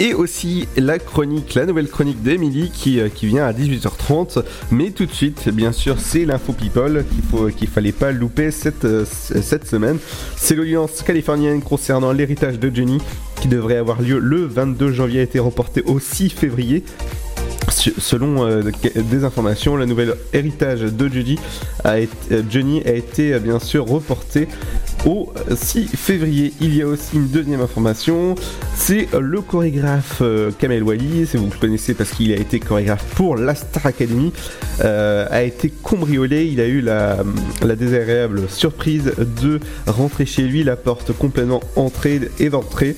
et 0.00 0.12
aussi 0.12 0.66
la 0.76 0.98
chronique, 0.98 1.54
la 1.54 1.66
nouvelle 1.66 1.88
chronique 1.88 2.20
d'Emily 2.20 2.70
qui, 2.70 2.98
euh, 2.98 3.08
qui 3.08 3.26
vient 3.26 3.46
à 3.46 3.52
18h30. 3.52 4.42
Mais 4.72 4.90
tout 4.90 5.06
de 5.06 5.12
suite, 5.12 5.48
bien 5.50 5.70
sûr, 5.70 6.00
c'est 6.00 6.24
l'info 6.24 6.52
people 6.52 7.04
qu'il 7.04 7.52
qu'il 7.52 7.68
fallait 7.68 7.92
pas 7.92 8.10
louper 8.10 8.50
cette, 8.50 8.84
euh, 8.84 9.04
cette 9.06 9.68
semaine. 9.68 9.98
C'est 10.36 10.56
l'audience 10.56 11.02
californienne 11.02 11.62
concernant 11.62 12.10
l'héritage 12.10 12.58
de 12.58 12.74
Jenny 12.74 12.98
qui 13.40 13.46
devrait 13.46 13.76
avoir 13.76 14.02
lieu 14.02 14.18
le 14.18 14.46
22 14.46 14.92
janvier 14.92 15.20
a 15.20 15.22
été 15.22 15.38
reporté 15.38 15.82
au 15.82 16.00
6 16.00 16.30
février. 16.30 16.82
Se- 17.82 18.00
Selon 18.00 18.46
euh, 18.46 18.62
des 18.94 19.24
informations, 19.24 19.76
la 19.76 19.86
nouvelle 19.86 20.14
héritage 20.32 20.80
de 20.82 21.08
Judy 21.08 21.38
euh, 21.86 22.06
Johnny 22.48 22.82
a 22.84 22.92
été 22.92 23.34
euh, 23.34 23.38
bien 23.40 23.58
sûr 23.58 23.86
reporté 23.86 24.46
au 25.04 25.32
6 25.52 25.88
février. 25.96 26.52
Il 26.60 26.76
y 26.76 26.82
a 26.82 26.86
aussi 26.86 27.16
une 27.16 27.26
deuxième 27.26 27.60
information, 27.60 28.36
c'est 28.76 29.08
le 29.18 29.40
chorégraphe 29.40 30.22
Kamel 30.60 30.84
Wally, 30.84 31.26
si 31.26 31.36
vous 31.38 31.46
le 31.52 31.58
connaissez 31.58 31.94
parce 31.94 32.10
qu'il 32.12 32.32
a 32.32 32.36
été 32.36 32.60
chorégraphe 32.60 33.04
pour 33.16 33.34
la 33.36 33.56
Star 33.56 33.84
Academy, 33.86 34.32
a 34.80 35.42
été 35.42 35.70
cambriolé. 35.82 36.44
Il 36.46 36.60
a 36.60 36.66
eu 36.68 36.80
la, 36.82 37.16
la 37.62 37.74
désagréable 37.74 38.42
surprise 38.48 39.12
de 39.40 39.58
rentrer 39.88 40.24
chez 40.24 40.42
lui, 40.42 40.62
la 40.62 40.76
porte 40.76 41.12
complètement 41.12 41.60
entrée 41.74 42.20
et 42.38 42.48
ventrée. 42.48 42.94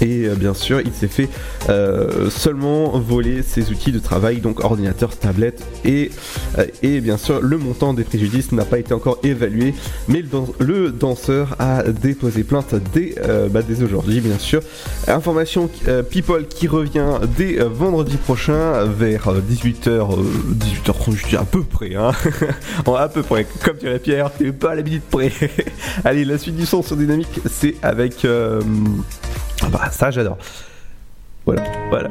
Et 0.00 0.26
euh, 0.26 0.34
bien 0.34 0.54
sûr, 0.54 0.80
il 0.80 0.92
s'est 0.92 1.08
fait 1.08 1.28
euh, 1.68 2.28
seulement 2.30 2.98
voler 2.98 3.42
ses 3.42 3.70
outils 3.70 3.92
de 3.92 3.98
travail, 3.98 4.40
donc 4.40 4.62
ordinateur, 4.62 5.16
tablette, 5.16 5.62
et, 5.84 6.10
euh, 6.58 6.66
et 6.82 7.00
bien 7.00 7.16
sûr, 7.16 7.40
le 7.40 7.56
montant 7.58 7.94
des 7.94 8.04
préjudices 8.04 8.52
n'a 8.52 8.64
pas 8.64 8.78
été 8.78 8.92
encore 8.94 9.18
évalué, 9.22 9.74
mais 10.08 10.18
le, 10.22 10.28
dan- 10.28 10.46
le 10.58 10.90
danseur 10.90 11.56
a 11.58 11.82
déposé 11.82 12.44
plainte 12.44 12.74
dès, 12.92 13.14
bah, 13.50 13.60
dès 13.66 13.82
aujourd'hui, 13.82 14.20
bien 14.20 14.38
sûr. 14.38 14.60
Information 15.08 15.70
People 16.10 16.46
qui 16.46 16.68
revient 16.68 17.18
dès 17.36 17.56
vendredi 17.64 18.16
prochain 18.16 18.84
vers 18.84 19.28
18h, 19.34 20.08
18h30, 20.54 21.16
je 21.16 21.26
dis 21.28 21.36
à 21.36 21.44
peu 21.44 21.62
près, 21.62 21.94
hein. 21.94 22.12
À 22.98 23.08
peu 23.08 23.22
près, 23.22 23.46
comme 23.64 23.76
dirait 23.76 23.98
Pierre, 23.98 24.30
t'es 24.32 24.52
pas 24.52 24.72
à 24.72 24.74
la 24.76 24.82
près. 25.10 25.30
Allez, 26.04 26.24
la 26.24 26.38
suite 26.38 26.56
du 26.56 26.66
son 26.66 26.82
sur 26.82 26.96
Dynamique, 26.96 27.40
c'est 27.50 27.74
avec. 27.82 28.26
Ah 29.62 29.68
bah 29.70 29.90
ça 29.90 30.10
j'adore. 30.10 30.38
Voilà, 31.44 31.62
voilà. 31.90 32.08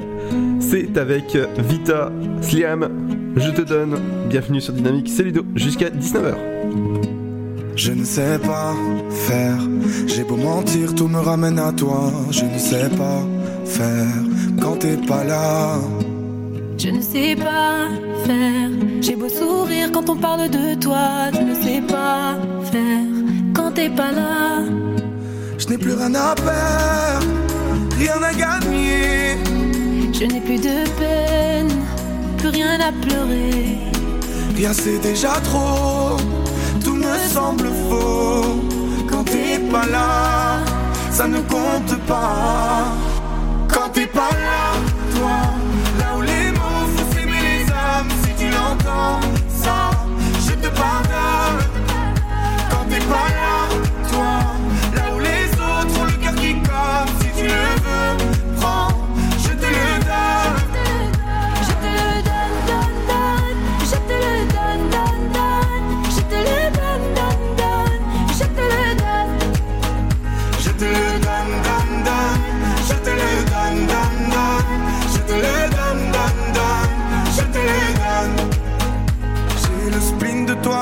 C'est 0.61 0.97
avec 0.97 1.35
euh, 1.35 1.47
Vita, 1.57 2.09
Sliam, 2.41 2.89
je 3.35 3.51
te 3.51 3.61
donne. 3.61 3.99
Bienvenue 4.29 4.61
sur 4.61 4.73
Dynamique, 4.73 5.09
c'est 5.09 5.23
Ludo, 5.23 5.43
jusqu'à 5.55 5.89
19h. 5.89 6.35
Je 7.75 7.91
ne 7.91 8.05
sais 8.05 8.39
pas 8.39 8.73
faire, 9.09 9.57
j'ai 10.07 10.23
beau 10.23 10.37
mentir, 10.37 10.95
tout 10.95 11.09
me 11.09 11.19
ramène 11.19 11.59
à 11.59 11.73
toi. 11.73 12.11
Je 12.31 12.45
ne 12.45 12.57
sais 12.57 12.89
pas 12.97 13.21
faire 13.65 14.07
quand 14.61 14.77
t'es 14.77 14.95
pas 14.95 15.25
là. 15.25 15.79
Je 16.77 16.89
ne 16.89 17.01
sais 17.01 17.35
pas 17.35 17.87
faire. 18.25 18.69
J'ai 19.01 19.15
beau 19.17 19.27
sourire 19.27 19.91
quand 19.91 20.09
on 20.09 20.15
parle 20.15 20.49
de 20.49 20.75
toi. 20.79 21.29
Je 21.33 21.41
ne 21.41 21.55
sais 21.55 21.81
pas 21.81 22.37
faire 22.71 23.03
quand 23.53 23.71
t'es 23.71 23.89
pas 23.89 24.11
là. 24.13 24.61
Je 25.57 25.67
n'ai 25.67 25.77
plus 25.77 25.93
rien 25.93 26.13
à 26.15 26.35
perdre, 26.35 27.27
rien 27.97 28.21
à 28.21 28.33
gagner. 28.33 29.37
Je 30.13 30.25
n'ai 30.25 30.41
plus 30.41 30.57
de 30.57 30.87
peine, 30.99 31.69
plus 32.37 32.49
rien 32.49 32.79
à 32.79 32.91
pleurer. 32.91 33.77
Rien 34.55 34.73
c'est 34.73 34.99
déjà 34.99 35.33
trop, 35.43 36.17
tout 36.83 36.95
me 36.95 37.17
semble 37.33 37.69
faux. 37.89 38.63
Quand 39.09 39.23
t'es 39.23 39.59
pas 39.71 39.85
là, 39.87 40.59
ça 41.11 41.27
ne 41.27 41.39
compte 41.39 41.97
pas. 42.05 42.93
Quand 43.67 43.89
t'es 43.93 44.07
pas 44.07 44.29
là, 44.31 44.63
toi, 45.15 45.37
là 45.99 46.17
où 46.17 46.21
les 46.21 46.51
mots 46.51 46.87
font 46.95 47.11
s'aimer 47.13 47.41
les 47.49 47.71
âmes, 47.71 48.09
si 48.23 48.43
tu 48.43 48.49
l'entends, 48.49 49.19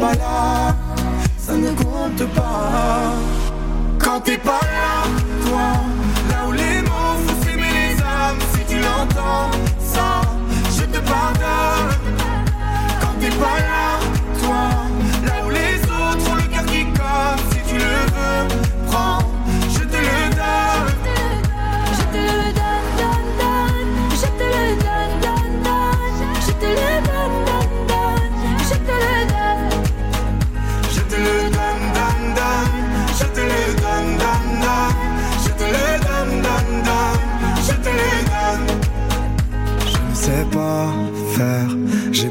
Pas 0.00 0.14
là, 0.14 0.76
ça 1.36 1.54
ne 1.54 1.70
compte 1.70 2.24
pas. 2.32 3.14
Quand 3.98 4.20
t'es 4.20 4.38
pas 4.38 4.60
là, 4.62 5.08
toi, 5.44 5.72
là 6.30 6.46
où 6.48 6.52
les 6.52 6.82
mots 6.82 7.16
font 7.26 7.42
s'aimer 7.42 7.62
les 7.62 8.00
âmes, 8.00 8.38
si 8.54 8.64
tu 8.72 8.80
l'entends, 8.80 9.50
ça, 9.80 10.20
je 10.76 10.84
te 10.84 10.98
pardonne. 10.98 11.96
Quand 13.00 13.14
t'es 13.18 13.30
pas 13.30 13.58
là, 13.58 13.98
toi, 14.40 14.70
là 15.26 15.44
où 15.44 15.50
les 15.50 15.82
autres 15.82 16.30
ont 16.30 16.36
le 16.36 16.42
cœur 16.42 16.66
qui 16.66 16.84
colle, 16.84 17.40
si 17.50 17.58
tu 17.68 17.74
le 17.74 17.96
veux, 18.14 18.46
prends, 18.86 19.18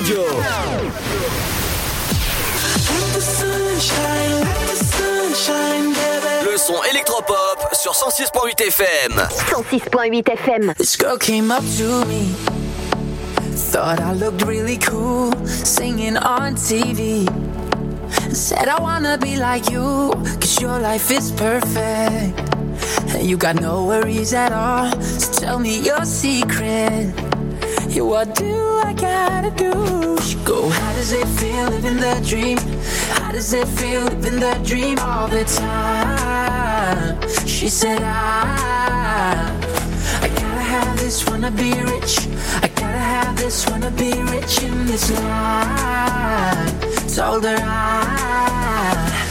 Radio. 0.00 0.24
Le 6.42 6.56
son 6.56 6.82
électropop 6.90 7.68
sur 7.74 7.92
106.8 7.92 8.62
FM. 8.62 9.28
106.8 9.28 10.30
FM. 10.30 10.72
This 10.78 10.96
girl 10.96 11.18
came 11.18 11.50
up 11.50 11.62
to 11.76 12.06
me. 12.06 12.34
Thought 13.54 14.00
I 14.00 14.14
looked 14.14 14.42
really 14.46 14.78
cool 14.78 15.34
singing 15.46 16.16
on 16.16 16.54
TV. 16.54 17.28
Said 18.32 18.68
I 18.68 18.80
wanna 18.80 19.18
be 19.18 19.36
like 19.36 19.70
you, 19.70 20.12
cause 20.40 20.58
your 20.62 20.78
life 20.80 21.10
is 21.10 21.30
perfect. 21.32 22.40
And 23.14 23.28
you 23.28 23.36
got 23.36 23.60
no 23.60 23.84
worries 23.84 24.32
at 24.32 24.52
all. 24.52 24.90
So 25.02 25.40
tell 25.40 25.58
me 25.58 25.78
your 25.80 26.06
secret. 26.06 27.29
Yeah, 27.90 28.02
what 28.02 28.36
do 28.36 28.78
I 28.84 28.92
gotta 28.92 29.50
do? 29.50 30.16
She 30.22 30.36
go, 30.44 30.68
how 30.68 30.92
does 30.92 31.10
it 31.10 31.26
feel 31.26 31.70
living 31.70 31.96
the 31.96 32.24
dream? 32.24 32.56
How 33.18 33.32
does 33.32 33.52
it 33.52 33.66
feel 33.66 34.04
living 34.04 34.38
the 34.38 34.54
dream 34.64 34.96
all 35.00 35.26
the 35.26 35.42
time? 35.42 37.20
She 37.48 37.68
said, 37.68 38.00
I, 38.00 39.42
I 40.22 40.28
gotta 40.28 40.64
have 40.74 41.00
this, 41.00 41.28
wanna 41.28 41.50
be 41.50 41.72
rich. 41.82 42.28
I 42.62 42.68
gotta 42.76 43.04
have 43.14 43.36
this, 43.36 43.68
wanna 43.68 43.90
be 43.90 44.12
rich 44.22 44.62
in 44.62 44.86
this 44.86 45.10
life. 45.10 47.16
Told 47.16 47.42
her 47.42 47.58
I. 47.60 49.29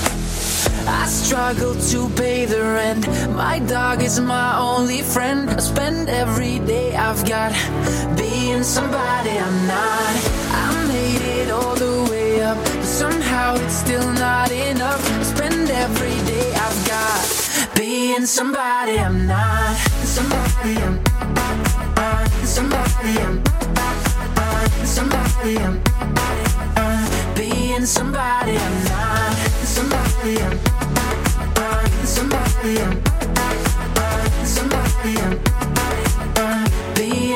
Struggle 1.09 1.73
to 1.89 2.07
pay 2.09 2.45
the 2.45 2.61
rent. 2.61 3.07
My 3.35 3.57
dog 3.57 4.03
is 4.03 4.19
my 4.19 4.57
only 4.59 5.01
friend. 5.01 5.49
I 5.49 5.57
spend 5.57 6.07
every 6.07 6.59
day 6.59 6.95
I've 6.95 7.27
got 7.27 7.51
being 8.15 8.61
somebody 8.61 9.31
I'm 9.31 9.67
not. 9.67 10.13
I 10.53 10.85
made 10.87 11.21
it 11.41 11.49
all 11.49 11.75
the 11.75 12.07
way 12.11 12.41
up, 12.43 12.57
but 12.57 12.83
somehow 12.83 13.55
it's 13.55 13.73
still 13.73 14.07
not 14.13 14.51
enough. 14.51 15.01
I 15.19 15.23
spend 15.23 15.69
every 15.71 16.17
day 16.29 16.53
I've 16.53 16.87
got 16.87 17.75
being 17.75 18.27
somebody 18.27 18.99
I'm 18.99 19.25
not. 19.25 19.75
Somebody 20.05 20.77
I'm. 20.77 20.95
Somebody 22.45 23.13
I'm. 23.25 23.43
Somebody 24.85 25.57
I'm. 25.57 25.81
Being 27.35 27.85
somebody 27.87 28.57
I'm 28.57 28.83
not. 28.83 29.33
Somebody 29.65 30.41
I'm. 30.41 30.68
Somebody 32.19 32.75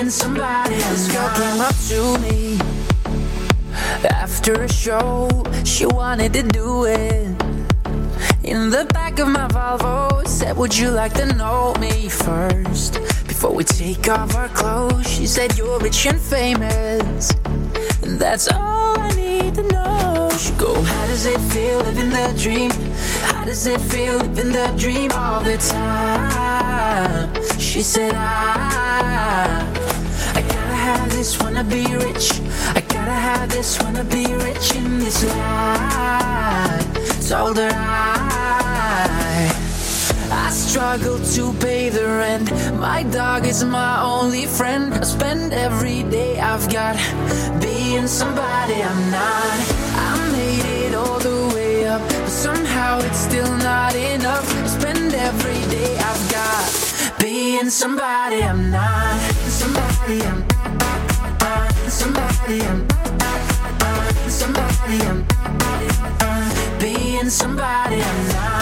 somebody 0.09 0.75
This 0.75 1.07
girl 1.13 1.29
came 1.39 1.61
up 1.61 1.75
to 1.87 2.19
me 2.19 2.59
after 4.09 4.63
a 4.63 4.67
show. 4.67 5.29
She 5.63 5.85
wanted 5.85 6.33
to 6.33 6.43
do 6.43 6.83
it. 6.83 7.27
In 8.43 8.71
the 8.71 8.85
back 8.91 9.19
of 9.19 9.29
my 9.29 9.47
Volvo, 9.47 10.27
said, 10.27 10.57
Would 10.57 10.77
you 10.77 10.91
like 10.91 11.13
to 11.13 11.33
know 11.33 11.73
me 11.79 12.09
first? 12.09 12.95
Before 13.25 13.53
we 13.53 13.63
take 13.63 14.09
off 14.09 14.35
our 14.35 14.49
clothes, 14.49 15.09
she 15.09 15.25
said, 15.27 15.57
You're 15.57 15.79
rich 15.79 16.05
and 16.07 16.19
famous. 16.19 17.31
And 18.03 18.19
that's 18.19 18.49
all 18.51 18.99
I 18.99 19.15
need 19.43 19.55
to 19.55 19.63
know. 19.63 20.29
She 20.37 20.51
go, 20.53 20.73
How 20.81 21.05
does 21.07 21.25
it 21.25 21.39
feel 21.53 21.79
living 21.79 22.09
the 22.09 22.33
dream? 22.37 22.71
How 23.29 23.43
does 23.45 23.65
it 23.67 23.81
feel 23.81 24.17
living 24.17 24.51
the 24.51 24.67
dream 24.77 25.11
all 25.11 25.41
the 25.41 25.57
time? 25.57 27.29
She 27.59 27.81
said, 27.81 28.13
I, 28.15 29.61
I 30.35 30.41
gotta 30.41 30.77
have 30.87 31.11
this, 31.11 31.39
wanna 31.41 31.63
be 31.63 31.83
rich. 32.05 32.25
I 32.77 32.81
gotta 32.95 33.17
have 33.27 33.49
this, 33.49 33.81
wanna 33.81 34.03
be 34.03 34.25
rich 34.47 34.75
in 34.75 34.99
this 34.99 35.23
life. 35.23 37.29
Told 37.29 37.57
her 37.57 37.71
I, 37.73 38.62
struggle 40.53 41.17
to 41.19 41.53
pay 41.53 41.89
the 41.89 42.05
rent. 42.05 42.51
My 42.79 43.03
dog 43.03 43.45
is 43.45 43.63
my 43.63 44.01
only 44.01 44.45
friend. 44.45 44.93
I 44.93 45.01
spend 45.01 45.51
every 45.51 46.03
day 46.03 46.39
I've 46.39 46.71
got 46.71 46.95
being 47.59 48.07
somebody 48.07 48.81
I'm 48.83 49.11
not. 49.11 49.57
I 50.07 50.29
made 50.31 50.65
it 50.85 50.93
all 50.93 51.19
the 51.19 51.51
way 51.55 51.87
up, 51.87 52.01
but 52.01 52.29
somehow 52.29 52.99
it's 52.99 53.17
still 53.17 53.51
not 53.57 53.95
enough. 53.95 54.45
I 54.63 54.67
spend 54.67 55.13
every 55.13 55.61
day 55.75 55.97
I've 55.97 56.31
got 56.31 57.19
being 57.19 57.69
somebody 57.69 58.43
I'm 58.43 58.69
not. 58.69 59.19
Somebody 59.59 60.21
I'm. 60.21 60.39
Somebody 61.89 62.61
I'm. 62.61 62.87
Somebody 64.29 65.01
I'm. 65.09 65.25
Being 66.79 67.29
somebody 67.29 68.01
I'm 68.01 68.03
not. 68.03 68.03
somebody 68.03 68.03
I'm 68.03 68.27
not. 68.27 68.52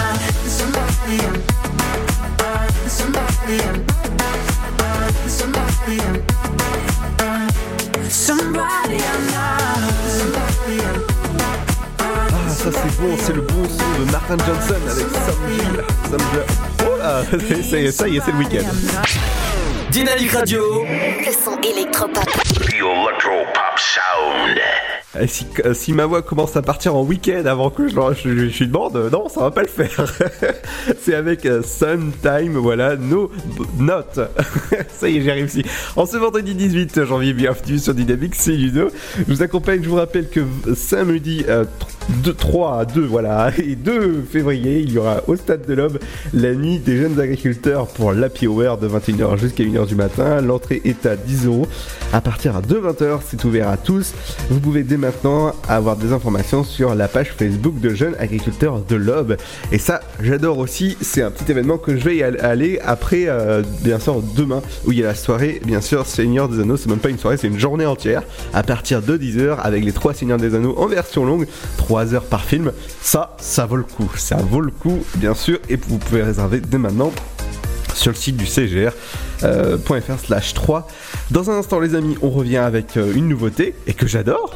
Ah, 11.98 12.48
ça 12.48 12.70
c'est 12.70 13.00
bon, 13.00 13.16
c'est 13.18 13.32
le 13.32 13.40
bon 13.40 13.62
son 13.64 13.98
de 13.98 14.10
Martin 14.12 14.36
Johnson 14.38 14.74
avec 14.88 15.06
Samjil. 15.26 15.84
Samjil. 16.08 16.44
Oh 16.84 16.98
ah, 17.02 17.22
là, 17.32 17.62
ça 17.62 17.78
y 17.78 17.86
est, 17.86 17.92
ça 17.92 18.08
y 18.08 18.16
est, 18.16 18.20
c'est 18.24 18.32
le 18.32 18.38
week-end. 18.38 18.68
Dynamique 19.90 20.32
Radio. 20.32 20.84
Le 20.84 21.32
son 21.32 21.60
électropop. 21.62 22.24
The 22.54 22.80
electropop 22.80 23.76
sound. 23.76 24.60
Si, 25.26 25.46
euh, 25.66 25.74
si 25.74 25.92
ma 25.92 26.06
voix 26.06 26.22
commence 26.22 26.56
à 26.56 26.62
partir 26.62 26.96
en 26.96 27.02
week-end 27.02 27.42
avant 27.44 27.68
que 27.68 27.86
je, 27.86 27.94
je, 27.94 28.34
je, 28.34 28.48
suis 28.48 28.66
de 28.66 28.72
bande, 28.72 28.96
euh, 28.96 29.10
non, 29.10 29.28
ça 29.28 29.40
va 29.40 29.50
pas 29.50 29.60
le 29.60 29.68
faire. 29.68 30.10
c'est 31.02 31.14
avec 31.14 31.44
euh, 31.44 31.62
Sun 31.62 32.12
Time, 32.22 32.54
voilà, 32.54 32.96
no 32.96 33.28
b- 33.28 33.66
note. 33.78 34.20
ça 34.88 35.08
y 35.10 35.18
est, 35.18 35.20
j'ai 35.20 35.32
réussi. 35.32 35.64
En 35.96 36.06
ce 36.06 36.16
vendredi 36.16 36.54
18 36.54 37.04
janvier, 37.04 37.34
bienvenue 37.34 37.78
sur 37.78 37.92
Dynamique, 37.92 38.34
c'est 38.36 38.52
Ludo. 38.52 38.88
Je 39.18 39.24
vous 39.24 39.42
accompagne, 39.42 39.82
je 39.82 39.88
vous 39.90 39.96
rappelle 39.96 40.30
que 40.30 40.40
samedi 40.74 41.44
euh, 41.46 41.64
2, 42.24 42.32
3 42.32 42.78
à 42.80 42.84
2, 42.86 43.02
voilà, 43.02 43.50
et 43.58 43.76
2 43.76 44.24
février, 44.32 44.80
il 44.80 44.92
y 44.92 44.98
aura 44.98 45.20
au 45.26 45.36
Stade 45.36 45.66
de 45.66 45.74
l'Aube 45.74 45.98
la 46.32 46.54
nuit 46.54 46.78
des 46.78 46.96
jeunes 46.96 47.20
agriculteurs 47.20 47.86
pour 47.88 48.12
l'Happy 48.12 48.46
Hour 48.46 48.78
de 48.78 48.88
21h 48.88 49.38
jusqu'à 49.38 49.62
1h 49.62 49.86
du 49.86 49.94
matin. 49.94 50.40
L'entrée 50.40 50.80
est 50.86 51.04
à 51.04 51.16
10 51.16 51.46
euros. 51.46 51.66
À 52.14 52.22
partir 52.22 52.62
de 52.62 52.76
20h, 52.76 53.20
c'est 53.28 53.44
ouvert 53.44 53.68
à 53.68 53.76
tous. 53.76 54.14
Vous 54.48 54.58
pouvez 54.58 54.84
dès 54.84 55.01
maintenant 55.02 55.52
avoir 55.68 55.96
des 55.96 56.12
informations 56.12 56.62
sur 56.64 56.94
la 56.94 57.08
page 57.08 57.32
Facebook 57.36 57.78
de 57.80 57.90
Jeunes 57.90 58.14
Agriculteurs 58.18 58.80
de 58.80 58.96
l'Aube. 58.96 59.36
Et 59.72 59.78
ça, 59.78 60.00
j'adore 60.22 60.58
aussi. 60.58 60.96
C'est 61.00 61.22
un 61.22 61.30
petit 61.30 61.50
événement 61.50 61.76
que 61.76 61.96
je 61.96 62.04
vais 62.04 62.16
y 62.16 62.22
al- 62.22 62.40
aller 62.40 62.78
après, 62.84 63.24
euh, 63.26 63.62
bien 63.82 63.98
sûr, 63.98 64.22
demain, 64.36 64.62
où 64.86 64.92
il 64.92 64.98
y 65.00 65.04
a 65.04 65.08
la 65.08 65.14
soirée, 65.14 65.60
bien 65.64 65.80
sûr, 65.80 66.06
Seigneur 66.06 66.48
des 66.48 66.60
Anneaux. 66.60 66.76
C'est 66.76 66.88
même 66.88 66.98
pas 67.00 67.10
une 67.10 67.18
soirée, 67.18 67.36
c'est 67.36 67.48
une 67.48 67.58
journée 67.58 67.84
entière. 67.86 68.22
À 68.54 68.62
partir 68.62 69.02
de 69.02 69.16
10h, 69.18 69.56
avec 69.60 69.84
les 69.84 69.92
trois 69.92 70.14
Seigneurs 70.14 70.38
des 70.38 70.54
Anneaux 70.54 70.74
en 70.78 70.86
version 70.86 71.24
longue, 71.24 71.46
3 71.76 72.14
heures 72.14 72.24
par 72.24 72.44
film. 72.44 72.72
Ça, 73.02 73.36
ça 73.40 73.66
vaut 73.66 73.76
le 73.76 73.82
coup. 73.82 74.10
Ça 74.16 74.36
vaut 74.36 74.60
le 74.60 74.70
coup, 74.70 75.00
bien 75.16 75.34
sûr. 75.34 75.58
Et 75.68 75.76
vous 75.76 75.98
pouvez 75.98 76.22
réserver 76.22 76.60
dès 76.60 76.78
maintenant 76.78 77.12
sur 77.94 78.10
le 78.12 78.16
site 78.16 78.36
du 78.36 78.46
CGR. 78.46 78.92
euh, 79.42 79.76
.fr 79.78 80.18
slash 80.24 80.54
3 80.54 80.86
Dans 81.30 81.50
un 81.50 81.54
instant 81.58 81.78
les 81.80 81.94
amis 81.94 82.16
on 82.22 82.30
revient 82.30 82.56
avec 82.56 82.96
euh, 82.96 83.12
une 83.14 83.28
nouveauté 83.28 83.74
et 83.86 83.92
que 83.92 84.06
j'adore 84.06 84.54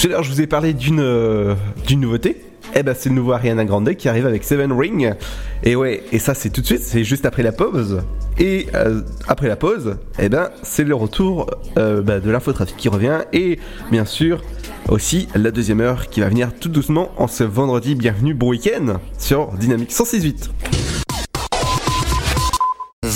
Tout 0.00 0.08
l'heure 0.08 0.22
je 0.22 0.30
vous 0.30 0.40
ai 0.40 0.46
parlé 0.46 0.72
d'une 0.72 1.00
euh, 1.00 1.54
d'une 1.86 2.00
nouveauté. 2.00 2.40
Eh 2.74 2.82
ben 2.82 2.94
c'est 2.96 3.10
le 3.10 3.14
nouveau 3.14 3.32
Ariana 3.32 3.66
Grande 3.66 3.94
qui 3.96 4.08
arrive 4.08 4.26
avec 4.26 4.44
Seven 4.44 4.72
Ring. 4.72 5.14
Et 5.62 5.76
ouais 5.76 6.02
et 6.10 6.18
ça 6.18 6.32
c'est 6.32 6.48
tout 6.48 6.62
de 6.62 6.66
suite 6.66 6.80
c'est 6.80 7.04
juste 7.04 7.26
après 7.26 7.42
la 7.42 7.52
pause. 7.52 8.00
Et 8.38 8.68
euh, 8.74 9.02
après 9.28 9.48
la 9.48 9.56
pause 9.56 9.98
eh 10.18 10.30
ben 10.30 10.48
c'est 10.62 10.84
le 10.84 10.94
retour 10.94 11.50
euh, 11.76 12.00
bah, 12.00 12.18
de 12.18 12.30
l'infotrafic 12.30 12.78
qui 12.78 12.88
revient. 12.88 13.18
Et 13.34 13.58
bien 13.90 14.06
sûr 14.06 14.42
aussi 14.88 15.28
la 15.34 15.50
deuxième 15.50 15.80
heure 15.82 16.08
qui 16.08 16.20
va 16.20 16.30
venir 16.30 16.50
tout 16.58 16.70
doucement 16.70 17.10
en 17.18 17.26
ce 17.26 17.44
vendredi. 17.44 17.94
Bienvenue 17.94 18.32
bon 18.32 18.48
week-end 18.48 19.00
sur 19.18 19.52
Dynamique 19.52 19.90
106.8 19.90 20.89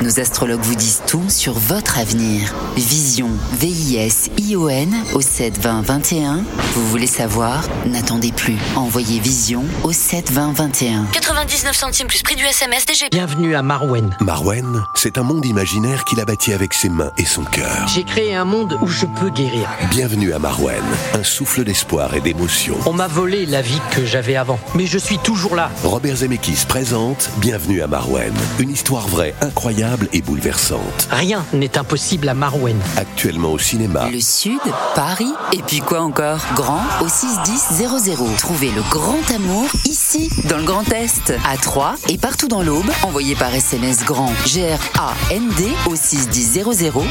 Nos 0.00 0.20
astrologues 0.20 0.60
vous 0.60 0.76
disent 0.76 1.02
tout 1.08 1.28
sur 1.28 1.54
votre 1.54 1.98
avenir. 1.98 2.54
Vision, 2.76 3.30
V-I-S-I-O-N 3.58 4.94
au 5.12 5.20
72021. 5.20 6.44
Vous 6.74 6.88
voulez 6.88 7.08
savoir? 7.08 7.64
N'attendez 7.84 8.30
plus. 8.30 8.56
Envoyez 8.76 9.18
Vision 9.18 9.64
au 9.82 9.90
72021. 9.90 11.06
99 11.06 11.74
centimes 11.74 12.06
plus 12.06 12.22
prix 12.22 12.36
du 12.36 12.44
SMS 12.44 12.86
DGP. 12.86 13.10
Bienvenue 13.10 13.56
à 13.56 13.62
Marwen. 13.62 14.16
Marwen, 14.20 14.84
c'est 14.94 15.18
un 15.18 15.24
monde 15.24 15.44
imaginaire 15.44 16.04
qu'il 16.04 16.20
a 16.20 16.24
bâti 16.24 16.52
avec 16.52 16.74
ses 16.74 16.90
mains 16.90 17.10
et 17.18 17.24
son 17.24 17.42
cœur. 17.42 17.88
J'ai 17.92 18.04
créé 18.04 18.36
un 18.36 18.44
monde 18.44 18.78
où 18.80 18.86
je 18.86 19.04
peux 19.04 19.30
guérir. 19.30 19.68
Bienvenue 19.90 20.32
à 20.32 20.38
Marwen, 20.38 20.84
un 21.14 21.24
souffle 21.24 21.64
d'espoir 21.64 22.14
et 22.14 22.20
d'émotion. 22.20 22.76
On 22.86 22.92
m'a 22.92 23.08
volé 23.08 23.46
la 23.46 23.62
vie 23.62 23.80
que 23.90 24.06
j'avais 24.06 24.36
avant, 24.36 24.60
mais 24.76 24.86
je 24.86 24.98
suis 24.98 25.18
toujours 25.18 25.56
là. 25.56 25.72
Robert 25.82 26.18
Zemeckis 26.18 26.66
présente 26.68 27.30
Bienvenue 27.38 27.82
à 27.82 27.88
Marwen, 27.88 28.32
une 28.60 28.70
histoire 28.70 29.08
vraie, 29.08 29.34
incroyable 29.40 29.87
et 30.12 30.22
bouleversante. 30.22 31.08
Rien 31.10 31.44
n'est 31.52 31.78
impossible 31.78 32.28
à 32.28 32.34
Marwen. 32.34 32.78
Actuellement 32.96 33.52
au 33.52 33.58
cinéma. 33.58 34.08
Le 34.10 34.20
Sud, 34.20 34.60
Paris, 34.94 35.32
et 35.52 35.62
puis 35.62 35.80
quoi 35.80 36.00
encore? 36.00 36.40
Grand 36.54 36.82
au 37.00 37.08
61000. 37.08 38.36
Trouvez 38.38 38.70
le 38.70 38.82
grand 38.90 39.30
amour 39.34 39.68
ici, 39.84 40.30
dans 40.48 40.58
le 40.58 40.64
Grand 40.64 40.90
Est, 40.92 41.32
à 41.48 41.56
Troyes 41.56 41.94
et 42.08 42.18
partout 42.18 42.48
dans 42.48 42.62
l'Aube. 42.62 42.90
Envoyez 43.02 43.34
par 43.34 43.54
SMS 43.54 44.04
grand 44.04 44.32
G-R-A-N-D 44.46 45.68
au 45.86 45.96
61000 45.96 46.64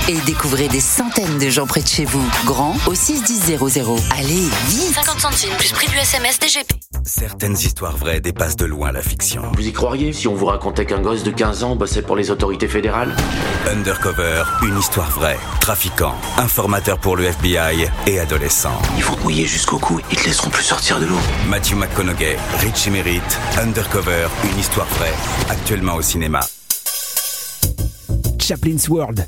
et 0.10 0.18
découvrez 0.26 0.68
des 0.68 0.80
centaines 0.80 1.38
de 1.38 1.50
gens 1.50 1.68
près 1.68 1.82
de 1.82 1.88
chez 1.88 2.06
vous. 2.06 2.24
Grand 2.46 2.76
au 2.88 2.94
61000. 2.94 3.58
Allez, 4.18 4.50
vite 4.68 4.94
50 4.94 5.20
centimes 5.20 5.54
plus 5.58 5.72
prix 5.72 5.88
du 5.88 5.98
SMS 5.98 6.40
DGP. 6.40 6.74
Certaines 7.04 7.58
histoires 7.58 7.96
vraies 7.96 8.20
dépassent 8.20 8.56
de 8.56 8.66
loin 8.66 8.92
la 8.92 9.02
fiction. 9.02 9.44
Vous 9.56 9.66
y 9.66 9.72
croiriez? 9.72 10.12
Si 10.14 10.28
on 10.28 10.36
vous 10.36 10.48
racontait 10.48 10.86
qu'un 10.86 11.00
gosse 11.00 11.24
de 11.24 11.32
15 11.32 11.64
ans 11.64 11.76
bossait 11.76 12.02
pour 12.02 12.16
les 12.16 12.32
autorités 12.32 12.67
fédérales 12.68 13.16
Undercover, 13.70 14.44
une 14.64 14.78
histoire 14.80 15.10
vraie. 15.12 15.38
Trafiquant, 15.60 16.16
informateur 16.38 16.98
pour 17.00 17.18
le 17.18 17.26
FBI 17.26 17.88
et 18.08 18.20
adolescent. 18.20 18.80
Ils 18.98 19.04
vont 19.04 19.16
te 19.16 19.24
mouiller 19.24 19.46
jusqu'au 19.46 19.78
cou, 19.78 20.00
ils 20.10 20.18
te 20.18 20.26
laisseront 20.26 20.50
plus 20.50 20.64
sortir 20.64 21.00
de 21.00 21.06
l'eau. 21.06 21.20
Matthew 21.50 21.74
McConaughey, 21.74 22.38
Rich 22.60 22.88
Emerit, 22.88 23.22
Undercover, 23.62 24.28
une 24.44 24.60
histoire 24.60 24.88
vraie. 24.88 25.14
Actuellement 25.50 25.96
au 25.96 26.02
cinéma. 26.02 26.40
Chaplin's 28.40 28.88
World. 28.88 29.28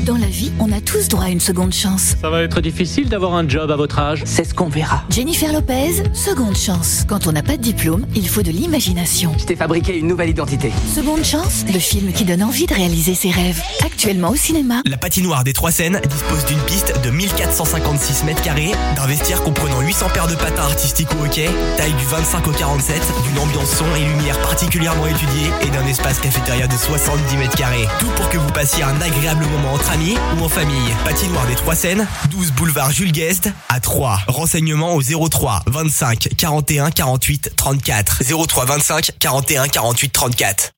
Dans 0.00 0.16
la 0.16 0.26
vie, 0.26 0.50
on 0.58 0.72
a 0.72 0.80
tous 0.80 1.06
droit 1.08 1.24
à 1.24 1.28
une 1.28 1.38
seconde 1.38 1.72
chance. 1.72 2.16
Ça 2.20 2.28
va 2.28 2.42
être 2.42 2.60
difficile 2.60 3.08
d'avoir 3.08 3.34
un 3.34 3.48
job 3.48 3.70
à 3.70 3.76
votre 3.76 3.98
âge. 4.00 4.22
C'est 4.26 4.42
ce 4.44 4.52
qu'on 4.52 4.68
verra. 4.68 5.04
Jennifer 5.10 5.52
Lopez, 5.52 6.02
seconde 6.12 6.56
chance. 6.56 7.04
Quand 7.06 7.28
on 7.28 7.32
n'a 7.32 7.42
pas 7.42 7.56
de 7.56 7.62
diplôme, 7.62 8.04
il 8.16 8.28
faut 8.28 8.42
de 8.42 8.50
l'imagination. 8.50 9.32
Je 9.38 9.44
t'ai 9.44 9.54
fabriqué 9.54 9.96
une 9.96 10.08
nouvelle 10.08 10.30
identité. 10.30 10.72
Seconde 10.92 11.24
chance, 11.24 11.64
le 11.72 11.78
film 11.78 12.12
qui 12.12 12.24
donne 12.24 12.42
envie 12.42 12.66
de 12.66 12.74
réaliser 12.74 13.14
ses 13.14 13.30
rêves. 13.30 13.62
Actuellement 13.84 14.30
au 14.30 14.36
cinéma. 14.36 14.82
La 14.86 14.96
patinoire 14.96 15.44
des 15.44 15.52
Trois 15.52 15.70
Seines 15.70 16.00
dispose 16.08 16.44
d'une 16.46 16.60
piste 16.60 16.92
de 17.04 17.10
1456 17.10 18.24
mètres 18.24 18.42
carrés, 18.42 18.72
d'un 18.96 19.06
vestiaire 19.06 19.42
comprenant 19.42 19.80
800 19.80 20.06
paires 20.12 20.26
de 20.26 20.34
patins 20.34 20.64
artistiques 20.64 21.08
au 21.20 21.24
hockey, 21.24 21.48
taille 21.76 21.94
du 21.94 22.04
25 22.06 22.48
au 22.48 22.52
47, 22.52 23.00
d'une 23.24 23.38
ambiance 23.38 23.70
son 23.76 23.86
et 23.94 24.04
lumière 24.04 24.40
particulièrement 24.42 25.06
étudiée 25.06 25.50
et 25.64 25.70
d'un 25.70 25.86
espace 25.86 26.18
cafétéria 26.18 26.66
de 26.66 26.76
70 26.76 27.36
mètres 27.36 27.56
carrés. 27.56 27.86
Tout 28.00 28.10
pour 28.16 28.28
que 28.28 28.38
vous 28.38 28.50
passiez 28.52 28.82
un 28.82 29.00
agréable 29.00 29.44
moment 29.46 29.74
entre 29.82 29.92
amis 29.92 30.16
ou 30.38 30.44
en 30.44 30.48
famille. 30.48 30.94
Patinoire 31.04 31.46
des 31.46 31.56
Trois 31.56 31.74
Seines, 31.74 32.06
12 32.30 32.52
boulevard 32.52 32.92
Jules 32.92 33.10
Guest 33.10 33.50
à 33.68 33.80
3. 33.80 34.20
Renseignements 34.28 34.94
au 34.94 35.02
03 35.02 35.62
25 35.66 36.28
41 36.36 36.90
48 36.90 37.54
34. 37.56 38.22
03 38.46 38.64
25 38.64 39.10
41 39.18 39.66
48 39.68 40.12
34. 40.12 40.70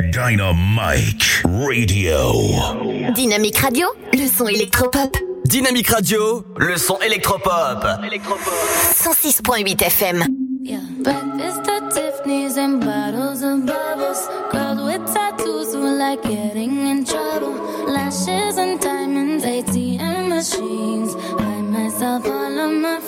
Dynamite 0.00 1.42
Radio. 1.44 3.12
Dynamique 3.14 3.58
Radio, 3.58 3.86
le 4.14 4.26
son 4.26 4.48
électropop. 4.48 5.16
Dynamique 5.46 5.88
Radio, 5.90 6.44
le 6.56 6.76
son 6.76 6.98
électropop. 7.06 7.84
106.8 8.94 9.80
FM. 9.80 10.24
Breakfast 10.98 11.68
at 11.68 11.88
Tiffany's 11.92 12.56
and 12.56 12.80
bottles 12.80 13.42
of 13.42 13.64
bubbles. 13.64 14.28
Girls 14.50 14.82
with 14.82 15.06
tattoos 15.14 15.72
who 15.72 15.96
like 15.96 16.22
getting 16.22 16.88
in 16.88 17.04
trouble. 17.04 17.54
Lashes 17.86 18.58
and 18.58 18.80
diamonds, 18.80 19.44
ATM 19.44 20.28
machines. 20.28 21.14
Buy 21.38 21.62
myself 21.62 22.26
all 22.26 22.58
of 22.58 22.72
my 22.72 22.98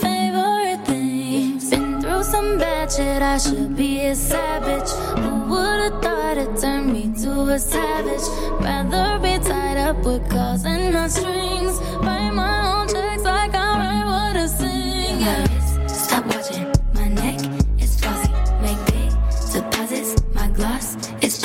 some 2.30 2.58
bad 2.58 2.92
shit, 2.92 3.22
I 3.22 3.38
should 3.38 3.74
be 3.76 4.06
a 4.06 4.14
savage. 4.14 4.90
Who 5.22 5.32
would've 5.50 6.02
thought 6.02 6.36
it 6.36 6.60
turned 6.60 6.92
me 6.92 7.12
to 7.22 7.30
a 7.56 7.58
savage? 7.58 8.26
Rather 8.60 9.18
be 9.18 9.38
tied 9.42 9.78
up 9.78 9.96
with 10.04 10.28
calls 10.28 10.64
and 10.64 10.92
not 10.92 11.10
strings. 11.10 11.80
Write 12.04 12.32
my 12.32 12.56
own 12.72 12.88
checks 12.88 13.24
like 13.24 13.54
I 13.54 13.68
write 13.80 14.06
what 14.12 14.36
I 14.36 14.46
sing. 14.46 15.20
Yeah. 15.20 15.86
Stop 15.86 16.26
watching 16.26 16.66
my 16.94 17.08
neck, 17.08 17.40
it's 17.78 17.98
flossy. 18.00 18.30
Make 18.64 18.80
big 18.92 19.10
deposits, 19.52 20.12
my 20.34 20.48
gloss 20.48 20.96
is 21.22 21.42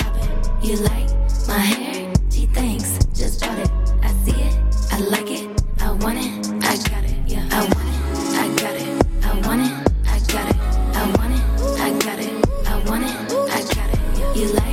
You 0.61 0.75
like 0.91 1.09
my 1.47 1.59
hair? 1.73 2.13
She 2.29 2.45
thinks, 2.47 2.89
just 3.13 3.41
bought 3.41 3.57
it. 3.59 3.71
I 4.01 4.09
see 4.23 4.39
it, 4.47 4.55
I 4.91 4.99
like 5.13 5.29
it, 5.31 5.32
You 14.43 14.49
like 14.55 14.72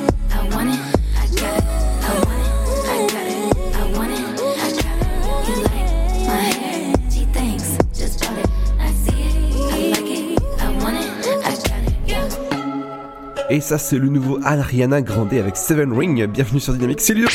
Et 13.51 13.59
ça, 13.59 13.77
c'est 13.77 13.97
le 13.97 14.07
nouveau 14.07 14.39
Ariana 14.45 15.01
Grande 15.01 15.33
avec 15.33 15.57
Seven 15.57 15.91
Ring. 15.91 16.25
Bienvenue 16.25 16.61
sur 16.61 16.71
Dynamique, 16.71 17.01
c'est 17.01 17.13
Ludo. 17.13 17.27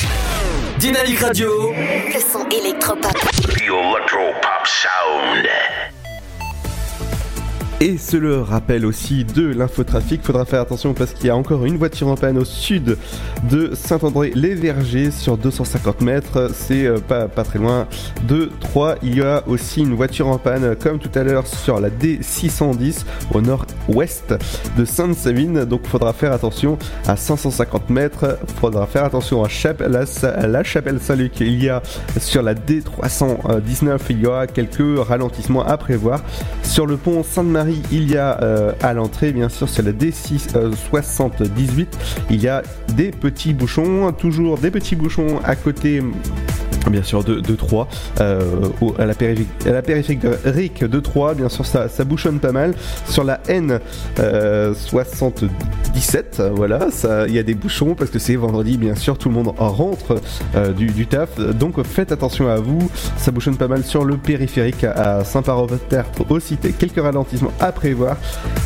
Dynamique 0.78 1.18
Radio. 1.18 1.50
Le 1.74 2.20
son 2.20 2.48
électropop. 2.48 3.12
The 3.12 3.60
Electro 3.60 4.32
Pop 4.40 4.64
Sound. 4.64 5.46
Et 7.79 7.99
c'est 7.99 8.18
le 8.18 8.41
rappel 8.41 8.87
aussi 8.87 9.27
de 9.27 9.49
l'infotrafic. 9.49 10.22
Faudra 10.22 10.47
faire 10.47 10.62
attention 10.62 10.95
parce 10.95 11.12
qu'il 11.12 11.27
y 11.27 11.31
a 11.31 11.37
encore 11.37 11.66
une 11.66 11.77
voiture 11.77 12.09
en 12.09 12.14
panne 12.14 12.39
au 12.39 12.45
sud 12.47 12.97
de 13.51 13.74
Saint-André-les-Vergers 13.74 15.11
sur 15.11 15.37
250 15.37 16.01
mètres. 16.01 16.51
C'est 16.55 16.87
euh, 16.87 16.97
pas, 17.07 17.29
pas 17.29 17.45
très 17.45 17.59
loin 17.59 17.87
de 18.27 18.51
3. 18.61 18.95
Il 19.03 19.18
y 19.18 19.20
a 19.20 19.47
aussi 19.47 19.83
une 19.83 19.93
voiture 19.93 20.29
en 20.29 20.39
panne 20.39 20.74
comme 20.77 20.99
tout 20.99 21.11
à 21.14 21.22
l'heure 21.22 21.47
sur 21.47 21.79
la 21.79 21.91
D610 21.91 23.05
au 23.35 23.43
nord-ouest 23.43 24.35
de 24.79 24.85
Sainte-Savine. 24.87 25.66
Donc 25.66 25.87
faudra 25.87 26.14
faire 26.14 26.33
attention 26.33 26.79
à 27.07 27.16
550 27.16 27.91
mètres. 27.91 28.39
Faudra 28.59 28.87
faire 28.87 29.05
attention 29.05 29.45
à, 29.45 29.49
la, 29.87 30.47
la 30.49 30.64
chapelle 30.64 30.99
Saint-Luc. 30.99 31.41
Il 31.41 31.62
y 31.62 31.68
a 31.68 31.83
sur 32.18 32.43
la 32.43 32.55
D319, 32.55 33.99
il 34.09 34.20
y 34.20 34.27
aura 34.27 34.47
quelques 34.47 34.99
ralentissements 35.07 35.66
à 35.66 35.77
prévoir. 35.77 36.22
Sur 36.62 36.87
le 36.87 36.97
pont 36.97 37.22
Sainte-Marie, 37.22 37.65
il 37.92 38.10
y 38.10 38.16
a 38.16 38.40
euh, 38.42 38.72
à 38.82 38.92
l'entrée, 38.94 39.32
bien 39.32 39.48
sûr, 39.48 39.68
sur 39.68 39.82
la 39.82 39.92
D678, 39.92 41.86
il 42.30 42.40
y 42.42 42.48
a 42.48 42.62
des 42.94 43.10
petits 43.10 43.54
bouchons, 43.54 44.12
toujours 44.12 44.58
des 44.58 44.70
petits 44.70 44.96
bouchons 44.96 45.40
à 45.44 45.56
côté. 45.56 46.02
Bien 46.90 47.02
sûr, 47.02 47.24
de, 47.24 47.40
de 47.40 47.54
3, 47.56 47.88
euh, 48.20 48.68
à, 48.96 49.06
la 49.06 49.14
périphérique, 49.14 49.48
à 49.66 49.72
la 49.72 49.82
périphérique 49.82 50.84
de 50.84 51.00
3, 51.00 51.34
bien 51.34 51.48
sûr, 51.48 51.66
ça, 51.66 51.88
ça 51.88 52.04
bouchonne 52.04 52.38
pas 52.38 52.52
mal. 52.52 52.74
Sur 53.08 53.24
la 53.24 53.40
N 53.48 53.80
euh, 54.20 54.72
77, 54.72 56.36
euh, 56.38 56.50
voilà, 56.54 56.92
ça- 56.92 57.26
il 57.26 57.34
y 57.34 57.40
a 57.40 57.42
des 57.42 57.54
bouchons 57.54 57.96
parce 57.96 58.10
que 58.12 58.20
c'est 58.20 58.36
vendredi, 58.36 58.78
bien 58.78 58.94
sûr, 58.94 59.18
tout 59.18 59.28
le 59.30 59.34
monde 59.34 59.52
rentre 59.58 60.20
euh, 60.54 60.72
du, 60.72 61.06
taf. 61.08 61.40
Donc 61.40 61.82
faites 61.82 62.12
attention 62.12 62.48
à 62.48 62.60
vous, 62.60 62.88
ça 63.16 63.32
bouchonne 63.32 63.56
pas 63.56 63.66
mal 63.66 63.82
sur 63.82 64.04
le 64.04 64.16
périphérique 64.16 64.84
à, 64.84 65.16
à 65.18 65.24
Saint-Parope-Tertre 65.24 66.30
aussi. 66.30 66.56
Quelques 66.78 67.02
ralentissements 67.02 67.52
à 67.61 67.72
prévoir 67.72 68.16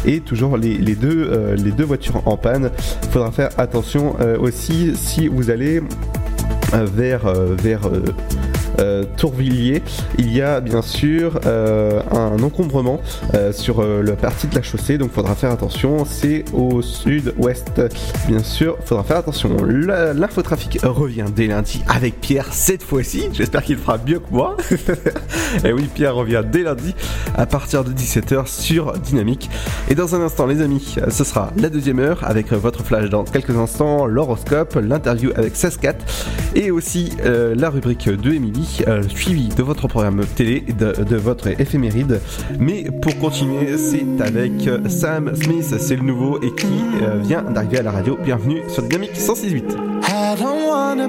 et 0.04 0.20
toujours 0.20 0.56
les, 0.56 0.78
deux, 0.94 1.28
euh, 1.30 1.56
les 1.56 1.72
deux 1.72 1.84
voitures 1.84 2.22
en 2.26 2.36
panne. 2.36 2.70
Faudra 3.10 3.30
faire 3.30 3.50
attention 3.58 4.16
euh, 4.20 4.38
aussi 4.38 4.92
si 4.96 5.28
vous 5.28 5.50
allez 5.50 5.82
euh, 6.74 6.86
vers, 6.86 7.32
vers 7.32 7.82
Tourvilliers, 9.16 9.82
il 10.18 10.32
y 10.32 10.40
a 10.42 10.60
bien 10.60 10.82
sûr 10.82 11.40
euh, 11.46 12.00
un 12.10 12.42
encombrement 12.42 13.00
euh, 13.34 13.52
sur 13.52 13.80
euh, 13.80 14.02
la 14.02 14.16
partie 14.16 14.46
de 14.46 14.54
la 14.54 14.62
chaussée, 14.62 14.98
donc 14.98 15.12
faudra 15.12 15.34
faire 15.34 15.50
attention. 15.50 16.04
C'est 16.04 16.44
au 16.52 16.82
sud-ouest, 16.82 17.82
bien 18.28 18.42
sûr, 18.42 18.76
faudra 18.84 19.04
faire 19.04 19.18
attention. 19.18 19.56
L'infotrafic 19.64 20.80
revient 20.82 21.26
dès 21.34 21.46
lundi 21.46 21.82
avec 21.88 22.20
Pierre 22.20 22.52
cette 22.52 22.82
fois-ci. 22.82 23.28
J'espère 23.32 23.62
qu'il 23.62 23.76
fera 23.76 23.98
mieux 24.06 24.18
que 24.18 24.30
moi. 24.30 24.56
Et 25.64 25.72
oui, 25.72 25.88
Pierre 25.92 26.14
revient 26.14 26.42
dès 26.50 26.62
lundi 26.62 26.94
à 27.36 27.46
partir 27.46 27.84
de 27.84 27.92
17h 27.92 28.46
sur 28.46 28.92
Dynamique. 28.94 29.50
Et 29.88 29.94
dans 29.94 30.14
un 30.14 30.20
instant, 30.20 30.46
les 30.46 30.60
amis, 30.60 30.96
ce 31.08 31.24
sera 31.24 31.52
la 31.56 31.68
deuxième 31.68 31.98
heure 31.98 32.20
avec 32.22 32.52
votre 32.52 32.84
flash 32.84 33.08
dans 33.10 33.24
quelques 33.24 33.56
instants, 33.56 34.06
l'horoscope, 34.06 34.76
l'interview 34.80 35.30
avec 35.36 35.56
Saskat 35.56 35.96
et 36.54 36.70
aussi 36.70 37.12
euh, 37.24 37.54
la 37.54 37.70
rubrique 37.70 38.08
de 38.08 38.32
Émilie, 38.32 38.69
euh, 38.86 39.02
suivie 39.08 39.48
de 39.48 39.62
votre 39.62 39.88
programme 39.88 40.24
télé, 40.36 40.60
de, 40.60 41.16
votre 41.16 41.48
éphéméride. 41.48 42.20
Mais 42.58 42.84
pour 43.02 43.16
continuer, 43.18 43.76
c'est 43.76 44.04
avec 44.20 44.66
euh, 44.66 44.88
Sam 44.88 45.34
Smith, 45.34 45.74
c'est 45.78 45.96
le 45.96 46.02
nouveau 46.02 46.40
et 46.40 46.54
qui 46.54 46.66
euh, 47.02 47.18
vient 47.22 47.42
d'arriver 47.42 47.78
à 47.78 47.82
la 47.82 47.90
radio. 47.90 48.18
Bienvenue 48.22 48.62
sur 48.68 48.82
Dynamique 48.82 49.14
106.8. 49.14 49.90
I 50.08 50.36
don't 50.36 50.66
wanna. 50.66 51.08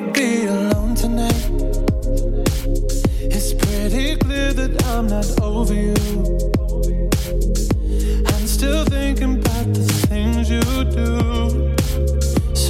I'm 8.28 8.47
still 8.47 8.86
thinking 8.86 9.39
about 9.39 9.74
the 9.74 9.84
things 10.07 10.49
you 10.49 10.62
do. 10.86 11.70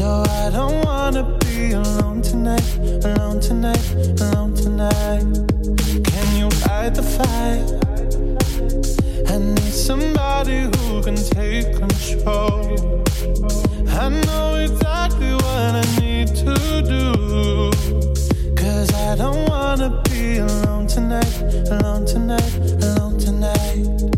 So 0.02 0.24
I 0.28 0.50
don't 0.50 0.84
wanna 0.84 1.38
be 1.42 1.74
alone 1.74 2.24
tonight, 2.24 2.68
alone 3.06 3.40
tonight, 3.40 3.86
alone 4.20 4.56
tonight. 4.56 5.22
Can 6.10 6.28
you 6.40 6.50
fight 6.64 6.96
the 6.96 7.04
fire? 7.04 7.62
I 9.28 9.38
need 9.38 9.74
somebody 9.90 10.62
who 10.72 11.04
can 11.04 11.16
take 11.16 11.78
control. 11.78 13.04
I 14.02 14.10
know 14.26 14.56
exactly 14.56 15.34
what 15.36 15.72
I 15.84 15.86
need 16.00 16.30
to 16.46 16.56
do. 16.96 17.72
Cause 18.56 18.92
I 18.96 19.16
don't 19.16 19.48
wanna 19.50 20.02
be 20.10 20.40
alone 20.40 20.88
tonight, 20.88 21.36
alone 21.70 22.08
tonight, 22.08 22.56
alone 22.82 23.20
tonight. 23.20 24.11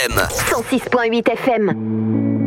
FM. 0.00 0.28
106.8 0.28 1.36
FM. 1.36 2.39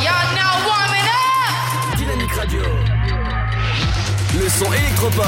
Y'all 0.00 0.34
now 0.34 0.56
warming 0.66 1.08
up. 1.08 1.96
Dynamique 1.98 2.34
Radio. 2.34 2.62
Le 4.40 4.48
son 4.48 4.72
électropop. 4.72 5.26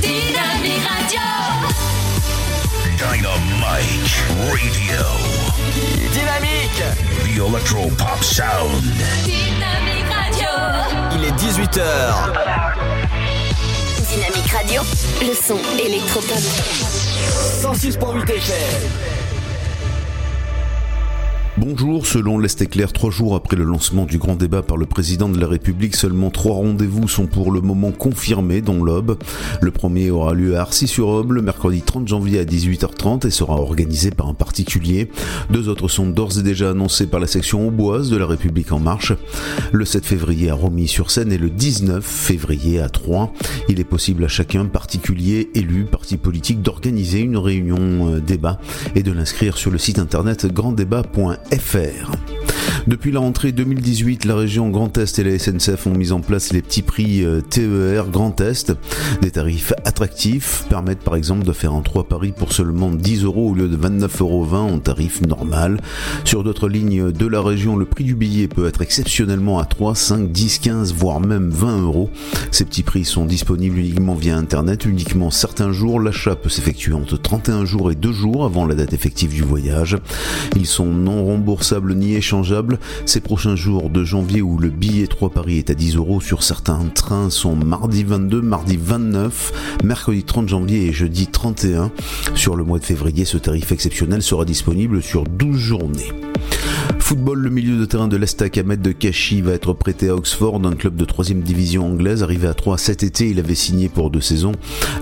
Dynamique 0.00 0.82
Radio. 0.88 1.20
Dynamite. 2.96 4.14
Radio. 4.50 5.02
Dynamique 6.12 6.82
The 7.24 7.38
Electro 7.46 7.90
Pop 7.98 8.22
Sound. 8.22 8.82
Dynamique 9.24 10.10
Radio. 10.10 10.48
Il 11.12 11.24
est 11.24 11.32
18h. 11.32 11.82
Dynamique 14.08 14.50
Radio, 14.52 14.82
le 15.20 15.34
son 15.34 15.58
électropop. 15.78 16.38
106.8 17.62 18.30
FM. 18.30 19.23
Bonjour, 21.66 22.04
selon 22.04 22.38
l'Est 22.38 22.60
éclair, 22.60 22.92
trois 22.92 23.10
jours 23.10 23.34
après 23.34 23.56
le 23.56 23.64
lancement 23.64 24.04
du 24.04 24.18
grand 24.18 24.36
débat 24.36 24.60
par 24.60 24.76
le 24.76 24.84
président 24.84 25.30
de 25.30 25.40
la 25.40 25.46
République, 25.46 25.96
seulement 25.96 26.28
trois 26.28 26.56
rendez-vous 26.56 27.08
sont 27.08 27.26
pour 27.26 27.50
le 27.50 27.62
moment 27.62 27.90
confirmés, 27.90 28.60
dont 28.60 28.84
l'Aube. 28.84 29.16
Le 29.62 29.70
premier 29.70 30.10
aura 30.10 30.34
lieu 30.34 30.58
à 30.58 30.60
Arcis-sur-Aube 30.60 31.32
le 31.32 31.40
mercredi 31.40 31.80
30 31.80 32.06
janvier 32.06 32.40
à 32.40 32.44
18h30 32.44 33.26
et 33.26 33.30
sera 33.30 33.54
organisé 33.54 34.10
par 34.10 34.28
un 34.28 34.34
particulier. 34.34 35.10
Deux 35.48 35.70
autres 35.70 35.88
sont 35.88 36.06
d'ores 36.06 36.38
et 36.38 36.42
déjà 36.42 36.68
annoncés 36.68 37.06
par 37.06 37.18
la 37.18 37.26
section 37.26 37.66
auboise 37.66 38.10
de 38.10 38.18
la 38.18 38.26
République 38.26 38.70
en 38.70 38.78
marche. 38.78 39.14
Le 39.72 39.86
7 39.86 40.04
février 40.04 40.50
à 40.50 40.54
Romilly-sur-Seine 40.54 41.32
et 41.32 41.38
le 41.38 41.48
19 41.48 42.04
février 42.04 42.78
à 42.78 42.90
Troyes. 42.90 43.32
Il 43.70 43.80
est 43.80 43.84
possible 43.84 44.24
à 44.24 44.28
chacun, 44.28 44.66
particulier, 44.66 45.48
élu, 45.54 45.86
parti 45.86 46.18
politique, 46.18 46.60
d'organiser 46.60 47.20
une 47.20 47.38
réunion 47.38 48.16
euh, 48.16 48.20
débat 48.20 48.60
et 48.94 49.02
de 49.02 49.12
l'inscrire 49.12 49.56
sur 49.56 49.70
le 49.70 49.78
site 49.78 49.98
internet 49.98 50.44
granddébat.fr 50.52 51.53
fr. 51.58 52.43
Depuis 52.86 53.12
la 53.12 53.20
rentrée 53.20 53.52
2018, 53.52 54.26
la 54.26 54.36
région 54.36 54.68
Grand 54.68 54.98
Est 54.98 55.18
et 55.18 55.24
la 55.24 55.38
SNCF 55.38 55.86
ont 55.86 55.94
mis 55.94 56.12
en 56.12 56.20
place 56.20 56.52
les 56.52 56.60
petits 56.60 56.82
prix 56.82 57.24
euh, 57.24 57.40
TER 57.40 58.10
Grand 58.10 58.38
Est. 58.42 58.74
Des 59.22 59.30
tarifs 59.30 59.72
attractifs 59.86 60.66
permettent 60.68 61.00
par 61.00 61.16
exemple 61.16 61.46
de 61.46 61.52
faire 61.52 61.72
un 61.72 61.80
3 61.80 62.04
paris 62.04 62.34
pour 62.36 62.52
seulement 62.52 62.90
10 62.90 63.24
euros 63.24 63.50
au 63.50 63.54
lieu 63.54 63.68
de 63.68 63.76
29,20 63.78 64.20
euros 64.20 64.54
en 64.54 64.78
tarif 64.80 65.22
normal. 65.22 65.80
Sur 66.24 66.44
d'autres 66.44 66.68
lignes 66.68 67.10
de 67.10 67.26
la 67.26 67.40
région, 67.40 67.76
le 67.76 67.86
prix 67.86 68.04
du 68.04 68.14
billet 68.14 68.48
peut 68.48 68.66
être 68.66 68.82
exceptionnellement 68.82 69.58
à 69.58 69.64
3, 69.64 69.94
5, 69.94 70.30
10, 70.30 70.58
15, 70.58 70.92
voire 70.92 71.20
même 71.20 71.48
20 71.48 71.80
euros. 71.84 72.10
Ces 72.50 72.66
petits 72.66 72.82
prix 72.82 73.06
sont 73.06 73.24
disponibles 73.24 73.78
uniquement 73.78 74.14
via 74.14 74.36
Internet, 74.36 74.84
uniquement 74.84 75.30
certains 75.30 75.72
jours. 75.72 76.00
L'achat 76.00 76.36
peut 76.36 76.50
s'effectuer 76.50 76.92
entre 76.92 77.16
31 77.16 77.64
jours 77.64 77.90
et 77.90 77.94
2 77.94 78.12
jours 78.12 78.44
avant 78.44 78.66
la 78.66 78.74
date 78.74 78.92
effective 78.92 79.32
du 79.32 79.42
voyage. 79.42 79.96
Ils 80.54 80.66
sont 80.66 80.86
non 80.86 81.24
remboursables 81.24 81.94
ni 81.94 82.14
échangeables. 82.14 82.73
Ces 83.06 83.20
prochains 83.20 83.56
jours 83.56 83.90
de 83.90 84.04
janvier 84.04 84.42
où 84.42 84.58
le 84.58 84.70
billet 84.70 85.06
3 85.06 85.30
Paris 85.30 85.58
est 85.58 85.70
à 85.70 85.74
10 85.74 85.96
euros 85.96 86.20
sur 86.20 86.42
certains 86.42 86.80
trains 86.94 87.30
sont 87.30 87.56
mardi 87.56 88.04
22, 88.04 88.40
mardi 88.40 88.78
29, 88.80 89.78
mercredi 89.84 90.24
30 90.24 90.48
janvier 90.48 90.86
et 90.86 90.92
jeudi 90.92 91.26
31. 91.26 91.90
Sur 92.34 92.56
le 92.56 92.64
mois 92.64 92.78
de 92.78 92.84
février, 92.84 93.24
ce 93.24 93.38
tarif 93.38 93.72
exceptionnel 93.72 94.22
sera 94.22 94.44
disponible 94.44 95.02
sur 95.02 95.24
12 95.24 95.56
journées. 95.56 96.12
Football, 97.04 97.40
le 97.40 97.50
milieu 97.50 97.76
de 97.78 97.84
terrain 97.84 98.08
de 98.08 98.16
l'Estac 98.16 98.56
Ahmed 98.56 98.80
de 98.80 98.90
Kashi 98.90 99.42
va 99.42 99.52
être 99.52 99.74
prêté 99.74 100.08
à 100.08 100.14
Oxford, 100.14 100.58
un 100.64 100.74
club 100.74 100.96
de 100.96 101.04
3 101.04 101.26
division 101.34 101.84
anglaise. 101.84 102.22
Arrivé 102.22 102.48
à 102.48 102.54
3 102.54 102.78
cet 102.78 103.02
été, 103.02 103.28
il 103.28 103.38
avait 103.38 103.54
signé 103.54 103.90
pour 103.90 104.10
deux 104.10 104.22
saisons. 104.22 104.52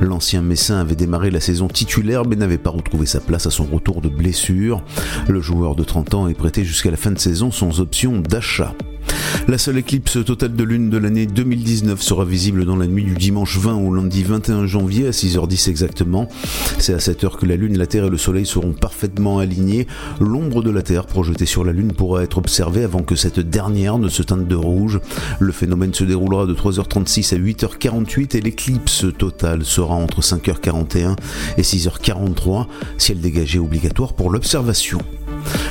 L'ancien 0.00 0.42
Messin 0.42 0.80
avait 0.80 0.96
démarré 0.96 1.30
la 1.30 1.38
saison 1.38 1.68
titulaire 1.68 2.24
mais 2.26 2.34
n'avait 2.34 2.58
pas 2.58 2.70
retrouvé 2.70 3.06
sa 3.06 3.20
place 3.20 3.46
à 3.46 3.50
son 3.50 3.66
retour 3.66 4.00
de 4.00 4.08
blessure. 4.08 4.82
Le 5.28 5.40
joueur 5.40 5.76
de 5.76 5.84
30 5.84 6.14
ans 6.14 6.26
est 6.26 6.34
prêté 6.34 6.64
jusqu'à 6.64 6.90
la 6.90 6.96
fin 6.96 7.12
de 7.12 7.20
saison 7.20 7.52
sans 7.52 7.78
option 7.78 8.18
d'achat. 8.18 8.74
La 9.48 9.58
seule 9.58 9.78
éclipse 9.78 10.24
totale 10.24 10.54
de 10.54 10.64
lune 10.64 10.88
de 10.88 10.98
l'année 10.98 11.26
2019 11.26 12.00
sera 12.00 12.24
visible 12.24 12.64
dans 12.64 12.76
la 12.76 12.86
nuit 12.86 13.04
du 13.04 13.14
dimanche 13.14 13.58
20 13.58 13.74
au 13.74 13.94
lundi 13.94 14.22
21 14.22 14.66
janvier 14.66 15.08
à 15.08 15.10
6h10 15.10 15.68
exactement. 15.68 16.28
C'est 16.78 16.94
à 16.94 17.00
cette 17.00 17.24
heure 17.24 17.36
que 17.36 17.46
la 17.46 17.56
lune, 17.56 17.76
la 17.76 17.86
Terre 17.86 18.04
et 18.04 18.10
le 18.10 18.18
Soleil 18.18 18.46
seront 18.46 18.72
parfaitement 18.72 19.38
alignés. 19.38 19.86
L'ombre 20.20 20.62
de 20.62 20.70
la 20.70 20.82
Terre 20.82 21.06
projetée 21.06 21.46
sur 21.46 21.64
la 21.64 21.72
lune 21.72 21.92
pourra 21.92 22.22
être 22.22 22.38
observée 22.38 22.84
avant 22.84 23.02
que 23.02 23.16
cette 23.16 23.40
dernière 23.40 23.98
ne 23.98 24.08
se 24.08 24.22
teinte 24.22 24.46
de 24.46 24.54
rouge. 24.54 25.00
Le 25.40 25.52
phénomène 25.52 25.94
se 25.94 26.04
déroulera 26.04 26.46
de 26.46 26.54
3h36 26.54 27.34
à 27.34 27.38
8h48 27.38 28.36
et 28.36 28.40
l'éclipse 28.40 29.06
totale 29.18 29.64
sera 29.64 29.94
entre 29.94 30.20
5h41 30.20 31.16
et 31.56 31.62
6h43, 31.62 32.66
ciel 32.98 33.20
dégagé 33.20 33.58
obligatoire 33.58 34.14
pour 34.14 34.30
l'observation. 34.30 34.98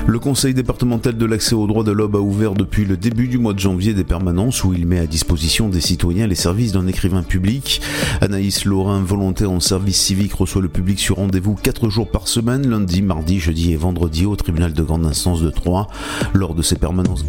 Le 0.08 0.20
Conseil 0.20 0.54
départemental 0.54 1.18
de 1.18 1.26
l'accès 1.26 1.56
aux 1.56 1.68
droits 1.68 1.84
de 1.84 1.92
l'homme 1.92 2.16
a 2.16 2.20
ouvert 2.20 2.54
depuis 2.54 2.86
le 2.86 2.98
début 2.98 3.28
du 3.28 3.38
mois 3.38 3.54
de 3.54 3.60
janvier 3.60 3.94
des 3.94 4.04
permanences 4.04 4.64
où 4.64 4.74
il 4.74 4.86
met 4.86 5.00
à 5.00 5.08
disposition 5.08 5.70
des 5.70 5.82
citoyens 5.82 6.28
les 6.28 6.36
services 6.36 6.72
d'un 6.72 6.88
écrivain 6.88 7.24
public. 7.24 7.82
Anaïs 8.22 8.66
Laurin, 8.66 9.02
volontaire 9.02 9.52
en 9.52 9.60
service 9.60 10.00
civique, 10.00 10.34
reçoit 10.34 10.62
le 10.62 10.70
public 10.70 11.00
sur 11.00 11.18
rendez-vous 11.18 11.56
4 11.56 11.90
jours 11.90 12.10
par 12.10 12.28
semaine, 12.28 12.70
lundi, 12.70 13.02
mardi, 13.02 13.40
jeudi 13.40 13.72
et 13.74 13.78
vendredi 13.78 14.26
au 14.26 14.36
tribunal 14.36 14.74
de 14.74 14.84
grande 14.84 15.06
instance 15.06 15.42
de 15.42 15.50
Troyes. 15.50 15.88
Lors 16.34 16.56
de 16.56 16.62
ces 16.62 16.76
permanences. 16.76 17.26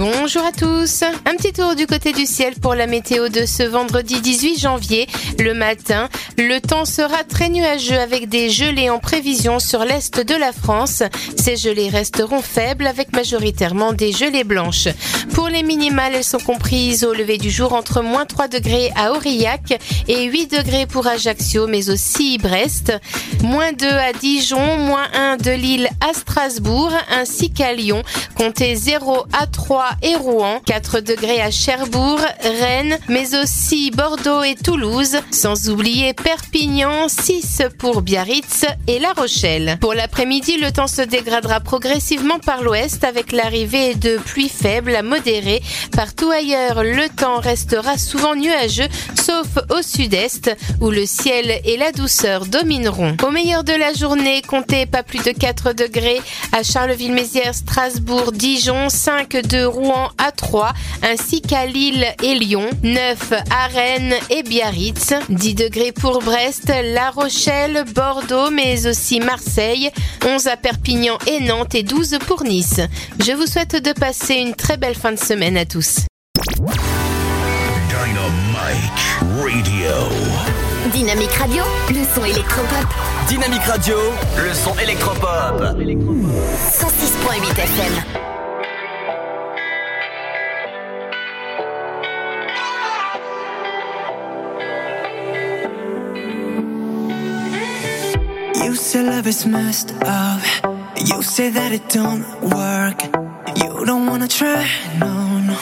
Bonjour 0.00 0.42
à 0.46 0.50
tous. 0.50 1.02
Un 1.26 1.36
petit 1.36 1.52
tour 1.52 1.74
du 1.76 1.86
côté 1.86 2.14
du 2.14 2.24
ciel 2.24 2.54
pour 2.54 2.74
la 2.74 2.86
météo 2.86 3.28
de 3.28 3.44
ce 3.44 3.62
vendredi 3.62 4.22
18 4.22 4.58
janvier. 4.58 5.06
Le 5.38 5.52
matin, 5.52 6.08
le 6.38 6.58
temps 6.58 6.86
sera 6.86 7.22
très 7.22 7.50
nuageux 7.50 8.00
avec 8.00 8.30
des 8.30 8.48
gelées 8.48 8.88
en 8.88 8.98
prévision 8.98 9.58
sur 9.58 9.84
l'est 9.84 10.18
de 10.18 10.34
la 10.34 10.52
France. 10.52 11.02
Ces 11.36 11.56
gelées 11.56 11.90
resteront 11.90 12.40
faibles 12.40 12.86
avec 12.86 13.12
majoritairement 13.12 13.92
des 13.92 14.10
gelées 14.10 14.42
blanches. 14.42 14.88
Pour 15.34 15.48
les 15.48 15.62
minimales, 15.62 16.14
elles 16.14 16.24
sont 16.24 16.38
comprises 16.38 17.04
au 17.04 17.12
lever 17.12 17.36
du 17.36 17.50
jour 17.50 17.74
entre 17.74 18.00
moins 18.00 18.24
3 18.24 18.48
degrés 18.48 18.90
à 18.96 19.12
Aurillac 19.12 19.78
et 20.08 20.24
8 20.24 20.46
degrés 20.50 20.86
pour 20.86 21.08
Ajaccio, 21.08 21.66
mais 21.66 21.90
aussi 21.90 22.38
Brest. 22.38 22.94
Moins 23.42 23.72
2 23.72 23.86
à 23.86 24.14
Dijon, 24.14 24.78
moins 24.78 25.08
1 25.12 25.36
de 25.36 25.50
Lille 25.50 25.90
à 26.00 26.14
Strasbourg, 26.14 26.90
ainsi 27.10 27.50
qu'à 27.50 27.74
Lyon. 27.74 28.02
Comptez 28.34 28.74
0 28.76 29.26
à 29.38 29.46
3 29.46 29.89
et 30.02 30.14
Rouen, 30.14 30.60
4 30.66 31.00
degrés 31.00 31.40
à 31.40 31.50
Cherbourg, 31.50 32.20
Rennes, 32.42 32.98
mais 33.08 33.34
aussi 33.34 33.90
Bordeaux 33.90 34.42
et 34.42 34.54
Toulouse, 34.54 35.16
sans 35.30 35.68
oublier 35.68 36.14
Perpignan, 36.14 37.08
6 37.08 37.62
pour 37.78 38.02
Biarritz 38.02 38.64
et 38.86 38.98
La 38.98 39.12
Rochelle. 39.12 39.76
Pour 39.80 39.94
l'après-midi, 39.94 40.56
le 40.58 40.70
temps 40.70 40.86
se 40.86 41.02
dégradera 41.02 41.60
progressivement 41.60 42.38
par 42.38 42.62
l'ouest 42.62 43.04
avec 43.04 43.32
l'arrivée 43.32 43.94
de 43.94 44.18
pluies 44.18 44.48
faibles 44.48 44.94
à 44.94 45.02
modérées. 45.02 45.62
Partout 45.92 46.30
ailleurs, 46.30 46.84
le 46.84 47.08
temps 47.08 47.40
restera 47.40 47.98
souvent 47.98 48.34
nuageux, 48.34 48.88
sauf 49.14 49.46
au 49.70 49.82
sud-est, 49.82 50.54
où 50.80 50.90
le 50.90 51.06
ciel 51.06 51.60
et 51.64 51.76
la 51.76 51.92
douceur 51.92 52.46
domineront. 52.46 53.16
Au 53.26 53.30
meilleur 53.30 53.64
de 53.64 53.72
la 53.72 53.92
journée, 53.92 54.42
comptez 54.46 54.86
pas 54.86 55.02
plus 55.02 55.22
de 55.22 55.32
4 55.32 55.72
degrés 55.72 56.20
à 56.52 56.62
Charleville-Mézières, 56.62 57.54
Strasbourg, 57.54 58.32
Dijon, 58.32 58.88
5 58.88 59.32
de 59.32 59.64
Rouen 59.64 59.79
à 60.18 60.32
3, 60.32 60.72
ainsi 61.02 61.40
qu'à 61.40 61.66
Lille 61.66 62.06
et 62.22 62.34
Lyon, 62.34 62.68
9 62.82 63.32
à 63.50 63.66
Rennes 63.68 64.14
et 64.30 64.42
Biarritz, 64.42 65.14
10 65.28 65.54
degrés 65.54 65.92
pour 65.92 66.20
Brest, 66.20 66.72
La 66.94 67.10
Rochelle, 67.10 67.84
Bordeaux, 67.94 68.50
mais 68.50 68.86
aussi 68.86 69.20
Marseille, 69.20 69.90
11 70.26 70.46
à 70.48 70.56
Perpignan 70.56 71.18
et 71.26 71.40
Nantes 71.40 71.74
et 71.74 71.82
12 71.82 72.18
pour 72.26 72.44
Nice. 72.44 72.80
Je 73.18 73.32
vous 73.32 73.46
souhaite 73.46 73.82
de 73.82 73.92
passer 73.92 74.34
une 74.34 74.54
très 74.54 74.76
belle 74.76 74.94
fin 74.94 75.12
de 75.12 75.18
semaine 75.18 75.56
à 75.56 75.64
tous. 75.64 76.00
Dynamite 77.90 79.20
Radio. 79.40 79.90
Dynamique 80.92 81.32
Radio, 81.32 81.62
le 81.88 82.04
son 82.14 82.24
électropop. 82.24 82.86
Dynamique 83.28 83.62
Radio, 83.62 83.96
le 84.36 84.54
son 84.54 84.76
électropop. 84.78 85.60
106.8 85.60 87.58
FM. 87.58 88.29
You 98.70 98.76
say 98.76 99.02
love 99.02 99.26
is 99.26 99.44
messed 99.46 99.92
up. 100.04 100.40
You 101.04 101.24
say 101.24 101.50
that 101.50 101.72
it 101.72 101.88
don't 101.88 102.24
work. 102.40 103.02
You 103.60 103.84
don't 103.84 104.06
wanna 104.06 104.28
try, 104.28 104.64
no, 105.00 105.40
no. 105.48 105.58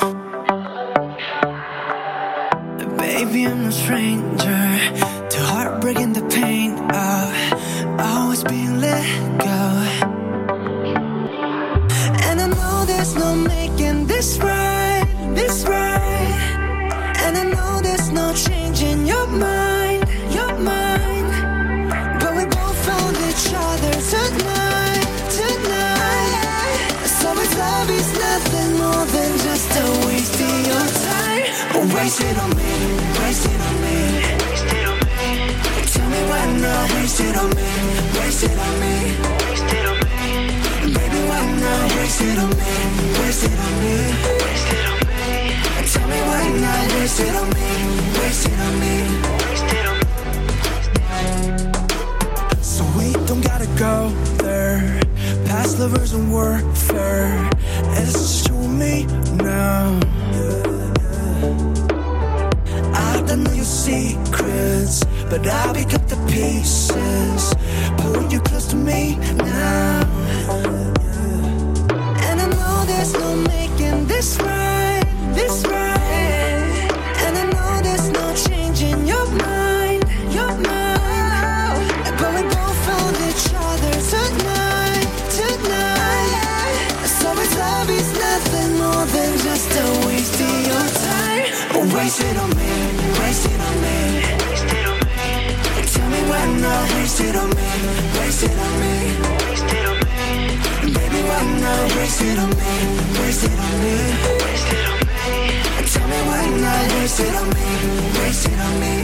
Baby, 2.98 3.46
I'm 3.46 3.64
no 3.64 3.70
stranger 3.70 4.62
to 5.32 5.38
heartbreak 5.52 5.98
and 6.00 6.14
the 6.14 6.26
pain 6.38 6.72
of 7.06 7.98
always 7.98 8.44
being 8.44 8.78
let 8.78 9.06
go. 9.48 9.60
And 12.28 12.42
I 12.42 12.46
know 12.46 12.84
there's 12.84 13.14
no 13.14 13.34
making 13.34 13.67
waste 32.18 32.30
it 32.30 32.38
on 32.42 32.50
me, 32.50 32.62
waste 33.20 33.46
it 33.46 33.60
on 33.60 33.74
me. 33.82 33.96
Tell 35.92 36.08
me 36.10 36.20
why 36.28 36.46
not 36.58 36.90
waste 36.94 37.20
it 37.20 37.36
on 37.36 37.50
me, 37.50 37.68
waste 38.18 38.44
it 38.44 38.58
on 38.58 38.80
me. 38.80 38.94
Baby, 40.94 41.20
why 41.28 41.42
not 41.60 41.96
wasted 41.96 42.38
on 42.38 42.50
me, 42.50 42.72
wasted 43.20 43.58
on 43.58 43.72
me, 43.82 43.94
wasted 44.42 44.84
on 44.90 44.98
me. 45.06 45.32
Tell 45.92 46.08
me 46.08 46.18
why 46.28 46.44
not 46.58 46.84
wasted 46.94 47.34
on 47.36 47.48
me, 47.50 47.68
wasted 48.18 48.60
on 48.66 48.72
me, 48.80 48.94
wasted 49.44 49.86
on 49.86 49.96
me. 49.98 50.12
So 52.62 52.82
we 52.98 53.12
don't 53.26 53.42
gotta 53.42 53.68
go 53.78 54.10
there. 54.42 55.00
Past 55.46 55.78
lovers 55.78 56.12
and 56.14 56.32
warfare. 56.32 57.50
It's 57.96 58.12
just 58.12 58.48
you 58.48 58.56
and 58.56 58.78
me 58.78 59.06
now. 59.36 60.00
I 60.34 60.67
know 63.38 63.52
your 63.52 63.64
secrets, 63.64 65.04
but 65.30 65.46
I 65.46 65.72
pick 65.72 65.94
up 65.94 66.06
the 66.08 66.16
pieces, 66.26 67.54
pulling 67.98 68.30
you 68.30 68.40
close 68.40 68.66
to 68.68 68.76
me 68.76 69.16
now. 69.36 70.27
Not 97.18 97.28
waste 97.28 97.34
it 97.34 97.36
on 97.36 97.50
me, 97.50 97.66
waste 98.18 98.44
it 98.44 99.86
on 99.86 99.98
me. 99.98 100.94
Baby, 100.94 101.20
why 101.28 101.42
not 101.60 101.96
waste 101.96 102.22
it 102.22 102.38
on 102.38 102.50
me, 102.50 102.74
waste 103.18 103.44
it 103.44 103.58
on 103.58 103.74
me. 103.82 103.94
Tell 105.92 106.06
me 106.06 106.20
why 106.28 106.46
not 106.62 106.92
waste 107.00 107.20
it 107.20 107.34
on 107.34 107.48
me, 107.48 107.66
waste 108.20 108.46
it 108.46 108.58
on 108.58 108.80
me. 108.80 108.94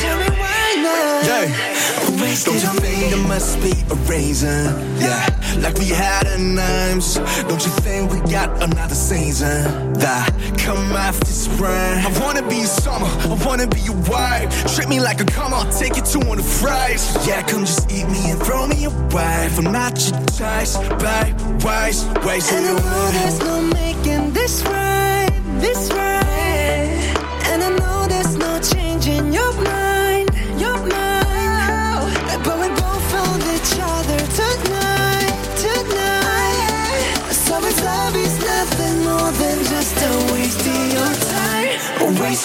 Tell 0.00 0.18
me 0.18 0.28
why 0.40 0.74
not. 0.82 1.26
Yeah. 1.26 2.03
Don't 2.16 2.62
you 2.62 2.80
think 2.80 3.12
it 3.12 3.28
must 3.28 3.60
be 3.60 3.72
a 3.90 3.94
reason? 4.08 4.66
Yeah, 5.00 5.26
like 5.58 5.76
we 5.78 5.88
had 5.88 6.26
a 6.28 6.38
names. 6.38 7.16
Don't 7.48 7.64
you 7.64 7.72
think 7.82 8.12
we 8.12 8.20
got 8.30 8.50
another 8.62 8.94
season 8.94 9.92
that 9.94 10.30
come 10.56 10.92
after 10.92 11.26
spring? 11.26 11.70
I 11.70 12.20
wanna 12.20 12.48
be 12.48 12.62
summer, 12.64 13.06
I 13.06 13.34
wanna 13.44 13.66
be 13.66 13.80
your 13.80 13.96
wife. 14.08 14.48
Treat 14.74 14.88
me 14.88 15.00
like 15.00 15.20
a 15.20 15.24
come, 15.24 15.52
I'll 15.52 15.70
take 15.72 15.96
you 15.96 16.02
to 16.02 16.18
one 16.20 16.38
of 16.38 16.46
fries. 16.46 17.02
Yeah, 17.26 17.42
come 17.42 17.64
just 17.64 17.90
eat 17.90 18.06
me 18.06 18.30
and 18.30 18.40
throw 18.40 18.68
me 18.68 18.84
away. 18.84 19.48
I'm 19.58 19.64
not 19.64 19.98
your 20.08 20.24
choice, 20.38 20.76
babe. 21.02 21.34
Waste, 21.64 22.06
waste 22.24 22.52
And 22.52 22.64
it 22.64 22.84
know 22.84 23.10
there's 23.10 23.38
no 23.40 23.60
making 23.60 24.32
this 24.32 24.62
right, 24.62 25.30
this 25.58 25.90
right. 25.90 26.23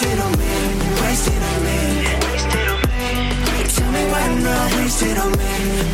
On 0.02 0.06
me, 0.06 0.16
on 0.16 1.60
me. 1.62 1.76
Tell 3.68 3.90
me 3.92 4.02
why 4.10 4.24
not 4.40 4.72
on 5.18 5.30
me, 5.32 5.50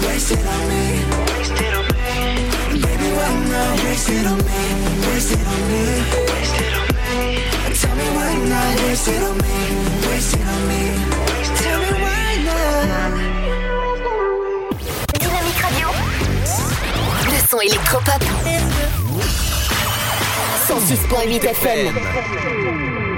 waste 0.07 0.31
it 0.31 0.47
on 0.47 0.63
me. 0.69 0.83
Baby, 2.71 3.09
why 3.17 3.33
not 3.51 3.75
waste 3.83 4.09
it 4.09 4.27
on 4.27 4.39
me, 4.39 4.45
waste 5.09 5.33
it 5.33 5.47
on 5.51 5.61
me. 5.67 5.83
Tell 7.75 7.95
me 7.97 8.07
why 8.15 8.33
not 8.47 8.75
waste 8.85 9.09
it 9.09 9.23
on 9.25 9.35
me, 9.39 9.55
waste 10.09 10.35
it 10.37 10.47
on 10.47 10.61
me. 10.69 10.81
Tell 11.57 11.81
me 11.81 11.91
why 12.05 12.31
not. 12.47 13.11
Dynamique 15.19 15.63
Radio. 15.63 15.89
Le 17.33 17.39
son 17.49 17.61
électropop. 17.61 18.23
106.8 20.69 21.45
FM. 21.45 23.16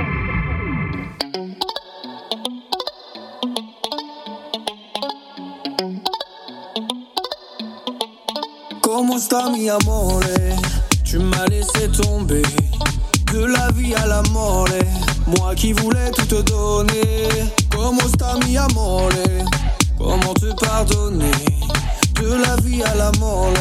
Comment 8.99 9.19
sta 9.21 9.49
mi 9.51 9.71
amore 9.71 10.25
Tu 11.05 11.21
m'as 11.21 11.47
laissé 11.47 11.89
tomber. 12.03 12.43
De 13.33 13.45
la 13.45 13.71
vie 13.71 13.95
à 13.95 14.09
la 14.09 14.23
mort. 14.33 14.67
Moi 15.25 15.55
qui 15.55 15.73
voulais 15.73 16.11
tout 16.11 16.27
te 16.27 16.43
donner. 16.43 17.29
Sta 18.09 18.35
mi 18.45 18.57
amore 18.59 19.11
Comment 19.97 20.35
te 20.35 20.53
pardonner? 20.53 21.31
De 22.21 22.43
la 22.43 22.57
vie 22.65 22.83
à 22.83 22.97
la 22.97 23.13
mort. 23.21 23.53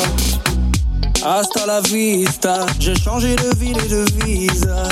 Hasta 1.24 1.66
la 1.66 1.80
vista, 1.80 2.64
j'ai 2.78 2.94
changé 2.94 3.34
de 3.34 3.52
ville 3.56 3.76
et 3.84 3.88
de 3.88 4.04
visa. 4.24 4.84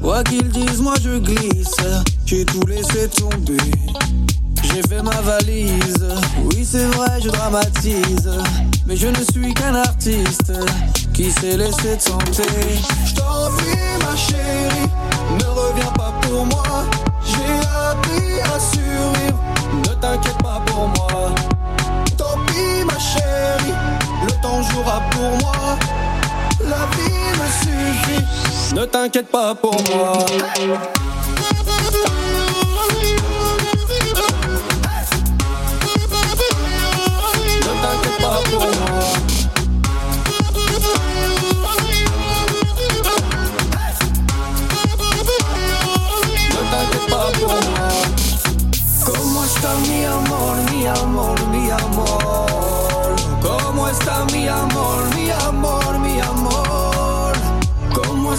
Quoi 0.00 0.24
qu'ils 0.24 0.48
disent, 0.48 0.80
moi 0.80 0.94
je 1.02 1.18
glisse. 1.18 1.76
J'ai 2.24 2.46
tout 2.46 2.64
laissé 2.66 3.10
tomber. 3.10 3.58
J'ai 4.74 4.82
fait 4.82 5.02
ma 5.02 5.20
valise. 5.20 6.08
Oui, 6.46 6.66
c'est 6.68 6.86
vrai, 6.86 7.20
je 7.22 7.28
dramatise. 7.28 8.28
Mais 8.86 8.96
je 8.96 9.06
ne 9.06 9.22
suis 9.32 9.54
qu'un 9.54 9.76
artiste 9.76 10.52
qui 11.12 11.30
s'est 11.30 11.56
laissé 11.56 11.96
tenter. 12.04 12.42
Je 13.06 13.14
t'en 13.14 13.52
prie, 13.56 13.76
ma 14.00 14.16
chérie, 14.16 14.90
ne 15.38 15.44
reviens 15.44 15.92
pas 15.92 16.12
pour 16.22 16.46
moi. 16.46 16.84
J'ai 17.24 17.60
appris 17.88 18.40
à 18.40 18.58
survivre. 18.58 19.44
Ne 19.74 19.94
t'inquiète 20.00 20.38
pas 20.42 20.60
pour 20.66 20.88
moi. 20.88 21.30
Tant 22.16 22.36
pis, 22.48 22.84
ma 22.84 22.98
chérie, 22.98 23.74
le 24.26 24.32
temps 24.42 24.60
jouera 24.62 25.00
pour 25.12 25.38
moi. 25.38 25.78
La 26.62 26.88
vie 26.96 27.30
me 27.38 27.46
suffit. 27.62 28.74
Ne 28.74 28.84
t'inquiète 28.86 29.30
pas 29.30 29.54
pour 29.54 29.76
moi. 29.94 30.18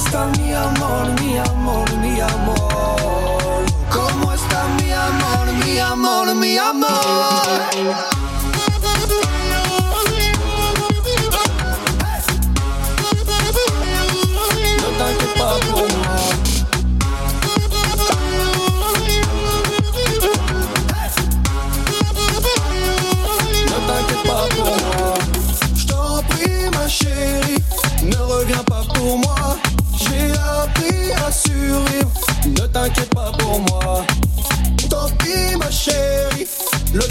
Está 0.05 0.25
mi 0.37 0.53
amor, 0.53 1.07
mi 1.21 1.37
amor, 1.37 1.97
mi 1.97 2.19
amor? 2.19 3.65
¿Cómo 3.91 4.33
está 4.33 4.63
mi 4.79 4.91
amor, 4.91 5.47
mi 5.65 5.79
amor, 5.79 6.35
mi 6.35 6.57
amor? 6.57 8.14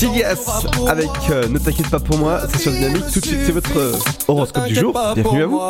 Tigas 0.04 0.66
avec 0.86 1.08
euh, 1.30 1.48
Ne 1.48 1.58
t'inquiète 1.58 1.88
pas 1.88 1.98
pour 1.98 2.18
moi, 2.18 2.42
c'est 2.50 2.58
sur 2.58 2.72
Dynamique. 2.72 3.04
Tout 3.10 3.20
de 3.20 3.24
suite, 3.24 3.40
c'est 3.46 3.52
votre 3.52 3.76
euh, 3.78 3.96
horoscope 4.28 4.66
du 4.66 4.74
jour. 4.74 4.92
Bienvenue 5.14 5.42
à 5.42 5.46
vous. 5.46 5.60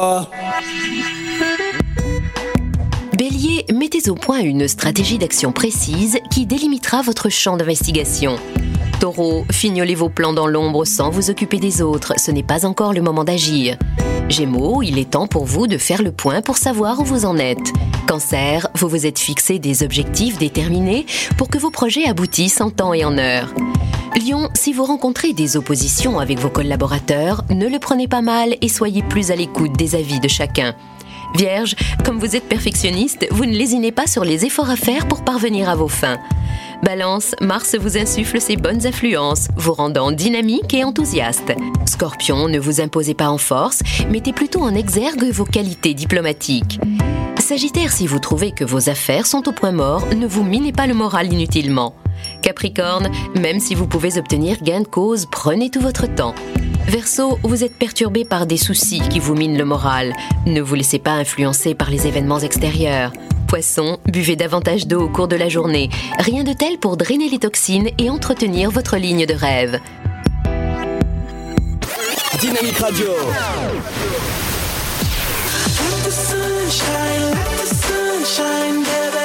Bélier, 3.16 3.64
mettez 3.72 4.10
au 4.10 4.16
point 4.16 4.40
une 4.40 4.66
stratégie 4.66 5.18
d'action 5.18 5.52
précise 5.52 6.18
qui 6.32 6.46
délimitera 6.46 7.02
votre 7.02 7.28
champ 7.28 7.56
d'investigation. 7.56 8.36
Taureau, 8.98 9.44
fignolez 9.52 9.94
vos 9.94 10.08
plans 10.08 10.32
dans 10.32 10.48
l'ombre 10.48 10.84
sans 10.84 11.10
vous 11.10 11.30
occuper 11.30 11.58
des 11.58 11.80
autres, 11.80 12.14
ce 12.16 12.32
n'est 12.32 12.42
pas 12.42 12.66
encore 12.66 12.92
le 12.92 13.02
moment 13.02 13.22
d'agir. 13.22 13.78
Gémeaux, 14.28 14.82
il 14.82 14.98
est 14.98 15.10
temps 15.10 15.28
pour 15.28 15.44
vous 15.44 15.68
de 15.68 15.78
faire 15.78 16.02
le 16.02 16.10
point 16.10 16.40
pour 16.40 16.56
savoir 16.56 16.98
où 16.98 17.04
vous 17.04 17.24
en 17.24 17.36
êtes. 17.36 17.72
Cancer, 18.08 18.68
vous 18.74 18.88
vous 18.88 19.06
êtes 19.06 19.18
fixé 19.18 19.60
des 19.60 19.84
objectifs 19.84 20.38
déterminés 20.38 21.06
pour 21.36 21.48
que 21.48 21.58
vos 21.58 21.70
projets 21.70 22.06
aboutissent 22.06 22.60
en 22.60 22.70
temps 22.70 22.94
et 22.94 23.04
en 23.04 23.16
heure. 23.16 23.54
Lion, 24.16 24.48
si 24.54 24.72
vous 24.72 24.84
rencontrez 24.84 25.32
des 25.32 25.56
oppositions 25.56 26.20
avec 26.20 26.38
vos 26.38 26.48
collaborateurs, 26.48 27.42
ne 27.50 27.66
le 27.66 27.80
prenez 27.80 28.06
pas 28.06 28.22
mal 28.22 28.54
et 28.60 28.68
soyez 28.68 29.02
plus 29.02 29.32
à 29.32 29.36
l'écoute 29.36 29.72
des 29.72 29.96
avis 29.96 30.20
de 30.20 30.28
chacun. 30.28 30.74
Vierge, 31.34 31.74
comme 32.04 32.20
vous 32.20 32.36
êtes 32.36 32.48
perfectionniste, 32.48 33.26
vous 33.32 33.44
ne 33.44 33.56
lésinez 33.56 33.90
pas 33.90 34.06
sur 34.06 34.24
les 34.24 34.44
efforts 34.44 34.70
à 34.70 34.76
faire 34.76 35.08
pour 35.08 35.24
parvenir 35.24 35.68
à 35.68 35.74
vos 35.74 35.88
fins. 35.88 36.18
Balance, 36.84 37.34
Mars 37.40 37.74
vous 37.74 37.98
insuffle 37.98 38.40
ses 38.40 38.56
bonnes 38.56 38.86
influences, 38.86 39.48
vous 39.56 39.72
rendant 39.72 40.12
dynamique 40.12 40.74
et 40.74 40.84
enthousiaste. 40.84 41.52
Scorpion, 41.86 42.48
ne 42.48 42.60
vous 42.60 42.80
imposez 42.80 43.14
pas 43.14 43.30
en 43.30 43.38
force, 43.38 43.82
mettez 44.10 44.32
plutôt 44.32 44.60
en 44.60 44.74
exergue 44.74 45.24
vos 45.24 45.44
qualités 45.44 45.94
diplomatiques. 45.94 46.78
Sagittaire, 47.44 47.92
si 47.92 48.06
vous 48.06 48.20
trouvez 48.20 48.52
que 48.52 48.64
vos 48.64 48.88
affaires 48.88 49.26
sont 49.26 49.46
au 49.50 49.52
point 49.52 49.70
mort, 49.70 50.06
ne 50.16 50.26
vous 50.26 50.42
minez 50.42 50.72
pas 50.72 50.86
le 50.86 50.94
moral 50.94 51.30
inutilement. 51.30 51.94
Capricorne, 52.40 53.10
même 53.38 53.60
si 53.60 53.74
vous 53.74 53.86
pouvez 53.86 54.16
obtenir 54.16 54.62
gain 54.62 54.80
de 54.80 54.88
cause, 54.88 55.26
prenez 55.30 55.68
tout 55.68 55.82
votre 55.82 56.06
temps. 56.06 56.34
Verseau, 56.86 57.38
vous 57.42 57.62
êtes 57.62 57.76
perturbé 57.76 58.24
par 58.24 58.46
des 58.46 58.56
soucis 58.56 59.02
qui 59.10 59.20
vous 59.20 59.34
minent 59.34 59.58
le 59.58 59.66
moral. 59.66 60.14
Ne 60.46 60.62
vous 60.62 60.74
laissez 60.74 60.98
pas 60.98 61.10
influencer 61.10 61.74
par 61.74 61.90
les 61.90 62.06
événements 62.06 62.38
extérieurs. 62.38 63.12
Poisson, 63.46 63.98
buvez 64.06 64.36
davantage 64.36 64.86
d'eau 64.86 65.02
au 65.02 65.08
cours 65.10 65.28
de 65.28 65.36
la 65.36 65.50
journée. 65.50 65.90
Rien 66.18 66.44
de 66.44 66.54
tel 66.54 66.78
pour 66.78 66.96
drainer 66.96 67.28
les 67.28 67.40
toxines 67.40 67.90
et 67.98 68.08
entretenir 68.08 68.70
votre 68.70 68.96
ligne 68.96 69.26
de 69.26 69.34
rêve. 69.34 69.80
Dynamique 72.40 72.78
Radio. 72.78 73.08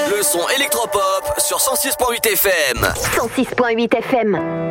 Le 0.10 0.24
son 0.24 0.46
électropop 0.58 1.36
sur 1.38 1.58
106.8 1.58 2.28
FM. 2.34 2.86
106.8 3.16 3.96
FM. 3.98 4.70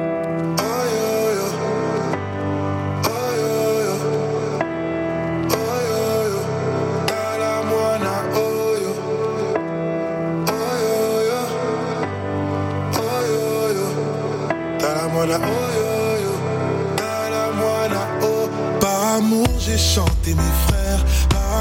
Par 18.80 19.14
amour 19.16 19.46
j'ai 19.58 19.76
chanté 19.78 20.34
mes 20.34 20.42
frères, 20.66 20.67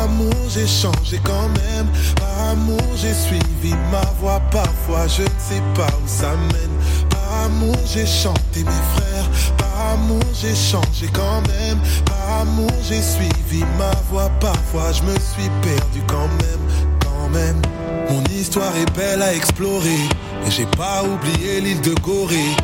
amour 0.08 0.50
j'ai 0.50 0.68
changé 0.68 1.20
quand 1.24 1.50
même, 1.50 1.88
par 2.16 2.50
amour 2.52 2.82
j'ai 2.96 3.14
suivi 3.14 3.74
ma 3.92 4.06
voix, 4.20 4.42
parfois 4.52 5.08
je 5.08 5.24
ne 5.24 5.40
sais 5.40 5.62
pas 5.76 5.88
où 6.04 6.08
ça 6.08 6.32
mène, 6.54 7.08
par 7.10 7.46
amour 7.46 7.76
j'ai 7.86 8.06
chanté 8.06 8.64
mes 8.64 8.84
frères, 8.96 9.30
par 9.58 9.94
amour 9.94 10.24
j'ai 10.34 10.56
changé 10.56 11.08
quand 11.14 11.42
même, 11.48 11.80
par 12.06 12.42
amour 12.42 12.72
j'ai 12.88 13.02
suivi 13.02 13.64
ma 13.78 13.92
voix, 14.10 14.30
parfois 14.40 14.92
je 14.94 15.04
me 15.04 15.16
suis 15.20 15.50
perdu 15.62 16.02
quand 16.08 16.30
même, 16.42 16.64
quand 17.04 17.30
même. 17.30 17.62
Mon 18.10 18.24
histoire 18.34 18.76
est 18.78 18.92
belle 18.96 19.22
à 19.22 19.34
explorer, 19.34 20.02
et 20.46 20.52
j'ai 20.52 20.66
pas 20.78 21.04
oublié 21.04 21.62
l'île 21.62 21.82
de 21.82 21.94
Gorée. 22.02 22.56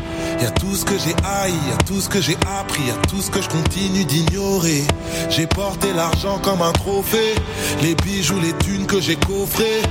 Y 0.41 0.53
tout 0.59 0.75
ce 0.75 0.83
que 0.85 0.97
j'ai 0.97 1.15
haï, 1.23 1.53
y 1.53 1.83
tout 1.85 2.01
ce 2.01 2.09
que 2.09 2.21
j'ai 2.21 2.37
appris, 2.59 2.83
y 2.83 3.07
tout 3.07 3.21
ce 3.21 3.29
que 3.29 3.41
je 3.41 3.49
continue 3.49 4.05
d'ignorer. 4.05 4.83
J'ai 5.29 5.47
porté 5.47 5.93
l'argent 5.93 6.39
comme 6.39 6.61
un 6.61 6.71
trophée, 6.71 7.35
les 7.81 7.95
bijoux, 7.95 8.39
les 8.39 8.53
thunes 8.53 8.85
que 8.85 8.99
j'ai 8.99 9.15
coffrés. 9.15 9.81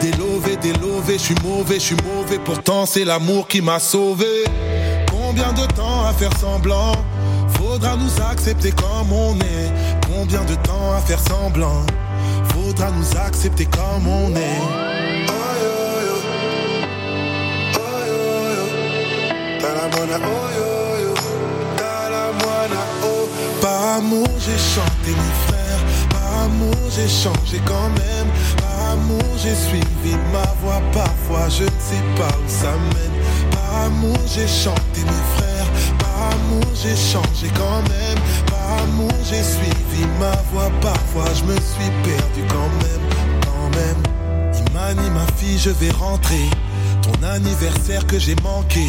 Délové, 0.00 0.56
délové, 0.56 1.14
je 1.14 1.22
suis 1.22 1.34
mauvais, 1.44 1.74
je 1.74 1.86
suis 1.86 1.96
mauvais, 2.14 2.38
pourtant 2.38 2.86
c'est 2.86 3.04
l'amour 3.04 3.46
qui 3.46 3.60
m'a 3.60 3.78
sauvé. 3.78 4.44
Combien 5.10 5.52
de 5.52 5.66
temps 5.74 6.04
à 6.06 6.12
faire 6.12 6.36
semblant? 6.38 6.92
Faudra 7.56 7.96
nous 7.96 8.22
accepter 8.30 8.72
comme 8.72 9.12
on 9.12 9.36
est. 9.36 9.72
Combien 10.12 10.42
de 10.44 10.54
temps 10.54 10.92
à 10.96 11.00
faire 11.00 11.20
semblant? 11.20 11.84
Faudra 12.52 12.90
nous 12.90 13.16
accepter 13.16 13.66
comme 13.66 14.08
on 14.08 14.34
est. 14.34 14.99
Par 23.60 23.96
amour 23.96 24.28
j'ai 24.38 24.58
chanté 24.58 25.10
mes 25.10 25.34
frères, 25.46 25.82
par 26.10 26.44
amour 26.44 26.74
j'ai 26.94 27.08
changé 27.08 27.60
quand 27.66 27.88
même, 27.90 28.28
par 28.56 28.92
amour 28.92 29.36
j'ai 29.36 29.54
suivi 29.54 30.16
ma 30.32 30.46
voix, 30.62 30.80
parfois 30.92 31.48
je 31.48 31.64
ne 31.64 31.68
sais 31.68 32.02
pas 32.16 32.28
où 32.28 32.48
ça 32.48 32.72
mène, 32.72 33.16
par 33.50 33.82
amour 33.86 34.16
j'ai 34.26 34.48
chanté 34.48 35.00
mes 35.04 35.24
frères, 35.36 35.68
par 35.98 36.32
amour 36.32 36.64
j'ai 36.74 36.96
changé 36.96 37.50
quand 37.54 37.82
même, 37.88 38.18
par 38.46 38.82
amour 38.84 39.12
j'ai 39.24 39.42
suivi 39.42 40.06
ma 40.18 40.34
voix, 40.52 40.70
parfois 40.80 41.26
je 41.34 41.44
me 41.44 41.56
suis 41.56 41.90
perdu 42.04 42.42
quand 42.48 42.70
même, 42.84 43.04
quand 43.44 43.70
même. 43.76 44.02
Imani 44.66 45.10
ma 45.10 45.26
fille 45.36 45.58
je 45.58 45.70
vais 45.70 45.90
rentrer, 45.90 46.48
ton 47.10 47.26
anniversaire 47.26 48.06
que 48.06 48.18
j'ai 48.18 48.36
manqué. 48.42 48.86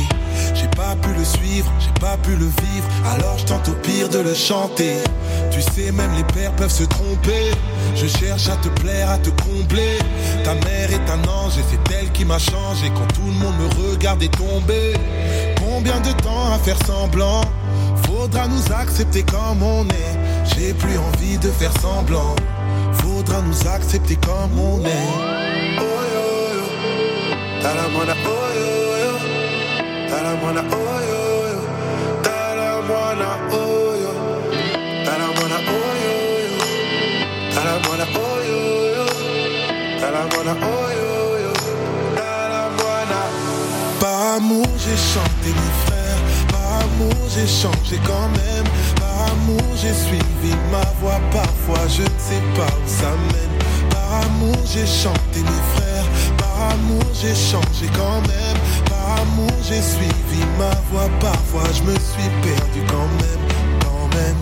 J'ai 0.54 0.68
pas 0.68 0.96
pu 1.02 1.10
le 1.18 1.24
suivre, 1.24 1.72
j'ai 1.80 2.00
pas 2.00 2.18
pu 2.18 2.32
le 2.32 2.46
vivre, 2.46 2.88
alors 3.14 3.38
je 3.38 3.46
tente 3.46 3.68
au 3.70 3.74
pire 3.74 4.10
de 4.10 4.20
le 4.20 4.34
chanter. 4.34 4.96
Tu 5.52 5.62
sais, 5.62 5.92
même 5.92 6.12
les 6.16 6.24
pères 6.34 6.56
peuvent 6.56 6.72
se 6.72 6.84
tromper. 6.84 7.52
Je 7.96 8.08
cherche 8.08 8.48
à 8.48 8.56
te 8.58 8.70
plaire, 8.82 9.10
à 9.10 9.18
te 9.18 9.30
combler. 9.30 9.98
Ta 10.44 10.54
mère 10.56 10.92
est 10.92 11.10
un 11.10 11.28
ange 11.30 11.58
et 11.58 11.64
c'est 11.70 11.96
elle 11.96 12.12
qui 12.12 12.26
m'a 12.26 12.40
changé 12.40 12.92
quand 12.96 13.08
tout 13.14 13.26
le 13.26 13.34
monde 13.34 13.56
me 13.60 13.90
regardait 13.92 14.30
tomber. 14.30 14.94
Combien 15.58 16.00
de 16.00 16.12
temps 16.22 16.54
à 16.54 16.58
faire 16.60 16.78
semblant? 16.86 17.42
Faudra 18.06 18.48
nous 18.48 18.74
accepter 18.74 19.24
comme 19.24 19.62
on 19.64 19.86
est. 19.86 20.18
J'ai 20.56 20.74
plus 20.74 20.98
envie 20.98 21.38
de 21.38 21.50
faire 21.50 21.74
semblant. 21.82 22.36
Faudra 22.94 23.42
nous 23.42 23.68
accepter 23.68 24.16
comme 24.18 24.60
on 24.60 24.86
est. 24.86 25.51
Par 44.00 44.36
amour, 44.38 44.66
j'ai 44.80 44.98
chanté 44.98 45.50
mes 45.50 45.74
frères. 45.86 46.18
Par 46.50 46.82
amour, 46.82 47.30
j'ai 47.30 47.48
changé 47.48 48.00
quand 48.06 48.30
même. 48.30 48.66
Par 48.96 49.34
amour, 49.34 49.62
j'ai 49.76 49.94
suivi 49.94 50.56
ma 50.72 50.82
voix. 51.00 51.20
Parfois, 51.32 51.88
je 51.88 52.02
ne 52.02 52.08
sais 52.18 52.42
pas 52.56 52.66
où 52.66 52.88
ça 52.88 53.12
mène. 53.32 53.90
Par 53.92 54.26
amour, 54.26 54.58
j'ai 54.66 54.88
chanté 54.88 55.42
mes 55.42 55.76
frères. 55.76 55.81
Amour, 56.74 57.04
j'ai 57.14 57.36
changé 57.36 57.88
quand 57.96 58.22
même. 58.22 58.60
Par 58.90 59.22
amour, 59.22 59.52
j'ai 59.64 59.82
suivi 59.82 60.46
ma 60.58 60.72
voix. 60.90 61.10
Parfois, 61.20 61.70
je 61.74 61.84
me 61.84 61.94
suis 61.94 62.30
perdu 62.42 62.82
quand 62.88 63.10
même. 63.22 63.44
Quand 63.84 64.08
même. 64.18 64.42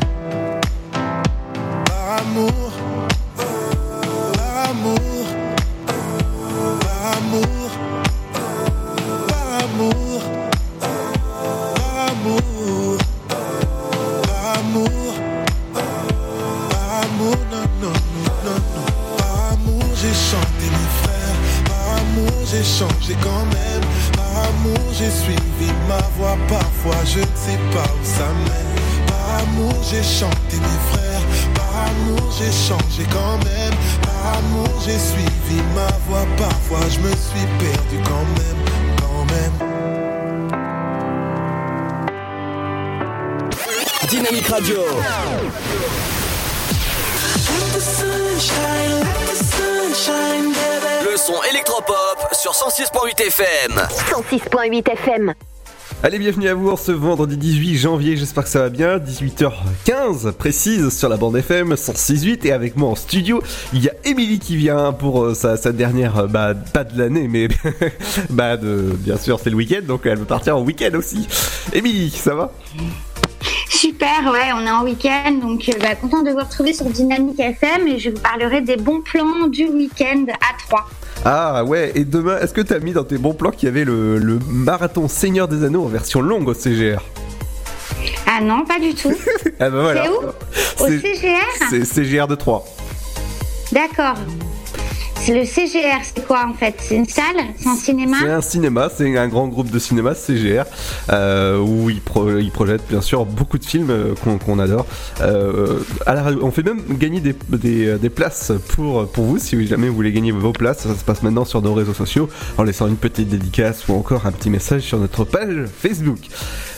Par 1.85 2.18
amour. 2.19 2.72
Par 3.35 4.69
amour. 4.69 5.18
J'ai 32.40 32.52
changé 32.52 33.03
quand 33.11 33.38
même. 33.44 33.74
Par 34.02 34.38
amour, 34.38 34.82
j'ai 34.86 34.98
suivi 34.98 35.61
ma 35.76 35.88
voix. 36.07 36.26
Parfois, 36.38 36.80
je 36.90 36.99
me 36.99 37.10
suis 37.10 37.45
perdu 37.60 38.02
quand 38.06 38.26
même. 38.40 38.60
Quand 39.02 39.26
même. 39.26 39.56
Dynamique 44.10 44.48
Radio. 44.48 44.80
Le 51.03 51.18
son 51.18 51.44
électropop 51.52 52.30
sur 52.34 52.52
106.8 52.52 53.22
FM. 53.28 53.88
106.8 54.11 54.91
FM. 54.91 55.34
Allez, 56.01 56.17
bienvenue 56.17 56.47
à 56.47 56.53
vous 56.53 56.69
en 56.69 56.77
ce 56.77 56.93
vendredi 56.93 57.35
18 57.35 57.76
janvier, 57.76 58.15
j'espère 58.15 58.45
que 58.45 58.49
ça 58.49 58.59
va 58.59 58.69
bien, 58.69 58.99
18h15 58.99 60.31
précise 60.31 60.97
sur 60.97 61.09
la 61.09 61.17
bande 61.17 61.35
FM 61.35 61.73
106.8 61.73 62.47
et 62.47 62.53
avec 62.53 62.77
moi 62.77 62.88
en 62.88 62.95
studio, 62.95 63.43
il 63.73 63.84
y 63.84 63.89
a 63.89 63.93
Émilie 64.05 64.39
qui 64.39 64.55
vient 64.55 64.93
pour 64.93 65.26
euh, 65.26 65.34
sa, 65.34 65.57
dernière, 65.73 66.19
euh, 66.19 66.27
bah 66.27 66.53
pas 66.53 66.85
de 66.85 66.97
l'année 66.97 67.27
mais 67.27 67.49
bah 68.30 68.55
bien 68.55 69.17
sûr 69.17 69.41
c'est 69.43 69.49
le 69.49 69.57
week-end 69.57 69.81
donc 69.85 70.05
elle 70.05 70.19
veut 70.19 70.26
partir 70.26 70.55
en 70.55 70.61
week-end 70.61 70.97
aussi. 70.97 71.27
Émilie, 71.73 72.11
ça 72.11 72.34
va? 72.34 72.53
Super, 73.67 74.31
ouais, 74.31 74.53
on 74.55 74.65
est 74.65 74.71
en 74.71 74.85
week-end, 74.85 75.34
donc 75.41 75.67
euh, 75.67 75.73
bah, 75.81 75.95
content 75.95 76.23
de 76.23 76.31
vous 76.31 76.38
retrouver 76.39 76.71
sur 76.71 76.85
Dynamique 76.85 77.41
FM 77.41 77.88
et 77.89 77.99
je 77.99 78.11
vous 78.11 78.21
parlerai 78.21 78.61
des 78.61 78.77
bons 78.77 79.01
plans 79.01 79.47
du 79.47 79.65
week-end 79.65 80.27
à 80.30 80.57
3. 80.65 80.89
Ah 81.25 81.63
ouais, 81.65 81.91
et 81.95 82.05
demain, 82.05 82.37
est-ce 82.39 82.53
que 82.53 82.61
t'as 82.61 82.79
mis 82.79 82.93
dans 82.93 83.03
tes 83.03 83.17
bons 83.17 83.33
plans 83.33 83.51
qu'il 83.51 83.67
y 83.67 83.69
avait 83.71 83.83
le, 83.83 84.17
le 84.17 84.39
marathon 84.49 85.07
Seigneur 85.07 85.47
des 85.47 85.63
Anneaux 85.65 85.83
en 85.83 85.87
version 85.87 86.21
longue 86.21 86.47
au 86.47 86.53
CGR 86.53 87.01
Ah 88.25 88.41
non, 88.41 88.63
pas 88.65 88.79
du 88.79 88.93
tout. 88.93 89.11
Ah 89.59 89.69
bah 89.69 89.81
voilà. 89.81 90.03
C'est 90.03 90.09
où? 90.09 90.85
Au 90.85 90.87
CGR 90.87 91.67
C'est 91.69 91.83
CGR 91.85 92.27
de 92.27 92.35
3. 92.35 92.65
D'accord. 93.73 94.15
Le 95.31 95.45
CGR, 95.45 96.01
c'est 96.01 96.26
quoi 96.26 96.47
en 96.49 96.53
fait? 96.56 96.73
C'est 96.80 96.95
une 96.95 97.06
salle? 97.07 97.35
C'est 97.56 97.69
un 97.69 97.76
cinéma? 97.76 98.18
C'est 98.19 98.31
un 98.31 98.41
cinéma, 98.41 98.89
c'est 98.95 99.15
un 99.15 99.27
grand 99.27 99.47
groupe 99.47 99.69
de 99.69 99.77
cinéma, 99.77 100.15
CGR, 100.15 100.64
euh, 101.11 101.60
où 101.60 101.91
ils, 101.91 102.01
pro- 102.01 102.38
ils 102.39 102.49
projettent 102.49 102.88
bien 102.89 103.01
sûr 103.01 103.26
beaucoup 103.27 103.60
de 103.60 103.64
films 103.64 103.91
euh, 103.91 104.15
qu'on 104.43 104.57
adore. 104.57 104.88
Euh, 105.22 105.81
on 106.41 106.49
fait 106.49 106.64
même 106.64 106.81
gagner 106.97 107.19
des, 107.22 108.10
places 108.10 108.51
pour, 108.69 109.07
pour 109.11 109.26
vous, 109.26 109.38
si 109.38 109.68
jamais 109.68 109.88
vous 109.88 109.93
voulez 109.95 110.11
gagner 110.11 110.31
vos 110.31 110.51
places. 110.51 110.80
Ça 110.80 110.95
se 110.95 111.03
passe 111.03 111.22
maintenant 111.22 111.45
sur 111.45 111.61
nos 111.61 111.76
réseaux 111.76 111.93
sociaux, 111.93 112.27
en 112.57 112.64
laissant 112.64 112.88
une 112.88 112.97
petite 112.97 113.30
dédicace 113.30 113.88
ou 113.88 113.93
encore 113.93 114.26
un 114.26 114.31
petit 114.31 114.49
message 114.49 114.81
sur 114.81 114.97
notre 114.97 115.26
page 115.26 115.65
Facebook. 115.80 116.19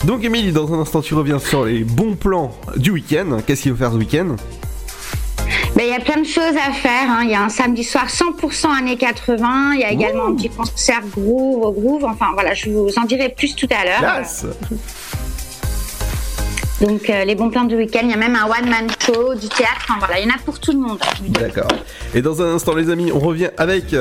Donc 0.04 0.26
Émilie, 0.26 0.52
dans 0.52 0.74
un 0.74 0.80
instant 0.82 1.02
tu 1.02 1.14
reviens 1.14 1.40
sur 1.40 1.64
les 1.64 1.86
bons 1.86 2.16
plans 2.16 2.52
du 2.76 2.92
week-end. 2.92 3.38
Qu'est-ce 3.48 3.62
qu'il 3.62 3.72
faut 3.72 3.78
faire 3.78 3.94
ce 3.94 3.98
week-end? 3.98 4.36
Ben, 5.76 5.84
Il 5.86 5.90
y 5.90 5.94
a 5.96 6.00
plein 6.00 6.22
de 6.22 6.26
choses 6.28 6.56
à 6.58 6.72
faire. 6.74 7.10
hein. 7.10 7.22
Il 7.24 7.30
y 7.32 7.36
a 7.36 7.42
un 7.44 7.50
samedi 7.50 7.84
soir 7.84 8.08
100% 8.08 8.78
années 8.78 8.98
80. 8.98 9.74
Il 9.76 9.80
y 9.82 9.84
a 9.84 9.92
également 9.92 10.28
un 10.28 10.36
petit 10.36 10.50
concert 10.50 11.02
groove 11.16 11.64
au 11.66 11.72
groove. 11.72 12.06
Enfin 12.06 12.28
voilà, 12.34 12.54
je 12.54 12.70
vous 12.70 12.90
en 12.98 13.04
dirai 13.06 13.30
plus 13.30 13.56
tout 13.56 13.68
à 13.72 13.86
l'heure. 13.86 14.02
Donc 16.82 17.10
euh, 17.12 17.26
les 17.26 17.36
bons 17.36 17.50
plans 17.52 17.64
du 17.66 17.76
week-end. 17.76 18.00
Il 18.04 18.10
y 18.10 18.14
a 18.14 18.18
même 18.18 18.36
un 18.36 18.46
one-man 18.46 18.88
show, 19.06 19.36
du 19.36 19.48
théâtre. 19.50 19.86
Enfin 19.88 20.00
voilà, 20.00 20.20
il 20.20 20.28
y 20.28 20.32
en 20.32 20.34
a 20.36 20.40
pour 20.44 20.60
tout 20.60 20.72
le 20.72 20.80
monde. 20.80 21.00
D'accord. 21.30 21.68
Et 22.16 22.22
dans 22.22 22.42
un 22.42 22.56
instant, 22.56 22.74
les 22.76 22.90
amis, 22.90 23.12
on 23.12 23.20
revient 23.20 23.50
avec. 23.58 23.96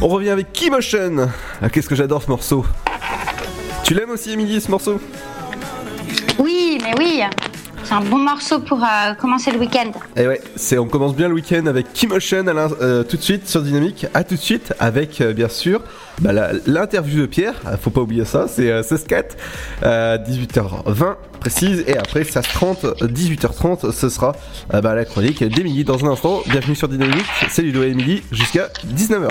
On 0.00 0.06
revient 0.06 0.30
avec 0.30 0.52
Keymotion. 0.52 1.28
Ah, 1.60 1.68
Qu'est-ce 1.68 1.88
que 1.88 1.96
j'adore 1.96 2.22
ce 2.22 2.28
morceau. 2.30 2.64
Tu 3.82 3.94
l'aimes 3.94 4.10
aussi, 4.10 4.30
Émilie, 4.32 4.60
ce 4.60 4.70
morceau? 4.70 5.00
Oui, 6.38 6.78
mais 6.80 6.92
oui. 6.98 7.22
C'est 7.88 7.94
un 7.94 8.00
bon 8.02 8.18
morceau 8.18 8.58
pour 8.60 8.82
euh, 8.84 9.14
commencer 9.14 9.50
le 9.50 9.58
week-end. 9.58 9.90
Et 10.14 10.26
ouais, 10.26 10.42
c'est, 10.56 10.76
on 10.76 10.86
commence 10.86 11.16
bien 11.16 11.26
le 11.28 11.32
week-end 11.34 11.64
avec 11.64 11.86
l'in- 12.02 12.68
euh, 12.82 13.02
tout 13.02 13.16
de 13.16 13.22
suite 13.22 13.48
sur 13.48 13.62
Dynamique. 13.62 14.04
À 14.12 14.24
tout 14.24 14.34
de 14.34 14.40
suite 14.40 14.74
avec, 14.78 15.22
euh, 15.22 15.32
bien 15.32 15.48
sûr, 15.48 15.80
bah, 16.20 16.32
l'interview 16.66 17.22
de 17.22 17.26
Pierre. 17.26 17.54
Ah, 17.64 17.78
Faut 17.78 17.88
pas 17.88 18.02
oublier 18.02 18.26
ça, 18.26 18.46
c'est 18.46 18.70
euh, 18.70 18.82
16-4, 18.82 19.24
euh, 19.84 20.18
18h20 20.18 21.14
précise. 21.40 21.84
Et 21.86 21.96
après, 21.96 22.24
16h30, 22.24 23.04
18h30, 23.10 23.90
ce 23.90 24.10
sera 24.10 24.32
euh, 24.74 24.82
bah, 24.82 24.94
la 24.94 25.06
chronique 25.06 25.42
d'Émilie 25.42 25.84
dans 25.84 26.04
un 26.04 26.10
instant. 26.10 26.42
Bienvenue 26.46 26.74
sur 26.76 26.88
Dynamique. 26.88 27.24
C'est 27.48 27.62
Ludo 27.62 27.82
et 27.84 27.88
Émilie 27.88 28.22
jusqu'à 28.32 28.68
19h. 28.86 29.30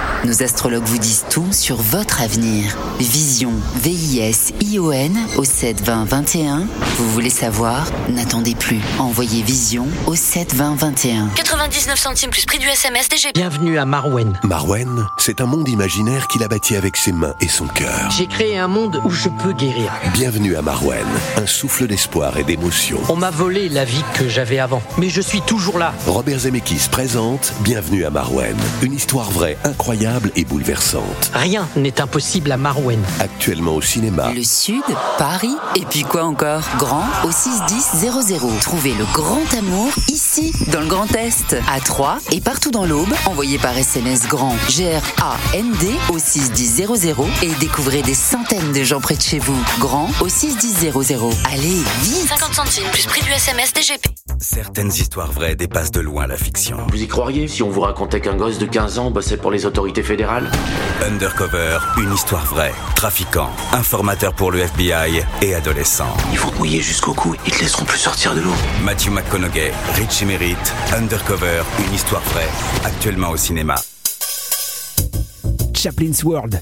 Nos 0.23 0.43
astrologues 0.43 0.83
vous 0.83 0.99
disent 0.99 1.25
tout 1.31 1.51
sur 1.51 1.77
votre 1.77 2.21
avenir. 2.21 2.77
Vision, 2.99 3.53
V-I-S-I-O-N 3.77 5.17
au 5.35 5.43
7 5.43 5.81
20 5.81 6.05
21. 6.05 6.67
Vous 6.97 7.09
voulez 7.09 7.31
savoir? 7.31 7.87
N'attendez 8.07 8.53
plus. 8.53 8.79
Envoyez 8.99 9.41
Vision 9.41 9.87
au 10.05 10.13
7 10.13 10.53
20 10.53 10.75
21. 10.75 11.27
99 11.29 11.97
centimes 11.97 12.29
plus 12.29 12.45
prix 12.45 12.59
du 12.59 12.67
SMS 12.67 13.09
DG. 13.09 13.29
Bienvenue 13.33 13.79
à 13.79 13.85
Marwen. 13.85 14.39
Marwen, 14.43 15.07
c'est 15.17 15.41
un 15.41 15.47
monde 15.47 15.67
imaginaire 15.67 16.27
qu'il 16.27 16.43
a 16.43 16.47
bâti 16.47 16.75
avec 16.75 16.97
ses 16.97 17.13
mains 17.13 17.33
et 17.41 17.47
son 17.47 17.65
cœur. 17.65 18.11
J'ai 18.15 18.27
créé 18.27 18.59
un 18.59 18.67
monde 18.67 19.01
où 19.03 19.09
je 19.09 19.29
peux 19.41 19.53
guérir. 19.53 19.91
Bienvenue 20.13 20.55
à 20.55 20.61
Marwen, 20.61 21.07
un 21.37 21.47
souffle 21.47 21.87
d'espoir 21.87 22.37
et 22.37 22.43
d'émotion. 22.43 22.99
On 23.09 23.15
m'a 23.15 23.31
volé 23.31 23.69
la 23.69 23.85
vie 23.85 24.03
que 24.13 24.29
j'avais 24.29 24.59
avant, 24.59 24.83
mais 24.99 25.09
je 25.09 25.21
suis 25.21 25.41
toujours 25.41 25.79
là. 25.79 25.95
Robert 26.05 26.41
Zemeckis 26.41 26.89
présente 26.91 27.53
Bienvenue 27.61 28.05
à 28.05 28.11
Marwen, 28.11 28.55
une 28.83 28.93
histoire 28.93 29.31
vraie, 29.31 29.57
incroyable 29.63 30.10
et 30.35 30.45
bouleversante. 30.45 31.31
Rien 31.33 31.67
n'est 31.75 32.01
impossible 32.01 32.51
à 32.51 32.57
Marwen. 32.57 33.01
Actuellement 33.19 33.75
au 33.75 33.81
cinéma. 33.81 34.31
Le 34.33 34.43
Sud, 34.43 34.83
Paris, 35.17 35.55
et 35.75 35.85
puis 35.85 36.03
quoi 36.03 36.23
encore? 36.23 36.63
Grand 36.77 37.05
au 37.23 37.31
61000. 37.31 38.59
Trouvez 38.61 38.93
le 38.93 39.05
grand 39.13 39.53
amour 39.57 39.91
ici, 40.07 40.53
dans 40.71 40.81
le 40.81 40.87
Grand 40.87 41.13
Est, 41.15 41.55
à 41.71 41.79
Troyes 41.79 42.17
et 42.31 42.41
partout 42.41 42.71
dans 42.71 42.85
l'Aube. 42.85 43.13
Envoyez 43.25 43.57
par 43.57 43.77
SMS 43.77 44.27
grand 44.27 44.55
G-R-A-N-D 44.69 45.91
au 46.09 46.19
61000 46.19 46.87
et 47.43 47.51
découvrez 47.59 48.01
des 48.01 48.13
centaines 48.13 48.71
de 48.71 48.83
gens 48.83 49.01
près 49.01 49.15
de 49.15 49.21
chez 49.21 49.39
vous. 49.39 49.57
Grand 49.79 50.09
au 50.21 50.27
61000. 50.29 50.91
Allez, 51.51 51.83
vite 52.01 52.27
50 52.27 52.53
centimes 52.53 52.87
plus 52.91 53.05
prix 53.05 53.21
du 53.21 53.31
SMS 53.31 53.73
DGP. 53.73 54.07
Certaines 54.39 54.91
histoires 54.91 55.31
vraies 55.31 55.55
dépassent 55.55 55.91
de 55.91 55.99
loin 55.99 56.25
la 56.25 56.37
fiction. 56.37 56.77
Vous 56.89 57.01
y 57.01 57.07
croiriez? 57.07 57.47
Si 57.47 57.61
on 57.61 57.69
vous 57.69 57.81
racontait 57.81 58.21
qu'un 58.21 58.35
gosse 58.35 58.57
de 58.57 58.65
15 58.65 58.97
ans 58.97 59.11
bossait 59.11 59.37
pour 59.37 59.51
les 59.51 59.65
autorités 59.65 60.00
fédérales 60.03 60.49
Undercover, 61.05 61.79
une 61.97 62.13
histoire 62.13 62.45
vraie. 62.45 62.73
Trafiquant, 62.95 63.49
informateur 63.73 64.33
pour 64.33 64.51
le 64.51 64.59
FBI 64.59 65.23
et 65.41 65.55
adolescent. 65.55 66.15
Ils 66.31 66.39
vont 66.39 66.49
te 66.51 66.57
mouiller 66.57 66.81
jusqu'au 66.81 67.13
cou, 67.13 67.35
ils 67.45 67.51
te 67.51 67.61
laisseront 67.61 67.85
plus 67.85 67.97
sortir 67.97 68.35
de 68.35 68.41
l'eau. 68.41 68.53
Matthew 68.83 69.09
McConaughey, 69.09 69.71
Richie 69.95 70.25
Merritt, 70.25 70.73
Undercover, 70.95 71.63
une 71.85 71.93
histoire 71.93 72.21
vraie. 72.33 72.49
Actuellement 72.85 73.29
au 73.29 73.37
cinéma. 73.37 73.75
Chaplin's 75.73 76.23
World. 76.23 76.61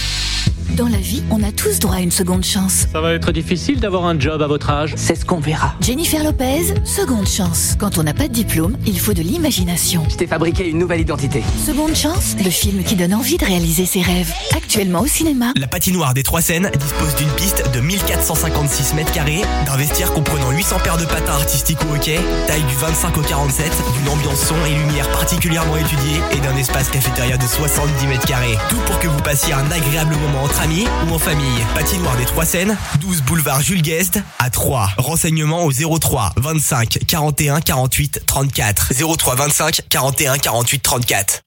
Dans 0.77 0.87
la 0.87 0.97
vie, 0.97 1.21
on 1.29 1.43
a 1.43 1.51
tous 1.51 1.79
droit 1.79 1.95
à 1.95 1.99
une 1.99 2.11
seconde 2.11 2.45
chance. 2.45 2.87
Ça 2.93 3.01
va 3.01 3.13
être 3.13 3.33
difficile 3.33 3.81
d'avoir 3.81 4.05
un 4.05 4.17
job 4.17 4.41
à 4.41 4.47
votre 4.47 4.69
âge. 4.69 4.93
C'est 4.95 5.15
ce 5.15 5.25
qu'on 5.25 5.41
verra. 5.41 5.73
Jennifer 5.81 6.23
Lopez, 6.23 6.73
seconde 6.85 7.27
chance. 7.27 7.75
Quand 7.77 7.97
on 7.97 8.03
n'a 8.03 8.13
pas 8.13 8.29
de 8.29 8.33
diplôme, 8.33 8.77
il 8.85 8.97
faut 8.97 9.13
de 9.13 9.21
l'imagination. 9.21 10.05
Je 10.09 10.15
t'ai 10.15 10.27
fabriqué 10.27 10.69
une 10.69 10.77
nouvelle 10.77 11.01
identité. 11.01 11.43
Seconde 11.65 11.93
chance, 11.93 12.37
le 12.41 12.49
film 12.49 12.83
qui 12.83 12.95
donne 12.95 13.13
envie 13.13 13.37
de 13.37 13.43
réaliser 13.43 13.85
ses 13.85 14.01
rêves. 14.01 14.33
Actuellement 14.55 15.01
au 15.01 15.07
cinéma. 15.07 15.51
La 15.57 15.67
patinoire 15.67 16.13
des 16.13 16.23
Trois 16.23 16.41
Seines 16.41 16.71
dispose 16.79 17.15
d'une 17.15 17.31
piste 17.31 17.69
de 17.73 17.81
1456 17.81 18.93
mètres 18.93 19.11
carrés, 19.11 19.41
d'un 19.65 19.75
vestiaire 19.75 20.13
comprenant 20.13 20.51
800 20.51 20.77
paires 20.83 20.97
de 20.97 21.05
patins 21.05 21.33
artistiques 21.33 21.79
au 21.89 21.95
hockey, 21.95 22.19
taille 22.47 22.63
du 22.63 22.75
25 22.75 23.17
au 23.17 23.21
47, 23.21 23.69
d'une 23.97 24.09
ambiance 24.09 24.45
son 24.45 24.55
et 24.65 24.73
lumière 24.73 25.09
particulièrement 25.11 25.75
étudiée 25.75 26.21
et 26.31 26.39
d'un 26.39 26.55
espace 26.55 26.89
cafétéria 26.89 27.35
de 27.35 27.45
70 27.45 28.07
mètres 28.07 28.25
carrés. 28.25 28.57
Tout 28.69 28.79
pour 28.85 28.99
que 28.99 29.07
vous 29.09 29.21
passiez 29.21 29.53
un 29.53 29.69
agréable 29.69 30.15
moment 30.15 30.43
entre 30.43 30.60
amis 30.61 30.85
ou 31.07 31.13
en 31.13 31.19
famille. 31.19 31.65
Patinoire 31.73 32.15
des 32.17 32.25
Trois 32.25 32.45
Seines, 32.45 32.77
12 32.99 33.23
boulevard 33.23 33.61
Jules 33.61 33.81
Guest 33.81 34.19
à 34.39 34.49
3. 34.49 34.89
Renseignements 34.97 35.65
au 35.65 35.71
03 35.71 36.33
25 36.37 36.99
41 37.07 37.61
48 37.61 38.23
34. 38.25 38.93
03 39.17 39.35
25 39.35 39.81
41 39.89 40.37
48 40.37 40.79
34. 40.83 41.41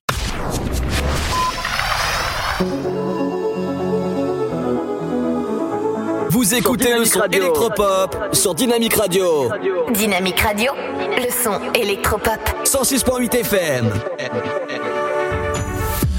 Vous 6.31 6.55
écoutez 6.55 6.99
le 6.99 7.05
son 7.05 7.23
électropop 7.31 8.17
sur 8.33 8.55
Dynamique 8.55 8.95
Radio. 8.95 9.51
Dynamique 9.93 10.41
Radio, 10.41 10.73
le 11.17 11.31
son 11.31 11.73
électropop. 11.75 12.41
106.8 12.65 13.37
FM. 13.37 13.93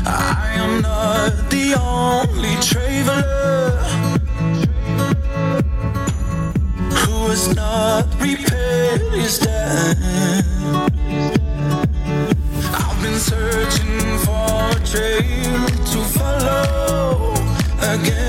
I 0.06 0.54
am 0.56 0.82
not 0.82 1.50
the 1.50 1.74
only 1.80 2.56
traveler 2.62 3.72
who 7.00 7.28
has 7.30 7.48
repair 8.20 9.00
is 9.16 9.40
done. 9.40 9.98
I've 12.74 13.02
been 13.02 13.20
searching 13.20 14.18
for 14.20 14.70
a 14.70 14.86
trail 14.86 15.68
to 15.92 16.00
follow 16.18 17.34
again. 17.82 18.25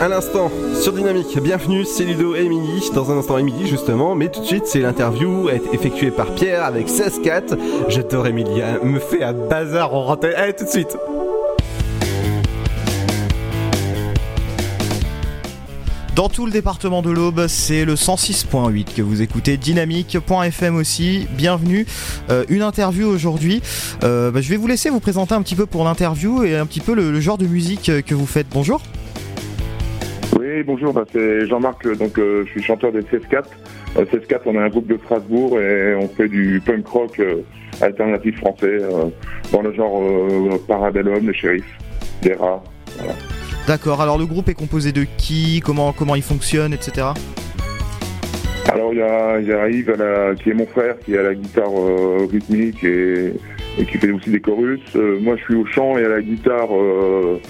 À 0.00 0.08
l'instant 0.08 0.50
sur 0.80 0.94
Dynamique. 0.94 1.38
Bienvenue, 1.42 1.84
c'est 1.84 2.04
Ludo 2.04 2.34
et 2.34 2.44
Emily. 2.44 2.90
Dans 2.94 3.10
un 3.12 3.18
instant, 3.18 3.36
Emily 3.36 3.66
justement, 3.66 4.14
mais 4.14 4.30
tout 4.30 4.40
de 4.40 4.46
suite, 4.46 4.66
c'est 4.66 4.80
l'interview 4.80 5.50
effectuée 5.72 6.10
par 6.10 6.34
Pierre 6.34 6.64
avec 6.64 6.88
16-4. 6.88 7.58
J'adore 7.88 8.26
Emily, 8.26 8.60
elle 8.60 8.88
me 8.88 8.98
fait 8.98 9.22
un 9.22 9.34
bazar 9.34 9.94
en 9.94 10.04
rentrée. 10.04 10.34
Allez, 10.34 10.54
tout 10.54 10.64
de 10.64 10.70
suite. 10.70 10.96
Dans 16.16 16.28
tout 16.28 16.46
le 16.46 16.52
département 16.52 17.02
de 17.02 17.10
l'Aube, 17.10 17.46
c'est 17.46 17.84
le 17.84 17.94
106.8 17.94 18.94
que 18.94 19.02
vous 19.02 19.20
écoutez, 19.20 19.58
dynamique.fm 19.58 20.76
aussi. 20.76 21.26
Bienvenue. 21.32 21.86
Euh, 22.30 22.44
une 22.48 22.62
interview 22.62 23.06
aujourd'hui. 23.06 23.62
Euh, 24.02 24.30
bah, 24.30 24.40
je 24.40 24.48
vais 24.48 24.56
vous 24.56 24.66
laisser 24.66 24.88
vous 24.88 25.00
présenter 25.00 25.34
un 25.34 25.42
petit 25.42 25.54
peu 25.56 25.66
pour 25.66 25.84
l'interview 25.84 26.42
et 26.42 26.56
un 26.56 26.66
petit 26.66 26.80
peu 26.80 26.94
le, 26.94 27.12
le 27.12 27.20
genre 27.20 27.38
de 27.38 27.46
musique 27.46 27.90
que 28.04 28.14
vous 28.14 28.26
faites. 28.26 28.46
Bonjour. 28.50 28.80
Oui, 30.52 30.64
bonjour, 30.64 30.92
bah, 30.92 31.04
c'est 31.12 31.46
Jean-Marc, 31.46 31.86
donc 31.98 32.18
euh, 32.18 32.42
je 32.44 32.50
suis 32.50 32.62
chanteur 32.62 32.90
des 32.90 33.02
CS4. 33.02 33.44
Euh, 33.96 34.04
CS4, 34.04 34.40
on 34.46 34.54
est 34.54 34.58
un 34.58 34.68
groupe 34.68 34.88
de 34.88 34.96
Strasbourg 35.04 35.60
et 35.60 35.94
on 35.94 36.08
fait 36.08 36.26
du 36.28 36.60
punk 36.64 36.86
rock 36.88 37.20
euh, 37.20 37.42
alternatif 37.80 38.36
français 38.38 38.66
euh, 38.66 39.04
dans 39.52 39.62
le 39.62 39.72
genre 39.72 40.02
euh, 40.02 40.58
Parabellum, 40.66 41.24
les 41.28 41.34
shérifs, 41.34 41.78
des 42.22 42.32
rats. 42.34 42.64
Voilà. 42.98 43.12
D'accord. 43.68 44.00
Alors 44.00 44.18
le 44.18 44.26
groupe 44.26 44.48
est 44.48 44.54
composé 44.54 44.90
de 44.90 45.04
qui 45.18 45.62
Comment 45.64 45.92
comment 45.92 46.16
il 46.16 46.22
fonctionne, 46.22 46.72
etc. 46.72 47.06
Alors 48.72 48.92
il 48.92 48.98
y 48.98 49.02
a, 49.02 49.38
il 49.38 49.46
y 49.46 49.52
a 49.52 49.68
Yves 49.68 49.90
à 49.90 49.96
la- 49.96 50.34
qui 50.34 50.50
est 50.50 50.54
mon 50.54 50.66
frère, 50.66 50.98
qui 50.98 51.14
est 51.14 51.18
à 51.18 51.22
la 51.22 51.34
guitare 51.34 51.70
euh, 51.72 52.26
rythmique 52.30 52.82
et, 52.82 53.34
et 53.78 53.84
qui 53.84 53.98
fait 53.98 54.10
aussi 54.10 54.30
des 54.30 54.40
chorus. 54.40 54.80
Euh, 54.96 55.20
moi 55.20 55.36
je 55.36 55.42
suis 55.44 55.54
au 55.54 55.66
chant 55.66 55.96
et 55.96 56.04
à 56.04 56.08
la 56.08 56.20
guitare 56.22 56.74
euh, 56.76 57.40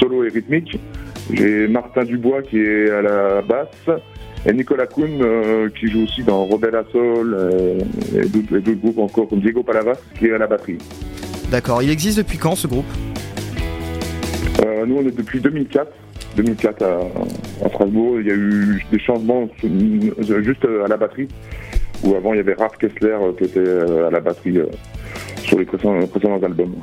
solo 0.00 0.24
et 0.24 0.30
rythmique. 0.30 0.76
J'ai 1.32 1.68
Martin 1.68 2.04
Dubois 2.04 2.42
qui 2.42 2.58
est 2.58 2.90
à 2.90 3.02
la 3.02 3.42
basse 3.42 4.00
et 4.46 4.52
Nicolas 4.52 4.86
Kuhn 4.86 5.20
euh, 5.20 5.68
qui 5.68 5.88
joue 5.88 6.04
aussi 6.04 6.22
dans 6.22 6.44
Rebelle 6.46 6.76
à 6.76 6.84
Sol 6.90 7.34
euh, 7.34 7.78
et 8.14 8.26
d'autres 8.26 8.56
et 8.56 8.60
d'autres 8.60 8.80
groupes 8.80 8.98
encore 8.98 9.28
comme 9.28 9.40
Diego 9.40 9.62
Palavas 9.62 9.98
qui 10.18 10.26
est 10.26 10.32
à 10.32 10.38
la 10.38 10.46
batterie. 10.46 10.78
D'accord. 11.50 11.82
Il 11.82 11.90
existe 11.90 12.18
depuis 12.18 12.38
quand 12.38 12.54
ce 12.54 12.66
groupe? 12.66 12.86
Euh, 14.64 14.86
nous 14.86 14.96
on 14.96 15.02
est 15.02 15.16
depuis 15.16 15.40
2004. 15.40 15.90
2004 16.36 16.82
à, 16.82 17.00
à 17.64 17.68
Strasbourg, 17.70 18.20
il 18.20 18.26
y 18.26 18.30
a 18.30 18.34
eu 18.34 18.84
des 18.92 19.00
changements 19.00 19.48
euh, 19.64 20.42
juste 20.42 20.64
à 20.64 20.86
la 20.86 20.96
batterie, 20.96 21.26
où 22.04 22.14
avant 22.14 22.34
il 22.34 22.36
y 22.36 22.40
avait 22.40 22.54
Raph 22.54 22.76
Kessler 22.78 23.16
qui 23.36 23.44
était 23.44 23.68
à 23.68 24.10
la 24.10 24.20
batterie 24.20 24.60
sur 25.42 25.58
les 25.58 25.64
précédents, 25.64 26.06
précédents 26.06 26.40
albums. 26.42 26.76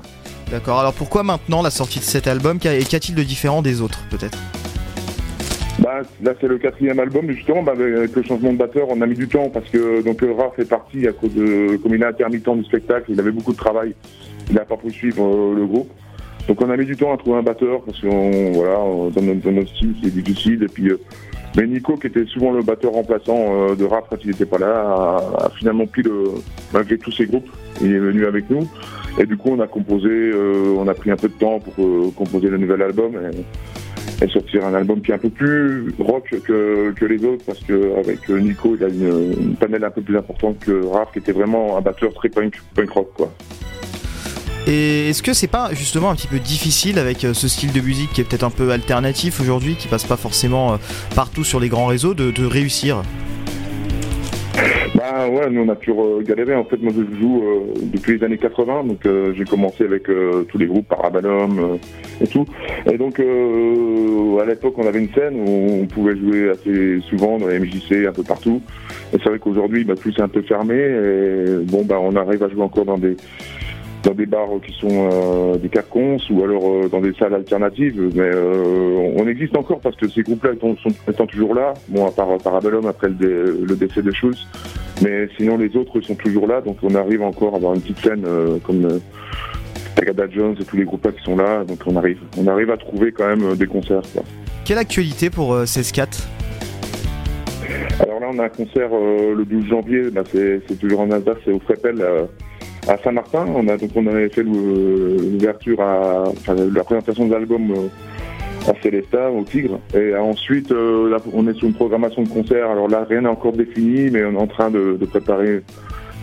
D'accord. 0.51 0.79
Alors 0.79 0.93
pourquoi 0.93 1.23
maintenant 1.23 1.61
la 1.61 1.69
sortie 1.69 1.99
de 1.99 2.05
cet 2.05 2.27
album 2.27 2.57
Et 2.63 2.83
qu'a-t-il 2.83 3.15
de 3.15 3.23
différent 3.23 3.61
des 3.61 3.81
autres, 3.81 3.99
peut-être? 4.09 4.37
Bah, 5.79 6.01
là 6.23 6.33
c'est 6.39 6.47
le 6.47 6.57
quatrième 6.57 6.99
album, 6.99 7.29
justement. 7.29 7.63
Bah, 7.63 7.73
avec 7.73 8.15
le 8.15 8.23
changement 8.23 8.53
de 8.53 8.57
batteur, 8.57 8.87
on 8.89 9.01
a 9.01 9.05
mis 9.05 9.15
du 9.15 9.27
temps 9.27 9.49
parce 9.49 9.69
que 9.69 10.01
donc 10.01 10.23
euh, 10.23 10.33
Raph 10.33 10.57
est 10.57 10.69
parti 10.69 11.07
à 11.07 11.11
cause 11.11 11.33
de 11.33 11.77
comme 11.77 11.93
il 11.93 12.01
est 12.01 12.05
intermittent 12.05 12.49
du 12.49 12.63
spectacle, 12.63 13.11
il 13.11 13.19
avait 13.19 13.31
beaucoup 13.31 13.51
de 13.51 13.57
travail, 13.57 13.93
il 14.49 14.55
n'a 14.55 14.65
pas 14.65 14.77
pu 14.77 14.89
suivre 14.89 15.23
euh, 15.23 15.55
le 15.55 15.65
groupe. 15.65 15.91
Donc 16.47 16.61
on 16.61 16.69
a 16.69 16.77
mis 16.77 16.85
du 16.85 16.95
temps 16.95 17.13
à 17.13 17.17
trouver 17.17 17.39
un 17.39 17.43
batteur 17.43 17.81
parce 17.81 17.99
qu'on 17.99 18.51
voilà 18.53 18.77
dans 19.13 19.21
notre, 19.21 19.51
dans 19.51 19.67
style 19.67 19.95
c'est 20.01 20.13
difficile. 20.13 20.65
Et 20.65 20.87
euh, 20.87 20.99
mais 21.55 21.67
Nico 21.67 21.95
qui 21.97 22.07
était 22.07 22.25
souvent 22.25 22.51
le 22.51 22.63
batteur 22.63 22.93
remplaçant 22.93 23.75
de 23.75 23.83
Raph 23.83 24.05
quand 24.09 24.17
il 24.23 24.29
n'était 24.29 24.45
pas 24.45 24.59
là 24.59 25.17
a 25.39 25.49
finalement 25.57 25.87
pris 25.87 26.03
le 26.03 26.25
malgré 26.73 26.97
tous 26.97 27.11
ses 27.11 27.25
groupes 27.25 27.49
il 27.81 27.93
est 27.93 27.99
venu 27.99 28.25
avec 28.25 28.49
nous 28.49 28.67
et 29.17 29.25
du 29.25 29.37
coup 29.37 29.49
on 29.51 29.59
a 29.59 29.67
composé 29.67 30.09
euh, 30.09 30.75
on 30.77 30.87
a 30.87 30.93
pris 30.93 31.11
un 31.11 31.15
peu 31.15 31.27
de 31.27 31.33
temps 31.33 31.59
pour 31.59 31.73
euh, 31.83 32.11
composer 32.15 32.49
le 32.49 32.57
nouvel 32.57 32.81
album 32.81 33.13
et, 33.15 34.27
sortir 34.29 34.65
un 34.65 34.73
album 34.73 35.01
qui 35.01 35.11
est 35.11 35.13
un 35.13 35.19
peu 35.19 35.29
plus 35.29 35.93
rock 35.99 36.33
que, 36.43 37.05
les 37.05 37.23
autres 37.23 37.45
parce 37.45 37.59
que 37.59 37.97
avec 37.99 38.29
euh, 38.29 38.39
Nico 38.39 38.75
il 38.75 38.83
a 38.83 38.87
une, 38.87 39.57
une 39.61 39.83
un 39.83 39.89
peu 39.91 40.01
plus 40.01 40.17
importante 40.17 40.59
que 40.59 40.85
Raph 40.85 41.11
qui 41.13 41.19
était 41.19 41.31
vraiment 41.31 41.77
un 41.77 41.81
batteur 41.81 42.13
très 42.13 42.29
punk 42.29 42.55
punk 42.73 42.89
rock. 42.89 43.09
Et 44.65 45.09
est-ce 45.09 45.23
que 45.23 45.33
c'est 45.33 45.47
pas 45.47 45.69
justement 45.73 46.09
un 46.09 46.15
petit 46.15 46.27
peu 46.27 46.39
difficile 46.39 46.99
avec 46.99 47.19
ce 47.19 47.47
style 47.47 47.71
de 47.71 47.79
musique 47.79 48.11
qui 48.11 48.21
est 48.21 48.23
peut-être 48.25 48.43
un 48.43 48.49
peu 48.49 48.71
alternatif 48.71 49.39
aujourd'hui, 49.39 49.75
qui 49.75 49.87
passe 49.87 50.03
pas 50.03 50.17
forcément 50.17 50.77
partout 51.15 51.45
sur 51.45 51.61
les 51.61 51.69
grands 51.69 51.85
réseaux, 51.85 52.13
de 52.13 52.45
réussir? 52.45 53.01
Bah 54.95 55.27
ouais, 55.29 55.49
nous 55.49 55.61
on 55.61 55.69
a 55.69 55.75
euh, 55.75 56.21
galéré. 56.21 56.55
En 56.55 56.63
fait, 56.63 56.81
moi 56.81 56.91
je 56.95 57.19
joue 57.19 57.43
euh, 57.43 57.73
depuis 57.83 58.17
les 58.17 58.23
années 58.23 58.37
80, 58.37 58.83
donc 58.85 59.05
euh, 59.05 59.33
j'ai 59.35 59.45
commencé 59.45 59.83
avec 59.83 60.09
euh, 60.09 60.43
tous 60.43 60.57
les 60.57 60.65
groupes 60.65 60.87
Parabalum 60.87 61.59
euh, 61.59 62.23
et 62.23 62.27
tout. 62.27 62.45
Et 62.91 62.97
donc 62.97 63.19
à 63.19 64.45
l'époque 64.45 64.75
on 64.77 64.87
avait 64.87 64.99
une 64.99 65.13
scène 65.13 65.35
où 65.35 65.81
on 65.81 65.85
pouvait 65.85 66.17
jouer 66.17 66.49
assez 66.49 66.99
souvent 67.09 67.37
dans 67.37 67.47
les 67.47 67.59
MJC, 67.59 68.07
un 68.07 68.11
peu 68.11 68.23
partout. 68.23 68.61
Et 69.13 69.17
c'est 69.17 69.29
vrai 69.29 69.39
qu'aujourd'hui, 69.39 69.83
bah, 69.83 69.93
tout 69.95 70.11
c'est 70.15 70.21
un 70.21 70.27
peu 70.27 70.41
fermé. 70.41 70.75
Et 70.75 71.63
bon, 71.63 71.83
bah 71.83 71.99
on 72.01 72.15
arrive 72.15 72.43
à 72.43 72.49
jouer 72.49 72.63
encore 72.63 72.85
dans 72.85 72.97
des 72.97 73.15
dans 74.03 74.13
des 74.13 74.25
bars 74.25 74.47
qui 74.65 74.71
sont 74.73 74.87
euh, 75.11 75.57
des 75.57 75.69
carcons 75.69 76.17
ou 76.29 76.43
alors 76.43 76.63
euh, 76.65 76.87
dans 76.89 77.01
des 77.01 77.13
salles 77.13 77.33
alternatives. 77.33 77.99
Mais 78.15 78.21
euh, 78.33 79.11
on 79.17 79.27
existe 79.27 79.57
encore 79.57 79.79
parce 79.81 79.95
que 79.95 80.07
ces 80.07 80.21
groupes-là 80.23 80.53
étant, 80.53 80.75
sont, 80.77 80.89
étant 81.09 81.25
toujours 81.25 81.53
là. 81.53 81.73
Bon, 81.89 82.05
à 82.07 82.11
part 82.11 82.37
Parabellum 82.43 82.85
après 82.85 83.09
le, 83.09 83.15
dé- 83.15 83.65
le 83.65 83.75
décès 83.75 84.01
de 84.01 84.11
Schultz. 84.11 84.39
Mais 85.03 85.27
sinon, 85.37 85.57
les 85.57 85.75
autres 85.75 85.99
sont 86.01 86.15
toujours 86.15 86.47
là. 86.47 86.61
Donc 86.61 86.77
on 86.83 86.95
arrive 86.95 87.21
encore 87.21 87.53
à 87.53 87.57
avoir 87.57 87.73
une 87.73 87.81
petite 87.81 87.99
scène 87.99 88.25
comme 88.65 88.99
Tagada 89.95 90.29
Jones 90.29 90.55
et 90.59 90.63
tous 90.63 90.77
les 90.77 90.85
groupes-là 90.85 91.11
qui 91.11 91.23
sont 91.23 91.35
là. 91.35 91.63
Donc 91.65 91.79
on 91.85 91.95
arrive, 91.95 92.19
on 92.37 92.47
arrive 92.47 92.71
à 92.71 92.77
trouver 92.77 93.11
quand 93.11 93.27
même 93.27 93.55
des 93.55 93.67
concerts. 93.67 94.03
Quoi. 94.13 94.23
Quelle 94.63 94.77
actualité 94.77 95.29
pour 95.29 95.53
euh, 95.53 95.65
16-4 95.65 96.25
Alors 97.99 98.19
là, 98.19 98.27
on 98.33 98.39
a 98.39 98.45
un 98.45 98.49
concert 98.49 98.89
le 98.91 99.43
12 99.45 99.65
janvier. 99.67 100.01
Bah, 100.11 100.23
c'est 100.31 100.79
toujours 100.79 101.01
en 101.01 101.11
Alsace, 101.11 101.37
c'est 101.45 101.51
au 101.51 101.59
Frepel 101.59 102.01
euh, 102.01 102.25
à 102.87 102.97
Saint-Martin. 103.03 103.45
On 103.55 103.67
a 103.67 103.77
donc 103.77 103.89
on 103.95 104.07
avait 104.07 104.29
fait 104.29 104.43
l'ouverture 104.43 105.79
à 105.81 106.23
enfin, 106.29 106.55
la 106.55 106.83
présentation 106.83 107.27
de 107.27 107.33
l'album 107.33 107.71
euh, 107.71 108.69
à 108.71 108.73
Célestat, 108.81 109.31
au 109.31 109.43
Tigre. 109.43 109.79
Et 109.95 110.15
ensuite, 110.15 110.71
euh, 110.71 111.09
là, 111.09 111.17
on 111.33 111.47
est 111.47 111.53
sur 111.53 111.67
une 111.67 111.73
programmation 111.73 112.23
de 112.23 112.29
concert. 112.29 112.69
Alors 112.69 112.87
là, 112.87 113.05
rien 113.09 113.21
n'est 113.21 113.29
encore 113.29 113.53
défini, 113.53 114.09
mais 114.11 114.23
on 114.25 114.33
est 114.33 114.37
en 114.41 114.47
train 114.47 114.69
de, 114.69 114.97
de 114.99 115.05
préparer 115.05 115.61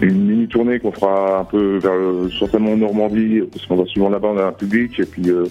une 0.01 0.27
mini 0.27 0.49
tournée 0.49 0.78
qu'on 0.81 0.93
fera 0.93 1.41
un 1.41 1.45
peu 1.45 1.78
vers 1.78 1.95
le- 1.95 2.28
certainement 2.39 2.73
en 2.73 2.77
Normandie, 2.77 3.41
parce 3.53 3.65
qu'on 3.66 3.77
va 3.77 3.86
souvent 3.86 4.09
là-bas, 4.11 4.28
on 4.35 4.39
a 4.39 4.45
un 4.47 4.53
public. 4.53 4.99
Et 5.01 5.05
puis 5.07 5.28
euh, 5.31 5.45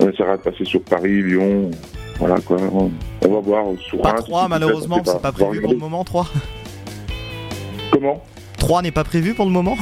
on 0.00 0.08
essaiera 0.08 0.36
de 0.36 0.42
passer 0.42 0.64
sur 0.64 0.82
Paris, 0.82 1.22
Lyon. 1.22 1.70
Voilà 2.18 2.36
quoi. 2.44 2.58
On, 2.72 2.90
on 3.26 3.28
va 3.28 3.40
voir 3.40 3.64
sur 3.80 4.00
Pas 4.00 4.10
Reims, 4.12 4.24
3 4.26 4.42
si 4.44 4.48
malheureusement, 4.50 5.00
c'est 5.04 5.20
pas 5.20 5.30
va 5.30 5.32
prévu 5.32 5.60
pour 5.62 5.72
le 5.72 5.78
moment 5.78 6.04
3 6.04 6.26
Comment? 7.90 8.22
3 8.58 8.82
n'est 8.82 8.90
pas 8.92 9.02
prévu 9.04 9.34
pour 9.34 9.46
le 9.46 9.50
moment? 9.50 9.76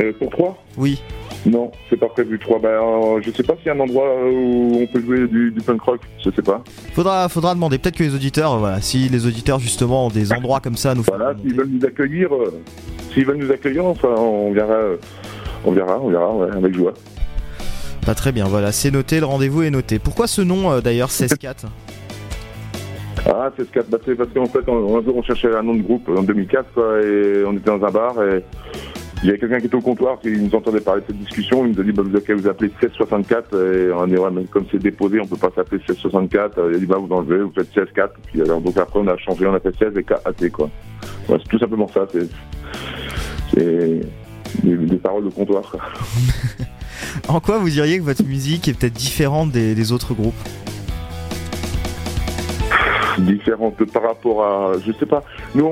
Euh, 0.00 0.12
Pour 0.18 0.30
3 0.30 0.64
Oui. 0.76 1.02
Non, 1.46 1.70
c'est 1.90 1.96
pas 1.98 2.08
prévu 2.08 2.38
3. 2.38 2.58
Bah, 2.58 2.68
euh, 2.68 3.20
je 3.22 3.30
sais 3.30 3.42
pas 3.42 3.54
s'il 3.56 3.66
y 3.66 3.70
a 3.70 3.74
un 3.74 3.80
endroit 3.80 4.06
où 4.26 4.78
on 4.80 4.86
peut 4.86 5.00
jouer 5.02 5.26
du, 5.28 5.50
du 5.50 5.60
punk 5.60 5.82
rock, 5.82 6.00
je 6.24 6.30
sais 6.30 6.42
pas. 6.42 6.62
Faudra, 6.94 7.28
faudra 7.28 7.54
demander, 7.54 7.78
peut-être 7.78 7.96
que 7.96 8.02
les 8.04 8.14
auditeurs, 8.14 8.54
euh, 8.54 8.58
voilà, 8.58 8.80
si 8.80 9.08
les 9.08 9.26
auditeurs 9.26 9.58
justement 9.58 10.06
ont 10.06 10.10
des 10.10 10.32
endroits 10.32 10.60
comme 10.60 10.76
ça 10.76 10.92
à 10.92 10.94
nous 10.94 11.02
faire. 11.02 11.16
Voilà, 11.16 11.34
s'ils 11.40 11.54
veulent 11.54 11.68
nous 11.70 11.84
accueillir, 11.86 12.34
euh, 12.34 12.62
s'ils 13.12 13.26
veulent 13.26 13.36
nous 13.36 13.50
accueillir, 13.52 13.84
enfin, 13.84 14.08
on 14.16 14.52
verra, 14.52 14.72
euh, 14.72 14.96
on 15.66 15.72
verra, 15.72 16.00
on 16.00 16.08
verra, 16.08 16.34
ouais, 16.34 16.48
avec 16.56 16.74
joie. 16.74 16.94
Pas 18.06 18.14
très 18.14 18.32
bien, 18.32 18.46
voilà, 18.46 18.72
c'est 18.72 18.90
noté, 18.90 19.20
le 19.20 19.26
rendez-vous 19.26 19.62
est 19.62 19.70
noté. 19.70 19.98
Pourquoi 19.98 20.26
ce 20.26 20.40
nom 20.42 20.70
euh, 20.72 20.80
d'ailleurs 20.80 21.10
16-4 21.10 21.64
Ah, 23.26 23.50
c'est 23.56 23.64
ce 23.64 23.70
qu'a 23.70 23.82
bah, 23.82 23.96
c'est 24.04 24.14
parce 24.16 24.28
qu'en 24.34 24.44
fait, 24.46 24.68
on- 24.68 24.98
un 24.98 25.02
jour, 25.02 25.16
on 25.16 25.22
cherchait 25.22 25.54
un 25.54 25.62
nom 25.62 25.74
de 25.74 25.82
groupe 25.82 26.08
en 26.14 26.22
2004, 26.22 26.72
quoi, 26.74 27.00
et 27.02 27.42
on 27.46 27.52
était 27.52 27.70
dans 27.70 27.82
un 27.84 27.90
bar, 27.90 28.22
et 28.22 28.44
il 29.24 29.28
y 29.28 29.30
avait 29.30 29.38
quelqu'un 29.38 29.58
qui 29.58 29.66
était 29.66 29.74
au 29.74 29.80
comptoir 29.80 30.20
qui 30.20 30.28
nous 30.32 30.54
entendait 30.54 30.80
parler 30.80 31.00
de 31.00 31.06
cette 31.06 31.18
discussion. 31.18 31.64
Il 31.64 31.72
nous 31.72 31.80
a 31.80 31.82
dit, 31.82 31.92
bah, 31.92 32.02
vous 32.02 32.14
avez 32.14 32.34
vous 32.34 32.46
appelez 32.46 32.68
1664, 32.68 33.54
et 33.54 33.90
on 33.90 34.02
a 34.02 34.44
comme 34.50 34.66
c'est 34.70 34.78
déposé, 34.78 35.18
on 35.18 35.26
peut 35.26 35.38
pas 35.38 35.50
s'appeler 35.56 35.78
1664. 35.78 36.60
Il 36.68 36.76
a 36.76 36.78
dit, 36.78 36.84
bah, 36.84 36.98
vous 37.00 37.10
enlevez, 37.10 37.42
vous 37.42 37.52
faites 37.54 37.74
16-4. 37.74 38.08
Puis 38.26 38.42
alors, 38.42 38.60
donc 38.60 38.76
après, 38.76 39.00
on 39.00 39.08
a 39.08 39.16
changé, 39.16 39.46
on 39.46 39.54
a 39.54 39.60
fait 39.60 39.74
16 39.78 39.96
et 39.96 40.04
4 40.04 40.48
quoi. 40.48 40.68
C'est 41.26 41.48
tout 41.48 41.58
simplement 41.58 41.88
ça, 41.88 42.06
c'est, 42.12 42.28
des, 44.62 44.96
paroles 45.02 45.24
de 45.24 45.30
comptoir. 45.30 45.74
En 47.28 47.40
quoi 47.40 47.58
vous 47.58 47.70
diriez 47.70 47.98
que 47.98 48.02
votre 48.02 48.24
musique 48.24 48.68
est 48.68 48.74
peut-être 48.74 48.92
différente 48.92 49.50
des 49.52 49.92
autres 49.92 50.12
groupes? 50.12 50.34
différente 53.18 53.82
par 53.92 54.02
rapport 54.02 54.44
à, 54.44 54.72
je 54.84 54.92
sais 54.92 55.06
pas. 55.06 55.22
Nous, 55.54 55.68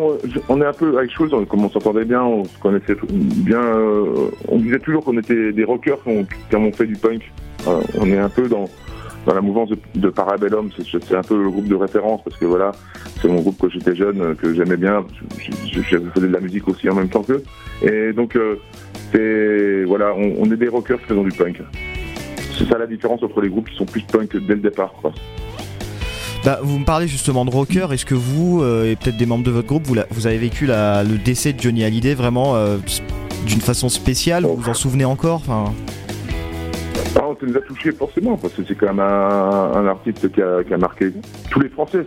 on, 0.48 0.60
est 0.60 0.66
un 0.66 0.72
peu 0.72 0.96
avec 0.98 1.10
chose, 1.10 1.30
comme 1.48 1.64
on 1.64 1.70
s'entendait 1.70 2.04
bien, 2.04 2.22
on 2.22 2.44
se 2.44 2.58
connaissait 2.58 2.96
bien. 3.10 3.60
euh, 3.62 4.30
on 4.48 4.58
disait 4.58 4.78
toujours 4.78 5.04
qu'on 5.04 5.18
était 5.18 5.52
des 5.52 5.64
rockers 5.64 5.98
quand, 6.04 6.58
on 6.58 6.72
fait 6.72 6.86
du 6.86 6.96
punk. 6.96 7.30
Euh, 7.66 7.80
on 8.00 8.06
est 8.06 8.18
un 8.18 8.28
peu 8.28 8.48
dans 8.48 8.68
dans 9.24 9.34
la 9.34 9.40
mouvance 9.40 9.70
de, 9.94 10.08
Parabellum. 10.10 10.70
C'est 10.76 11.14
un 11.14 11.22
peu 11.22 11.40
le 11.40 11.48
groupe 11.48 11.68
de 11.68 11.76
référence 11.76 12.22
parce 12.24 12.36
que 12.36 12.44
voilà, 12.44 12.72
c'est 13.20 13.28
mon 13.28 13.40
groupe 13.40 13.56
quand 13.60 13.68
j'étais 13.70 13.94
jeune 13.94 14.20
euh, 14.20 14.34
que 14.34 14.52
j'aimais 14.52 14.76
bien. 14.76 15.04
Je, 15.38 15.80
je- 15.80 15.98
faisais 16.12 16.26
de 16.26 16.32
la 16.32 16.40
musique 16.40 16.66
aussi 16.66 16.90
en 16.90 16.96
même 16.96 17.08
temps 17.08 17.22
qu'eux. 17.22 17.44
Et 17.82 18.12
donc, 18.12 18.36
c'est 19.12 19.84
voilà, 19.84 20.12
on, 20.16 20.34
on 20.40 20.44
est 20.50 20.56
des 20.56 20.68
rockers 20.68 20.98
qui 21.00 21.06
faisons 21.06 21.22
du 21.22 21.30
punk. 21.30 21.62
C'est 22.58 22.64
ça 22.68 22.78
la 22.78 22.86
différence 22.86 23.22
entre 23.22 23.40
les 23.40 23.48
groupes 23.48 23.68
qui 23.70 23.76
sont 23.76 23.86
plus 23.86 24.02
punk 24.02 24.36
dès 24.36 24.54
le 24.54 24.60
départ, 24.60 24.92
quoi. 25.00 25.12
Bah, 26.44 26.58
vous 26.62 26.78
me 26.80 26.84
parlez 26.84 27.06
justement 27.06 27.44
de 27.44 27.50
rocker. 27.50 27.86
Est-ce 27.92 28.04
que 28.04 28.14
vous 28.16 28.62
euh, 28.62 28.90
et 28.90 28.96
peut-être 28.96 29.16
des 29.16 29.26
membres 29.26 29.44
de 29.44 29.50
votre 29.52 29.68
groupe, 29.68 29.84
vous, 29.86 30.26
avez 30.26 30.38
vécu 30.38 30.66
la- 30.66 31.04
le 31.04 31.16
décès 31.16 31.52
de 31.52 31.60
Johnny 31.60 31.84
Hallyday 31.84 32.14
vraiment 32.14 32.56
euh, 32.56 32.78
d'une 33.46 33.60
façon 33.60 33.88
spéciale? 33.88 34.44
Vous 34.44 34.56
vous 34.56 34.68
en 34.68 34.74
souvenez 34.74 35.04
encore? 35.04 35.36
Enfin, 35.46 35.72
Ah, 37.14 37.22
on 37.28 37.46
nous 37.46 37.56
a 37.56 37.60
touché 37.60 37.92
forcément, 37.92 38.36
parce 38.36 38.54
que 38.54 38.62
c'est 38.66 38.74
quand 38.74 38.86
même 38.86 38.98
un, 39.00 39.86
artiste 39.86 40.32
qui 40.32 40.42
a, 40.42 40.64
qui 40.64 40.74
a 40.74 40.78
marqué 40.78 41.12
tous 41.50 41.60
les 41.60 41.68
Français. 41.68 42.04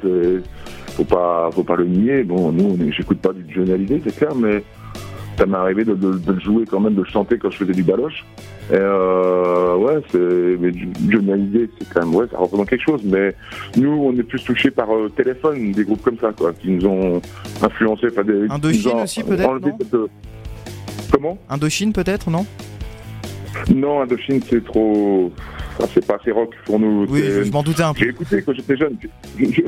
Faut 0.97 1.05
pas, 1.05 1.49
faut 1.53 1.63
pas 1.63 1.75
le 1.77 1.85
nier. 1.85 2.23
Bon, 2.23 2.51
nous, 2.51 2.77
j'écoute 2.91 3.19
pas 3.19 3.31
du 3.31 3.45
Johnny 3.53 3.71
Hallyday, 3.71 4.01
c'est 4.05 4.15
clair, 4.17 4.35
mais 4.35 4.63
ça 5.37 5.45
m'est 5.45 5.57
arrivé 5.57 5.83
de, 5.83 5.93
de- 5.93 6.17
de 6.17 6.31
le 6.33 6.39
jouer 6.39 6.65
quand 6.69 6.79
même, 6.79 6.93
de 6.95 7.01
le 7.01 7.07
chanter 7.09 7.37
quand 7.37 7.49
je 7.51 7.57
faisais 7.57 7.73
du 7.73 7.83
baloche. 7.83 8.25
Et 8.71 8.75
euh, 8.75 9.75
ouais, 9.75 10.01
c'est, 10.11 10.57
mais 10.59 11.31
Hallyday, 11.33 11.69
c'est 11.77 11.89
quand 11.93 12.05
même, 12.05 12.15
ouais, 12.15 12.25
ça 12.31 12.37
représente 12.37 12.69
quelque 12.69 12.83
chose. 12.85 13.01
Mais 13.03 13.35
nous, 13.77 13.91
on 13.91 14.13
est 14.17 14.23
plus 14.23 14.43
touchés 14.43 14.71
par 14.71 14.93
euh, 14.95 15.09
téléphone, 15.09 15.71
des 15.71 15.83
groupes 15.83 16.01
comme 16.01 16.17
ça, 16.19 16.31
quoi, 16.37 16.53
qui 16.53 16.71
nous 16.71 16.85
ont 16.87 17.21
influencés. 17.61 18.07
enfin, 18.11 18.23
des- 18.23 18.47
Indochine 18.49 18.81
nous 18.85 18.91
ont 18.99 19.03
aussi, 19.03 19.23
peut-être, 19.23 19.49
euh, 19.93 20.07
Comment? 21.11 21.37
Indochine 21.49 21.93
peut-être, 21.93 22.29
non? 22.29 22.45
Non, 23.73 24.01
Indochine, 24.01 24.41
c'est 24.47 24.63
trop. 24.63 25.31
c'est 25.93 26.05
pas 26.05 26.15
assez 26.15 26.31
rock 26.31 26.53
pour 26.65 26.79
nous. 26.79 27.05
Oui, 27.09 27.21
je 27.23 27.51
m'en 27.51 27.63
doutais 27.63 27.83
un 27.83 27.93
peu. 27.93 27.99
J'ai 27.99 28.09
écouté 28.09 28.41
quand 28.41 28.53
j'étais 28.53 28.77
jeune. 28.77 28.97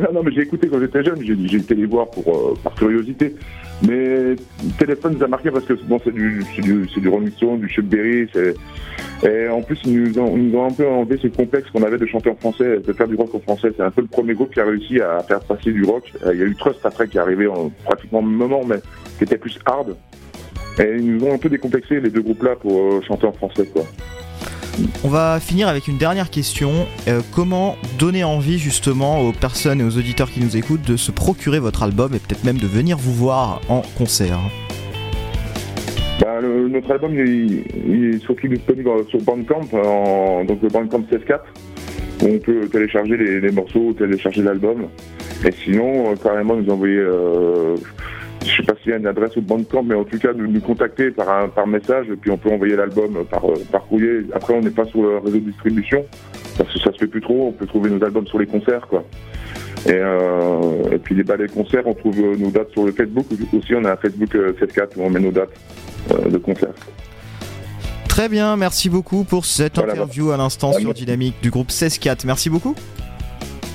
Ah 0.01 0.09
non, 0.13 0.23
mais 0.23 0.31
j'ai 0.31 0.41
écouté 0.41 0.67
quand 0.67 0.79
j'étais 0.79 1.03
jeune. 1.03 1.21
J'ai 1.23 1.57
été 1.57 1.75
les 1.75 1.85
voir 1.85 2.09
pour, 2.09 2.35
euh, 2.35 2.53
par 2.63 2.73
curiosité. 2.75 3.35
Mais 3.83 4.35
Téléphone 4.79 5.15
nous 5.17 5.23
a 5.23 5.27
marqué 5.27 5.51
parce 5.51 5.65
que 5.65 5.73
bon, 5.73 5.99
c'est 6.03 6.13
du, 6.13 6.43
du, 6.59 6.85
du 6.85 7.09
Rolling 7.09 7.31
Stone, 7.31 7.59
du 7.59 7.69
Chuck 7.69 7.85
Berry. 7.85 8.27
Et 9.23 9.47
en 9.47 9.61
plus, 9.61 9.79
ils 9.85 10.03
nous, 10.03 10.19
ont, 10.19 10.37
ils 10.37 10.49
nous 10.49 10.57
ont 10.57 10.65
un 10.65 10.71
peu 10.71 10.87
enlevé 10.87 11.17
ce 11.21 11.27
complexe 11.27 11.69
qu'on 11.71 11.83
avait 11.83 11.97
de 11.97 12.05
chanter 12.05 12.29
en 12.29 12.35
français, 12.35 12.79
de 12.79 12.93
faire 12.93 13.07
du 13.07 13.15
rock 13.15 13.33
en 13.33 13.39
français. 13.39 13.69
C'est 13.75 13.83
un 13.83 13.91
peu 13.91 14.01
le 14.01 14.07
premier 14.07 14.33
groupe 14.33 14.53
qui 14.53 14.59
a 14.59 14.65
réussi 14.65 14.99
à 15.01 15.21
faire 15.23 15.39
passer 15.41 15.71
du 15.71 15.83
rock. 15.83 16.11
Euh, 16.25 16.33
Il 16.33 16.39
y 16.39 16.43
a 16.43 16.45
eu 16.45 16.55
Trust 16.55 16.85
après 16.85 17.07
qui 17.07 17.17
est 17.17 17.21
arrivé 17.21 17.47
en 17.47 17.69
pratiquement 17.85 18.21
même 18.21 18.37
moment, 18.37 18.61
mais 18.65 18.77
qui 19.17 19.23
était 19.23 19.37
plus 19.37 19.57
hard. 19.65 19.95
Et 20.79 20.95
ils 20.97 21.15
nous 21.15 21.23
ont 21.25 21.33
un 21.33 21.37
peu 21.37 21.49
décomplexé 21.49 21.99
les 21.99 22.09
deux 22.09 22.21
groupes-là 22.21 22.55
pour 22.55 22.79
euh, 22.79 23.01
chanter 23.07 23.25
en 23.25 23.31
français, 23.33 23.65
quoi. 23.73 23.83
On 25.03 25.07
va 25.07 25.39
finir 25.39 25.67
avec 25.69 25.87
une 25.87 25.97
dernière 25.97 26.29
question. 26.29 26.85
Euh, 27.07 27.21
comment 27.33 27.77
donner 27.97 28.23
envie 28.23 28.59
justement 28.59 29.21
aux 29.21 29.31
personnes 29.31 29.81
et 29.81 29.83
aux 29.83 29.97
auditeurs 29.97 30.29
qui 30.29 30.39
nous 30.39 30.55
écoutent 30.55 30.83
de 30.87 30.97
se 30.97 31.11
procurer 31.11 31.57
votre 31.59 31.81
album 31.81 32.13
et 32.13 32.19
peut-être 32.19 32.43
même 32.43 32.57
de 32.59 32.67
venir 32.67 32.95
vous 32.97 33.13
voir 33.13 33.59
en 33.69 33.81
concert? 33.97 34.37
Bah, 36.21 36.39
le- 36.41 36.67
notre 36.69 36.91
album 36.91 37.13
il, 37.13 37.63
il 37.87 38.15
est 38.15 38.19
surtout 38.19 38.47
disponible 38.47 38.89
sur 39.09 39.19
Bandcamp, 39.21 39.67
en, 39.73 40.43
donc 40.45 40.61
le 40.61 40.69
Bandcamp 40.69 41.03
16.4. 41.11 41.39
où 42.23 42.35
On 42.35 42.39
peut 42.39 42.67
télécharger 42.71 43.17
les, 43.17 43.41
les 43.41 43.51
morceaux, 43.51 43.93
télécharger 43.93 44.43
l'album. 44.43 44.87
Et 45.43 45.51
sinon, 45.63 46.11
euh, 46.11 46.15
carrément 46.21 46.55
nous 46.55 46.69
envoyer, 46.71 46.97
euh, 46.97 47.75
je 48.45 48.57
sais 48.57 48.63
pas 48.63 48.73
s'il 48.87 48.93
y 48.93 48.95
a 48.95 48.99
une 48.99 49.07
adresse 49.07 49.35
au 49.35 49.41
Bandcamp, 49.41 49.83
mais 49.83 49.95
en 49.95 50.05
tout 50.05 50.17
cas 50.17 50.31
nous, 50.33 50.47
nous 50.47 50.61
contacter 50.61 51.11
par, 51.11 51.29
un, 51.29 51.49
par 51.49 51.67
message, 51.67 52.07
et 52.09 52.15
puis 52.15 52.31
on 52.31 52.37
peut 52.37 52.49
envoyer 52.49 52.77
l'album 52.77 53.25
par, 53.29 53.43
euh, 53.43 53.55
par 53.69 53.85
courrier. 53.85 54.21
Après, 54.33 54.53
on 54.53 54.61
n'est 54.61 54.69
pas 54.69 54.85
sur 54.85 55.01
le 55.01 55.17
réseau 55.17 55.39
de 55.39 55.51
distribution, 55.51 56.05
parce 56.57 56.71
que 56.71 56.79
ça 56.79 56.93
se 56.93 56.97
fait 56.97 57.07
plus 57.07 57.19
trop. 57.19 57.49
On 57.49 57.51
peut 57.51 57.65
trouver 57.65 57.89
nos 57.89 58.01
albums 58.01 58.25
sur 58.27 58.39
les 58.39 58.45
concerts, 58.45 58.87
quoi. 58.87 59.03
Et, 59.85 59.91
euh, 59.91 60.91
et 60.93 60.99
puis 60.99 61.15
les 61.15 61.23
ballets 61.23 61.47
concerts, 61.47 61.83
on 61.85 61.93
trouve 61.93 62.17
euh, 62.19 62.37
nos 62.37 62.49
dates 62.49 62.71
sur 62.71 62.85
le 62.85 62.93
Facebook. 62.93 63.25
Aussi, 63.53 63.75
on 63.75 63.83
a 63.83 63.91
un 63.91 63.97
Facebook 63.97 64.33
euh, 64.35 64.53
7.4 64.53 64.91
où 64.95 65.01
on 65.03 65.09
met 65.09 65.19
nos 65.19 65.31
dates 65.31 65.53
de 66.29 66.37
concerts. 66.37 66.73
Très 68.07 68.29
bien, 68.29 68.55
merci 68.55 68.89
beaucoup 68.89 69.25
pour 69.25 69.45
cette 69.45 69.77
interview 69.77 70.31
à 70.31 70.37
l'instant 70.37 70.71
sur 70.71 70.93
Dynamique 70.93 71.35
du 71.41 71.51
groupe 71.51 71.69
16-4. 71.69 72.25
Merci 72.25 72.49
beaucoup. 72.49 72.73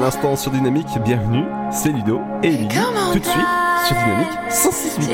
L'instant 0.00 0.34
sur 0.34 0.50
Dynamique. 0.50 0.88
Bienvenue, 1.04 1.44
c'est 1.70 1.90
Ludo 1.90 2.20
et 2.42 2.48
Emily. 2.48 2.68
Tout 3.12 3.18
de 3.18 3.24
suite 3.24 3.46
sur 3.86 3.96
Dynamique 3.96 4.28
106.8. 4.48 5.10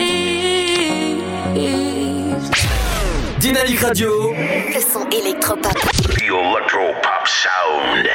Dynamique 3.41 3.81
Radio. 3.81 4.33
Le 4.33 4.81
son 4.81 5.09
électropop. 5.11 5.77
Electropop 6.23 7.27
Sound. 7.27 8.07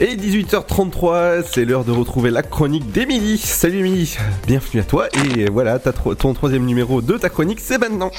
Et 0.00 0.14
18h33, 0.14 1.42
c'est 1.52 1.64
l'heure 1.64 1.84
de 1.84 1.90
retrouver 1.90 2.30
la 2.30 2.44
chronique 2.44 2.92
d'Emilie. 2.92 3.38
Salut 3.38 3.80
Émilie, 3.80 4.16
bienvenue 4.46 4.80
à 4.80 4.84
toi. 4.84 5.08
Et 5.12 5.50
voilà, 5.50 5.80
ton 5.80 6.32
troisième 6.32 6.64
numéro 6.64 7.02
de 7.02 7.18
ta 7.18 7.28
chronique, 7.28 7.58
c'est 7.60 7.78
maintenant. 7.78 8.12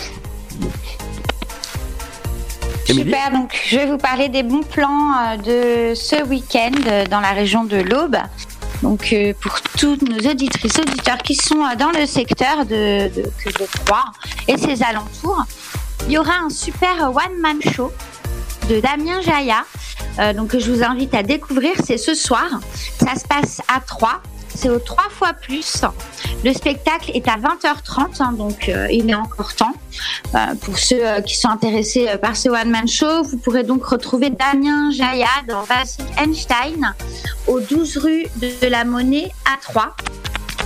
Super, 2.93 3.31
donc 3.31 3.55
je 3.67 3.77
vais 3.77 3.85
vous 3.85 3.97
parler 3.97 4.29
des 4.29 4.41
bons 4.41 4.63
plans 4.63 5.13
euh, 5.13 5.91
de 5.91 5.95
ce 5.95 6.23
week-end 6.23 6.71
euh, 6.87 7.05
dans 7.05 7.19
la 7.19 7.33
région 7.33 7.63
de 7.63 7.77
l'Aube. 7.77 8.17
Donc 8.81 9.13
euh, 9.13 9.33
pour 9.39 9.61
toutes 9.61 10.01
nos 10.01 10.17
auditrices, 10.27 10.79
auditeurs 10.79 11.19
qui 11.19 11.35
sont 11.35 11.63
dans 11.77 11.91
le 11.91 12.07
secteur 12.07 12.65
de, 12.65 13.07
de, 13.09 13.31
Troyes 13.85 14.05
et 14.47 14.57
ses 14.57 14.81
alentours, 14.81 15.45
il 16.07 16.13
y 16.13 16.17
aura 16.17 16.33
un 16.43 16.49
super 16.49 17.11
one-man 17.11 17.61
show 17.61 17.91
de 18.69 18.79
Damien 18.79 19.21
Jaya. 19.21 19.65
donc 20.33 20.57
je 20.57 20.71
vous 20.71 20.83
invite 20.83 21.13
à 21.13 21.21
découvrir, 21.21 21.73
c'est 21.83 21.97
ce 21.97 22.15
soir. 22.15 22.47
Ça 22.99 23.15
se 23.15 23.27
passe 23.27 23.61
à 23.67 23.81
3. 23.81 24.21
C'est 24.61 24.83
3 24.83 25.03
fois 25.09 25.31
plus. 25.31 25.83
Le 26.43 26.51
spectacle 26.51 27.11
est 27.13 27.29
à 27.29 27.37
20h30, 27.37 28.21
hein, 28.21 28.33
donc 28.33 28.67
euh, 28.67 28.87
il 28.91 29.09
est 29.09 29.15
encore 29.15 29.55
temps. 29.55 29.71
Euh, 30.35 30.53
pour 30.61 30.77
ceux 30.77 30.99
euh, 31.01 31.21
qui 31.21 31.37
sont 31.37 31.47
intéressés 31.47 32.09
par 32.21 32.35
ce 32.35 32.49
one-man 32.49 32.85
show, 32.85 33.23
vous 33.23 33.37
pourrez 33.37 33.63
donc 33.63 33.85
retrouver 33.85 34.31
Damien 34.31 34.91
Jaya 34.91 35.29
dans 35.47 35.61
Vasily 35.61 36.09
Einstein 36.17 36.93
au 37.47 37.61
12 37.61 37.97
rue 37.99 38.25
de 38.41 38.67
la 38.67 38.83
Monnaie 38.83 39.31
à 39.45 39.55
3. 39.61 39.95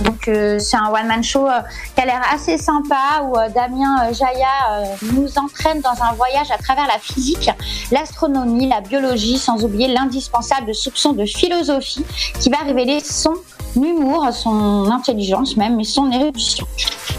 Donc 0.02 0.28
euh, 0.28 0.58
c'est 0.58 0.76
un 0.76 0.88
one-man 0.88 1.22
show 1.22 1.46
euh, 1.46 1.60
qui 1.94 2.02
a 2.02 2.06
l'air 2.06 2.20
assez 2.32 2.58
sympa 2.58 3.22
où 3.24 3.38
euh, 3.38 3.48
Damien 3.48 4.12
Jaya 4.12 4.94
nous 5.12 5.38
entraîne 5.38 5.80
dans 5.80 6.02
un 6.02 6.12
voyage 6.14 6.50
à 6.50 6.58
travers 6.58 6.86
la 6.86 6.98
physique, 6.98 7.50
l'astronomie, 7.92 8.68
la 8.68 8.80
biologie, 8.80 9.38
sans 9.38 9.64
oublier 9.64 9.88
l'indispensable 9.88 10.74
soupçon 10.74 11.12
de 11.12 11.24
philosophie 11.24 12.04
qui 12.40 12.50
va 12.50 12.58
révéler 12.58 13.00
son 13.00 13.34
humour, 13.76 14.28
son 14.32 14.90
intelligence 14.90 15.56
même 15.56 15.78
et 15.80 15.84
son 15.84 16.10
érudition. 16.10 16.66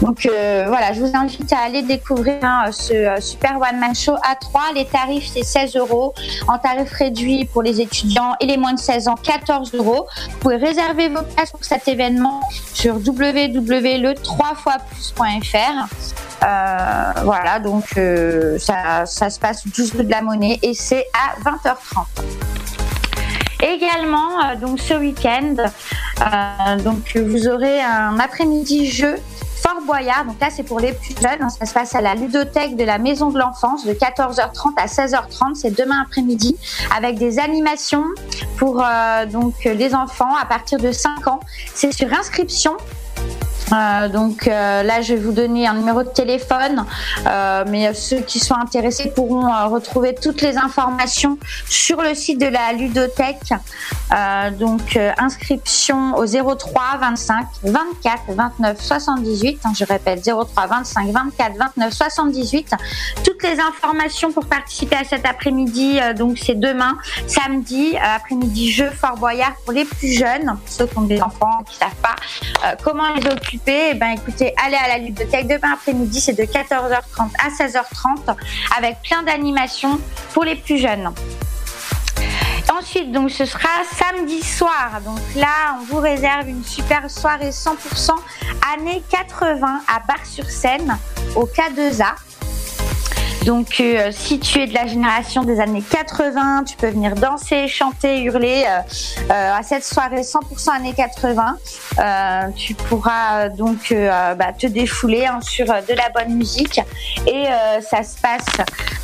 Donc 0.02 0.28
voilà, 0.30 0.92
je 0.92 1.00
vous 1.00 1.16
invite 1.16 1.52
à 1.52 1.58
aller 1.58 1.82
découvrir 1.82 2.38
hein, 2.42 2.70
ce 2.70 3.20
super 3.20 3.56
one 3.56 3.78
man 3.78 3.94
show 3.94 4.14
à 4.22 4.34
3. 4.34 4.72
Les 4.74 4.86
tarifs 4.86 5.30
c'est 5.32 5.42
16 5.42 5.76
euros 5.76 6.14
en 6.48 6.58
tarif 6.58 6.90
réduit 6.92 7.46
pour 7.46 7.62
les 7.62 7.80
étudiants 7.80 8.34
et 8.40 8.46
les 8.46 8.56
moins 8.56 8.74
de 8.74 8.78
16 8.78 9.08
ans 9.08 9.16
14 9.22 9.74
euros. 9.74 10.06
Vous 10.30 10.38
pouvez 10.38 10.56
réserver 10.56 11.08
vos 11.08 11.22
places 11.22 11.50
pour 11.50 11.64
cet 11.64 11.88
événement 11.88 12.40
sur 12.76 12.96
www.le3foisplus.fr. 12.96 15.86
Euh, 16.44 17.12
voilà, 17.24 17.58
donc 17.58 17.96
euh, 17.96 18.58
ça, 18.58 19.06
se 19.06 19.40
passe 19.40 19.66
12 19.66 19.94
rue 19.96 20.04
de 20.04 20.10
la 20.10 20.20
Monnaie 20.20 20.58
et 20.62 20.74
c'est 20.74 21.06
à 21.14 21.36
20h30. 21.40 22.04
Également, 23.62 24.44
euh, 24.44 24.56
donc 24.56 24.78
ce 24.78 24.92
week-end, 24.92 25.54
donc 26.84 27.16
vous 27.16 27.48
aurez 27.48 27.80
un 27.80 28.20
après-midi 28.20 28.90
jeu 28.90 29.16
Fort 29.56 29.80
Boyard, 29.86 30.24
donc 30.26 30.40
là 30.40 30.48
c'est 30.50 30.62
pour 30.62 30.80
les 30.80 30.92
plus 30.92 31.14
jeunes, 31.20 31.48
ça 31.50 31.66
se 31.66 31.72
passe 31.72 31.94
à 31.94 32.00
la 32.00 32.14
ludothèque 32.14 32.76
de 32.76 32.84
la 32.84 32.98
Maison 32.98 33.30
de 33.30 33.38
l'Enfance 33.38 33.84
de 33.84 33.92
14h30 33.92 34.74
à 34.76 34.86
16h30, 34.86 35.54
c'est 35.54 35.70
demain 35.70 36.02
après-midi, 36.02 36.56
avec 36.96 37.18
des 37.18 37.38
animations 37.38 38.04
pour 38.58 38.84
donc 39.32 39.64
les 39.64 39.94
enfants 39.94 40.34
à 40.40 40.44
partir 40.44 40.78
de 40.78 40.92
5 40.92 41.26
ans. 41.26 41.40
C'est 41.74 41.92
sur 41.92 42.12
inscription, 42.12 42.76
euh, 43.72 44.08
donc 44.08 44.46
euh, 44.46 44.82
là, 44.82 45.00
je 45.00 45.14
vais 45.14 45.20
vous 45.20 45.32
donner 45.32 45.66
un 45.66 45.74
numéro 45.74 46.02
de 46.02 46.08
téléphone, 46.08 46.84
euh, 47.26 47.64
mais 47.68 47.92
ceux 47.94 48.20
qui 48.20 48.38
sont 48.38 48.54
intéressés 48.54 49.10
pourront 49.14 49.46
retrouver 49.68 50.14
toutes 50.14 50.40
les 50.42 50.56
informations 50.56 51.38
sur 51.68 52.00
le 52.00 52.14
site 52.14 52.40
de 52.40 52.46
la 52.46 52.72
ludothèque. 52.72 53.52
donc 54.58 54.98
inscription 55.18 56.16
au 56.16 56.26
03 56.26 56.98
25 57.00 57.46
24 57.64 58.22
29 58.28 58.80
78. 58.80 59.60
je 59.76 59.84
répète 59.84 60.24
03 60.24 60.66
25 60.66 61.10
24 61.10 61.56
29 61.56 61.92
78. 61.92 62.74
Toutes 63.24 63.42
les 63.42 63.58
informations 63.60 64.32
pour 64.32 64.46
participer 64.46 64.96
à 64.96 65.04
cet 65.04 65.26
après-midi, 65.26 65.98
donc 66.16 66.38
c'est 66.38 66.58
demain, 66.58 66.96
samedi, 67.26 67.96
après-midi 67.96 68.70
jeu 68.70 68.90
Fort 68.90 69.16
Boyard 69.16 69.54
pour 69.64 69.72
les 69.72 69.84
plus 69.84 70.12
jeunes, 70.12 70.56
ceux 70.66 70.86
qui 70.86 70.98
ont 70.98 71.02
des 71.02 71.20
enfants 71.20 71.58
qui 71.66 71.76
savent 71.76 71.94
pas 72.02 72.16
comment 72.82 73.12
les 73.14 73.26
occuper 73.26 73.55
eh 73.66 73.94
ben, 73.94 74.10
écoutez, 74.10 74.54
allez 74.64 74.76
à 74.76 74.88
la 74.88 74.98
ludothèque 74.98 75.46
demain 75.46 75.72
après-midi, 75.74 76.20
c'est 76.20 76.34
de 76.34 76.42
14h30 76.42 77.30
à 77.44 77.48
16h30 77.50 78.36
avec 78.76 78.96
plein 79.02 79.22
d'animations 79.22 80.00
pour 80.32 80.44
les 80.44 80.56
plus 80.56 80.78
jeunes. 80.78 81.12
Ensuite, 82.78 83.12
donc 83.12 83.30
ce 83.30 83.44
sera 83.44 83.68
samedi 83.94 84.42
soir. 84.42 85.00
Donc 85.04 85.20
là, 85.36 85.78
on 85.80 85.84
vous 85.84 86.00
réserve 86.00 86.48
une 86.48 86.64
super 86.64 87.10
soirée 87.10 87.50
100% 87.50 88.10
années 88.74 89.02
80 89.10 89.82
à 89.88 90.00
Bar-sur-Seine 90.06 90.98
au 91.36 91.46
K2A. 91.46 92.14
Donc, 93.46 93.78
euh, 93.78 94.10
si 94.10 94.40
tu 94.40 94.58
es 94.58 94.66
de 94.66 94.74
la 94.74 94.88
génération 94.88 95.44
des 95.44 95.60
années 95.60 95.80
80, 95.88 96.64
tu 96.64 96.76
peux 96.76 96.88
venir 96.88 97.14
danser, 97.14 97.68
chanter, 97.68 98.20
hurler 98.24 98.64
euh, 98.66 98.80
euh, 99.30 99.54
à 99.56 99.62
cette 99.62 99.84
soirée 99.84 100.22
100% 100.22 100.70
années 100.70 100.94
80. 100.94 101.56
tu 102.56 102.74
pourras 102.74 103.48
donc 103.50 103.94
bah, 104.36 104.52
te 104.58 104.66
défouler 104.66 105.26
hein, 105.26 105.38
sur 105.42 105.66
de 105.66 105.94
la 105.94 106.08
bonne 106.08 106.34
musique 106.34 106.80
et 107.26 107.44
ça 107.80 108.02
se 108.02 108.20
passe 108.20 108.46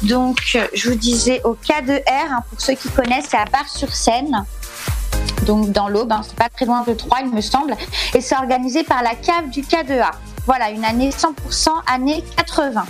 donc, 0.03 0.59
je 0.75 0.89
vous 0.89 0.97
disais 0.97 1.41
au 1.45 1.55
K2R 1.55 2.03
hein, 2.09 2.41
pour 2.51 2.61
ceux 2.61 2.75
qui 2.75 2.89
connaissent, 2.89 3.29
c'est 3.31 3.37
à 3.37 3.45
Bar-sur-Seine 3.45 4.45
donc 5.47 5.71
dans 5.71 5.89
l'Aube, 5.89 6.11
hein, 6.11 6.23
c'est 6.25 6.37
pas 6.37 6.49
très 6.49 6.67
loin 6.67 6.83
de 6.87 6.93
Troyes, 6.95 7.21
il 7.23 7.31
me 7.33 7.41
semble, 7.41 7.75
et 8.15 8.21
c'est 8.21 8.37
organisé 8.37 8.83
par 8.83 9.03
la 9.03 9.15
cave 9.15 9.51
du 9.51 9.63
K2A. 9.63 10.11
Voilà, 10.47 10.71
une 10.71 10.85
année 10.85 11.11
100% 11.11 11.69
années 11.87 12.25
80. 12.37 12.85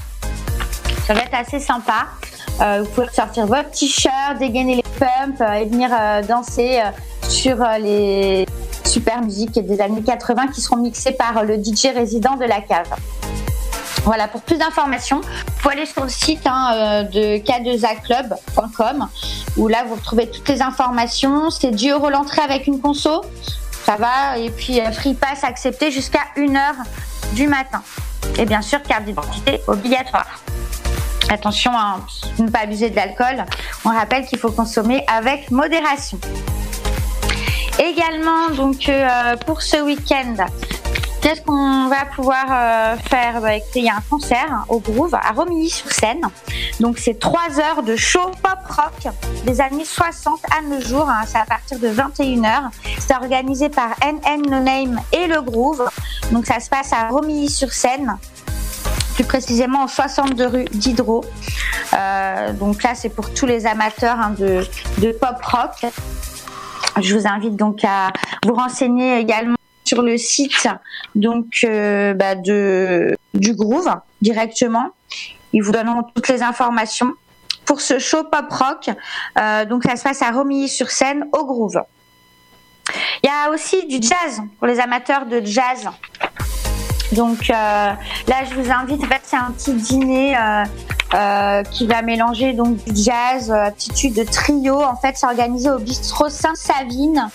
Ça 1.12 1.18
va 1.18 1.24
être 1.26 1.34
assez 1.34 1.60
sympa. 1.60 2.06
Euh, 2.62 2.82
vous 2.82 2.90
pouvez 2.90 3.06
sortir 3.12 3.46
votre 3.46 3.70
t-shirt, 3.70 4.38
dégainer 4.38 4.76
les 4.76 4.82
pumps 4.98 5.42
euh, 5.42 5.52
et 5.52 5.66
venir 5.66 5.90
euh, 5.92 6.22
danser 6.22 6.80
sur 7.28 7.62
les 7.78 8.46
super 8.86 9.20
musiques 9.20 9.58
des 9.58 9.82
années 9.82 10.02
80 10.02 10.46
qui 10.54 10.62
seront 10.62 10.78
mixées 10.78 11.12
par 11.12 11.44
le 11.44 11.62
DJ 11.62 11.88
résident 11.94 12.36
de 12.36 12.46
la 12.46 12.62
cave. 12.62 12.88
Voilà, 14.04 14.26
pour 14.26 14.40
plus 14.40 14.56
d'informations, 14.56 15.20
vous 15.20 15.52
pouvez 15.60 15.74
aller 15.74 15.84
sur 15.84 16.02
le 16.02 16.08
site 16.08 16.46
hein, 16.46 17.04
de 17.04 17.36
k2aclub.com 17.36 19.06
où 19.58 19.68
là 19.68 19.84
vous 19.86 19.96
retrouvez 19.96 20.30
toutes 20.30 20.48
les 20.48 20.62
informations. 20.62 21.50
C'est 21.50 21.72
10 21.72 21.90
euros 21.90 22.08
l'entrée 22.08 22.40
avec 22.40 22.66
une 22.66 22.80
conso, 22.80 23.20
ça 23.84 23.96
va, 23.96 24.38
et 24.38 24.48
puis 24.48 24.80
free 24.92 25.12
pass 25.12 25.44
accepté 25.44 25.90
jusqu'à 25.90 26.22
1h 26.38 26.72
du 27.34 27.48
matin. 27.48 27.82
Et 28.38 28.46
bien 28.46 28.62
sûr, 28.62 28.82
carte 28.82 29.04
d'identité 29.04 29.60
obligatoire. 29.66 30.42
Attention 31.30 31.72
à 31.72 32.00
ne 32.38 32.48
pas 32.48 32.60
abuser 32.60 32.90
de 32.90 32.96
l'alcool. 32.96 33.44
On 33.84 33.90
rappelle 33.90 34.26
qu'il 34.26 34.38
faut 34.38 34.50
consommer 34.50 35.04
avec 35.06 35.50
modération. 35.50 36.18
Également, 37.78 38.50
donc 38.54 38.88
euh, 38.88 39.36
pour 39.46 39.62
ce 39.62 39.78
week-end, 39.82 40.34
qu'est-ce 41.20 41.40
qu'on 41.40 41.88
va 41.88 42.04
pouvoir 42.14 42.44
euh, 42.50 42.96
faire? 43.08 43.40
Bah, 43.40 43.56
Il 43.74 43.84
y 43.84 43.88
a 43.88 43.96
un 43.96 44.02
concert 44.10 44.64
au 44.68 44.78
Groove 44.78 45.14
à 45.14 45.32
Romilly-sur-Seine. 45.32 46.22
Donc 46.80 46.98
c'est 46.98 47.18
trois 47.18 47.58
heures 47.58 47.82
de 47.82 47.96
show 47.96 48.30
pop 48.42 48.58
rock 48.68 49.12
des 49.46 49.60
années 49.60 49.84
60 49.84 50.40
à 50.56 50.62
nos 50.62 50.80
jours. 50.80 51.08
Hein. 51.08 51.22
c'est 51.26 51.38
à 51.38 51.46
partir 51.46 51.78
de 51.78 51.88
21h. 51.88 52.70
C'est 52.98 53.14
organisé 53.16 53.68
par 53.68 53.90
NN 54.04 54.42
No 54.50 54.60
Name 54.60 55.00
et 55.12 55.26
le 55.26 55.40
Groove. 55.40 55.88
Donc 56.30 56.46
ça 56.46 56.60
se 56.60 56.68
passe 56.68 56.92
à 56.92 57.08
Romilly-sur-Seine 57.08 58.18
plus 59.12 59.24
précisément 59.24 59.82
en 59.82 59.88
62 59.88 60.46
rue 60.46 60.64
Diderot. 60.72 61.24
Euh, 61.94 62.52
donc 62.52 62.82
là, 62.82 62.94
c'est 62.94 63.08
pour 63.08 63.32
tous 63.32 63.46
les 63.46 63.66
amateurs 63.66 64.18
hein, 64.18 64.34
de, 64.38 65.12
pop 65.12 65.42
rock. 65.42 65.92
Je 67.00 67.16
vous 67.16 67.26
invite 67.26 67.56
donc 67.56 67.84
à 67.84 68.12
vous 68.44 68.54
renseigner 68.54 69.18
également 69.18 69.56
sur 69.84 70.02
le 70.02 70.16
site 70.16 70.68
donc 71.14 71.60
euh, 71.64 72.14
bah, 72.14 72.34
du 72.34 73.54
Groove 73.54 73.90
directement. 74.20 74.90
Ils 75.52 75.62
vous 75.62 75.72
donneront 75.72 76.02
toutes 76.14 76.28
les 76.28 76.42
informations 76.42 77.12
pour 77.64 77.80
ce 77.80 77.98
show 77.98 78.24
pop 78.24 78.50
rock. 78.50 78.90
Euh, 79.38 79.64
donc 79.64 79.84
ça 79.84 79.96
se 79.96 80.02
passe 80.02 80.22
à 80.22 80.30
Romilly-sur-Seine 80.30 81.26
au 81.32 81.44
Groove. 81.44 81.82
Il 83.22 83.28
y 83.28 83.30
a 83.30 83.50
aussi 83.50 83.86
du 83.86 83.96
jazz 83.96 84.42
pour 84.58 84.66
les 84.66 84.80
amateurs 84.80 85.26
de 85.26 85.40
jazz. 85.44 85.88
Donc 87.12 87.50
euh, 87.50 87.54
là, 87.54 88.44
je 88.48 88.54
vous 88.54 88.70
invite. 88.70 89.02
En 89.04 89.06
fait, 89.06 89.20
c'est 89.24 89.36
un 89.36 89.50
petit 89.50 89.74
dîner 89.74 90.36
euh, 91.14 91.42
euh, 91.42 91.62
qui 91.64 91.86
va 91.86 92.02
mélanger 92.02 92.52
donc 92.52 92.76
du 92.84 93.02
jazz, 93.02 93.50
attitude 93.50 94.14
de 94.14 94.22
trio. 94.22 94.82
En 94.82 94.96
fait, 94.96 95.14
c'est 95.16 95.26
organisé 95.26 95.70
au 95.70 95.78
bistrot 95.78 96.28
Saint-Savine. 96.28 97.28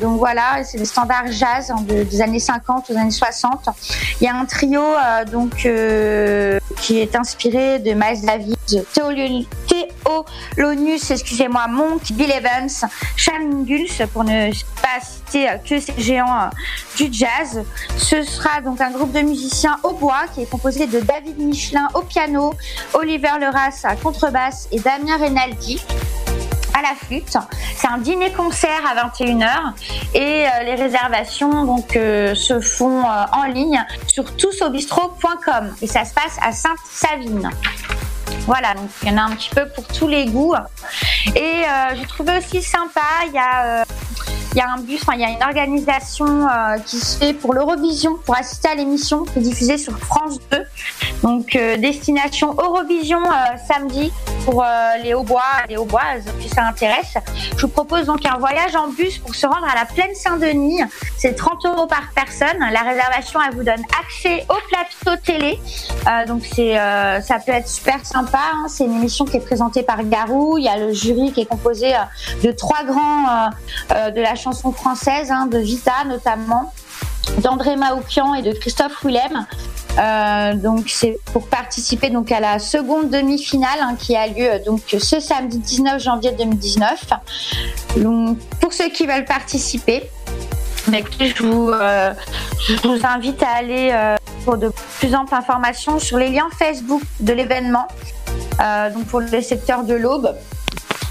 donc 0.00 0.18
voilà, 0.18 0.64
c'est 0.64 0.78
le 0.78 0.84
standard 0.84 1.26
jazz 1.30 1.72
des 1.86 2.20
années 2.20 2.38
50 2.38 2.90
aux 2.90 2.96
années 2.96 3.10
60. 3.10 3.68
Il 4.20 4.24
y 4.24 4.28
a 4.28 4.34
un 4.34 4.44
trio 4.44 4.82
donc 5.30 5.68
qui 6.80 6.98
est 6.98 7.16
inspiré 7.16 7.78
de 7.78 7.92
Miles 7.92 8.24
Davis, 8.24 8.56
Théolonus, 8.94 9.46
excusez-moi, 11.10 11.66
Monk, 11.68 12.12
Bill 12.12 12.30
Evans, 12.30 12.68
Mingus, 13.40 14.02
pour 14.12 14.24
ne 14.24 14.50
pas 14.80 15.00
citer 15.00 15.48
que 15.68 15.80
ces 15.80 15.94
géants 15.98 16.50
du 16.96 17.12
jazz. 17.12 17.62
Ce 17.96 18.22
sera 18.22 18.60
donc 18.60 18.80
un 18.80 18.90
groupe 18.90 19.12
de 19.12 19.20
musiciens 19.20 19.78
au 19.82 19.92
bois 19.92 20.24
qui 20.34 20.42
est 20.42 20.50
composé 20.50 20.86
de 20.86 21.00
David 21.00 21.38
Michelin 21.38 21.88
au 21.94 22.02
piano, 22.02 22.54
Oliver 22.92 23.38
Leras 23.40 23.80
à 23.84 23.96
contrebasse 23.96 24.68
et 24.72 24.80
Damien 24.80 25.16
Renaldi 25.18 25.80
à 26.74 26.82
la 26.82 26.94
flûte. 26.94 27.36
C'est 27.76 27.88
un 27.88 27.98
dîner-concert 27.98 28.82
à 28.84 29.08
21h 29.08 29.72
et 30.14 30.46
euh, 30.46 30.64
les 30.64 30.74
réservations 30.74 31.84
euh, 31.96 32.34
se 32.34 32.60
font 32.60 33.00
euh, 33.00 33.24
en 33.32 33.44
ligne 33.44 33.84
sur 34.06 34.36
tousobistro.com 34.36 35.74
et 35.80 35.86
ça 35.86 36.04
se 36.04 36.12
passe 36.12 36.36
à 36.42 36.52
Sainte-Savine. 36.52 37.50
Voilà, 38.46 38.74
donc 38.74 38.90
il 39.02 39.08
y 39.08 39.12
en 39.12 39.18
a 39.18 39.22
un 39.22 39.34
petit 39.36 39.50
peu 39.50 39.66
pour 39.68 39.86
tous 39.86 40.08
les 40.08 40.26
goûts. 40.26 40.54
Et 41.34 41.62
j'ai 41.94 42.06
trouvé 42.06 42.36
aussi 42.36 42.62
sympa, 42.62 43.00
il 43.26 43.32
y 43.32 43.38
a 43.38 43.84
il 44.54 44.58
y 44.58 44.60
a 44.60 44.70
un 44.70 44.80
bus, 44.80 45.00
enfin, 45.02 45.14
il 45.14 45.20
y 45.20 45.24
a 45.24 45.30
une 45.30 45.42
organisation 45.42 46.46
euh, 46.46 46.78
qui 46.86 46.98
se 46.98 47.18
fait 47.18 47.34
pour 47.34 47.54
l'Eurovision, 47.54 48.16
pour 48.24 48.36
assister 48.36 48.68
à 48.68 48.76
l'émission 48.76 49.24
qui 49.24 49.40
est 49.40 49.42
diffusée 49.42 49.78
sur 49.78 49.98
France 49.98 50.38
2. 50.52 50.58
Donc, 51.24 51.56
euh, 51.56 51.76
destination 51.76 52.54
Eurovision 52.56 53.18
euh, 53.18 53.56
samedi 53.66 54.12
pour 54.44 54.64
les 55.02 55.14
Haubois, 55.14 55.42
les 55.68 55.76
Hauboises 55.76 56.26
qui 56.38 56.50
ça 56.50 56.64
intéresse. 56.66 57.14
Je 57.56 57.62
vous 57.62 57.68
propose 57.68 58.04
donc 58.04 58.24
un 58.26 58.36
voyage 58.36 58.76
en 58.76 58.88
bus 58.88 59.18
pour 59.18 59.34
se 59.34 59.46
rendre 59.46 59.66
à 59.66 59.74
la 59.74 59.86
Plaine 59.86 60.14
Saint-Denis. 60.14 60.82
C'est 61.16 61.34
30 61.34 61.64
euros 61.64 61.86
par 61.86 62.02
personne. 62.14 62.58
La 62.60 62.80
réservation, 62.82 63.40
elle 63.40 63.56
vous 63.56 63.64
donne 63.64 63.82
accès 63.98 64.44
au 64.50 64.56
plateau 64.68 65.20
télé. 65.24 65.58
donc, 66.28 66.42
c'est, 66.44 66.74
ça 67.22 67.38
peut 67.38 67.52
être 67.52 67.68
super 67.68 68.04
sympa. 68.04 68.38
Hein. 68.52 68.66
C'est 68.68 68.84
une 68.84 68.96
émission 68.96 69.24
qui 69.24 69.38
est 69.38 69.46
présentée 69.46 69.82
par 69.82 70.04
Garou. 70.04 70.58
Il 70.58 70.64
y 70.64 70.68
a 70.68 70.76
le 70.76 70.92
jury 70.92 71.32
qui 71.32 71.40
est 71.40 71.46
composé 71.46 71.94
de 72.42 72.52
trois 72.52 72.84
grands 72.84 73.48
de 74.14 74.20
la 74.20 74.34
chanson 74.34 74.72
française, 74.72 75.30
hein, 75.30 75.46
de 75.46 75.58
Vita 75.58 76.04
notamment. 76.06 76.72
d'André 77.38 77.76
Maoukian 77.76 78.34
et 78.34 78.42
de 78.42 78.52
Christophe 78.52 79.02
Willem. 79.04 79.46
Euh, 79.98 80.54
donc 80.54 80.88
c'est 80.88 81.18
pour 81.32 81.46
participer 81.46 82.10
donc 82.10 82.32
à 82.32 82.40
la 82.40 82.58
seconde 82.58 83.10
demi-finale 83.10 83.78
hein, 83.80 83.96
qui 83.98 84.16
a 84.16 84.26
lieu 84.26 84.50
donc 84.66 84.80
ce 84.98 85.20
samedi 85.20 85.58
19 85.58 86.02
janvier 86.02 86.32
2019. 86.32 87.06
Donc 87.98 88.38
pour 88.60 88.72
ceux 88.72 88.88
qui 88.88 89.06
veulent 89.06 89.24
participer, 89.24 90.02
je 90.88 91.42
vous, 91.42 91.70
euh, 91.70 92.12
je 92.68 92.74
vous 92.86 93.06
invite 93.06 93.42
à 93.42 93.50
aller 93.56 93.90
euh, 93.92 94.16
pour 94.44 94.58
de 94.58 94.70
plus 94.98 95.14
amples 95.14 95.34
informations 95.34 95.98
sur 95.98 96.18
les 96.18 96.28
liens 96.28 96.48
Facebook 96.58 97.02
de 97.20 97.32
l'événement. 97.32 97.86
donc 98.92 99.04
pour 99.06 99.20
le 99.20 99.40
secteur 99.40 99.84
de 99.84 99.94
l'Aube, 99.94 100.34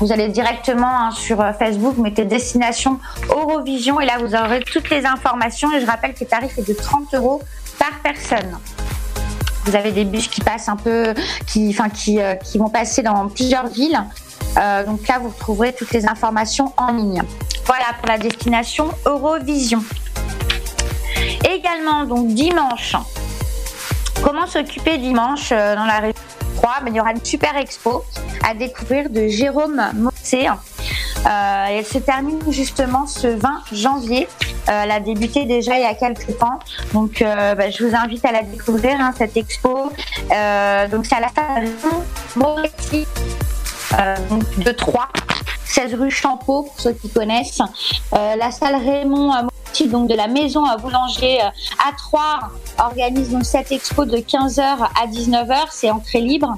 vous 0.04 0.12
allez 0.12 0.28
directement 0.28 1.08
hein, 1.08 1.12
sur 1.12 1.42
Facebook, 1.58 1.98
mettez 1.98 2.26
destination 2.26 3.00
Eurovision 3.30 4.02
et 4.02 4.06
là 4.06 4.18
vous 4.20 4.36
aurez 4.36 4.60
toutes 4.60 4.90
les 4.90 5.06
informations. 5.06 5.72
Et 5.72 5.80
je 5.80 5.86
rappelle 5.86 6.14
que 6.14 6.20
le 6.22 6.26
tarif 6.26 6.58
est 6.58 6.68
de 6.68 6.74
30 6.74 7.14
euros 7.14 7.42
par 7.80 7.92
personne. 8.04 8.60
Vous 9.64 9.78
avez 9.78 9.94
des 9.94 10.04
bus 10.04 10.28
qui 10.28 10.42
passent 10.42 10.68
un 10.68 10.76
peu, 10.76 11.14
qui, 11.48 11.70
enfin, 11.70 11.88
qui, 11.88 12.20
euh, 12.20 12.36
qui 12.36 12.58
vont 12.58 12.68
passer 12.68 13.02
dans 13.02 13.30
plusieurs 13.30 13.68
villes. 13.68 14.04
Euh, 14.58 14.84
donc 14.84 15.08
là, 15.08 15.20
vous 15.20 15.30
retrouverez 15.30 15.72
toutes 15.72 15.94
les 15.94 16.06
informations 16.06 16.74
en 16.76 16.92
ligne. 16.92 17.24
Voilà 17.66 17.86
pour 17.98 18.10
la 18.10 18.18
destination 18.18 18.90
Eurovision. 19.06 19.82
Également, 21.50 22.04
donc 22.04 22.28
dimanche. 22.28 22.98
Comment 24.22 24.48
s'occuper 24.48 24.98
dimanche 24.98 25.54
euh, 25.54 25.78
dans 25.78 25.86
la 25.86 26.00
région 26.00 26.43
3 26.56 26.82
ben, 26.84 26.94
Il 26.94 26.96
y 26.96 27.00
aura 27.00 27.12
une 27.12 27.24
super 27.24 27.56
expo 27.58 28.04
à 28.48 28.54
découvrir 28.54 29.10
de 29.10 29.28
Jérôme 29.28 29.82
Mossé. 29.96 30.48
Euh, 31.26 31.66
elle 31.70 31.86
se 31.86 32.00
termine 32.00 32.40
justement 32.50 33.08
ce 33.08 33.28
20 33.28 33.64
janvier. 33.72 34.28
Euh, 34.70 34.82
elle 34.84 34.92
a 34.92 35.00
débuté 35.00 35.46
déjà 35.46 35.76
il 35.76 35.82
y 35.82 35.86
a 35.86 35.94
quelques 35.94 36.38
temps. 36.38 36.60
Donc, 36.94 37.22
euh, 37.22 37.56
bah, 37.56 37.70
je 37.70 37.86
vous 37.86 37.96
invite 37.96 38.26
à 38.26 38.32
la 38.32 38.44
découvrir, 38.44 39.00
hein, 39.00 39.14
cette 39.18 39.38
expo. 39.38 39.92
donc, 40.92 41.06
c'est 41.06 41.16
à 41.16 41.22
la 41.22 41.30
salle 41.30 41.70
Moretti 42.36 43.06
de 44.58 44.72
3, 44.72 45.08
16 45.66 45.94
rue 45.96 46.12
Champeau, 46.12 46.64
pour 46.64 46.80
ceux 46.80 46.94
qui 46.94 47.10
connaissent. 47.10 47.62
la 48.12 48.52
salle 48.52 48.76
Raymond 48.76 49.32
Donc 49.82 50.08
de 50.08 50.16
la 50.16 50.28
maison 50.28 50.66
à 50.66 50.78
boulanger 50.78 51.40
à 51.42 51.92
3, 51.98 52.22
organise 52.78 53.32
donc 53.32 53.44
cette 53.44 53.72
expo 53.72 54.06
de 54.06 54.18
15h 54.18 54.60
à 54.62 55.08
19h. 55.08 55.56
C'est 55.72 55.90
entrée 55.90 56.22
libre. 56.22 56.58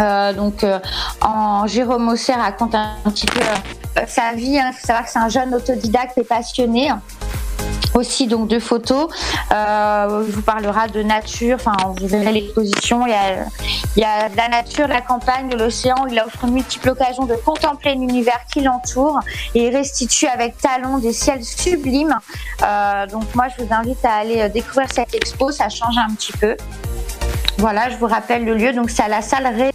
Euh, 0.00 0.32
donc, 0.32 0.62
euh, 0.62 0.78
en 1.22 1.66
Jérôme 1.66 2.08
Osser 2.08 2.34
raconte 2.34 2.74
un, 2.74 2.96
petit 3.04 3.26
peu 3.26 3.40
euh, 3.40 4.02
sa 4.06 4.32
vie. 4.32 4.52
Il 4.52 4.58
hein. 4.58 4.72
faut 4.72 4.86
savoir 4.86 5.04
que 5.04 5.10
c'est 5.10 5.18
un 5.18 5.28
jeune 5.28 5.54
autodidacte 5.54 6.18
et 6.18 6.24
passionné 6.24 6.90
aussi 7.96 8.26
donc 8.26 8.48
de 8.48 8.58
photos. 8.58 9.08
Euh, 9.52 10.24
vous 10.28 10.42
parlera 10.42 10.88
de 10.88 11.02
nature. 11.02 11.56
Enfin, 11.56 11.76
vous 11.98 12.06
verrez 12.06 12.32
l'exposition. 12.32 13.06
Il 13.06 13.12
y 14.00 14.04
a, 14.04 14.28
de 14.28 14.36
la 14.36 14.48
nature, 14.48 14.86
de 14.86 14.92
la 14.92 15.00
campagne, 15.00 15.48
de 15.48 15.56
l'océan. 15.56 16.06
Il 16.10 16.20
offre 16.20 16.44
une 16.44 16.52
multiple 16.52 16.90
occasion 16.90 17.24
de 17.24 17.34
contempler 17.34 17.94
l'univers 17.94 18.40
qui 18.52 18.60
l'entoure 18.60 19.20
et 19.54 19.66
il 19.66 19.76
restitue 19.76 20.26
avec 20.26 20.58
talent 20.58 20.98
des 20.98 21.12
ciels 21.12 21.44
sublimes. 21.44 22.16
Euh, 22.62 23.06
donc 23.06 23.34
moi, 23.34 23.46
je 23.56 23.64
vous 23.64 23.72
invite 23.72 24.04
à 24.04 24.14
aller 24.14 24.48
découvrir 24.48 24.90
cette 24.92 25.14
expo. 25.14 25.50
Ça 25.50 25.68
change 25.68 25.96
un 25.98 26.14
petit 26.14 26.32
peu. 26.32 26.56
Voilà, 27.58 27.88
je 27.88 27.96
vous 27.96 28.06
rappelle 28.06 28.44
le 28.44 28.54
lieu. 28.54 28.72
Donc 28.72 28.90
c'est 28.90 29.02
à 29.02 29.08
la 29.08 29.22
salle 29.22 29.46
Ré 29.46 29.70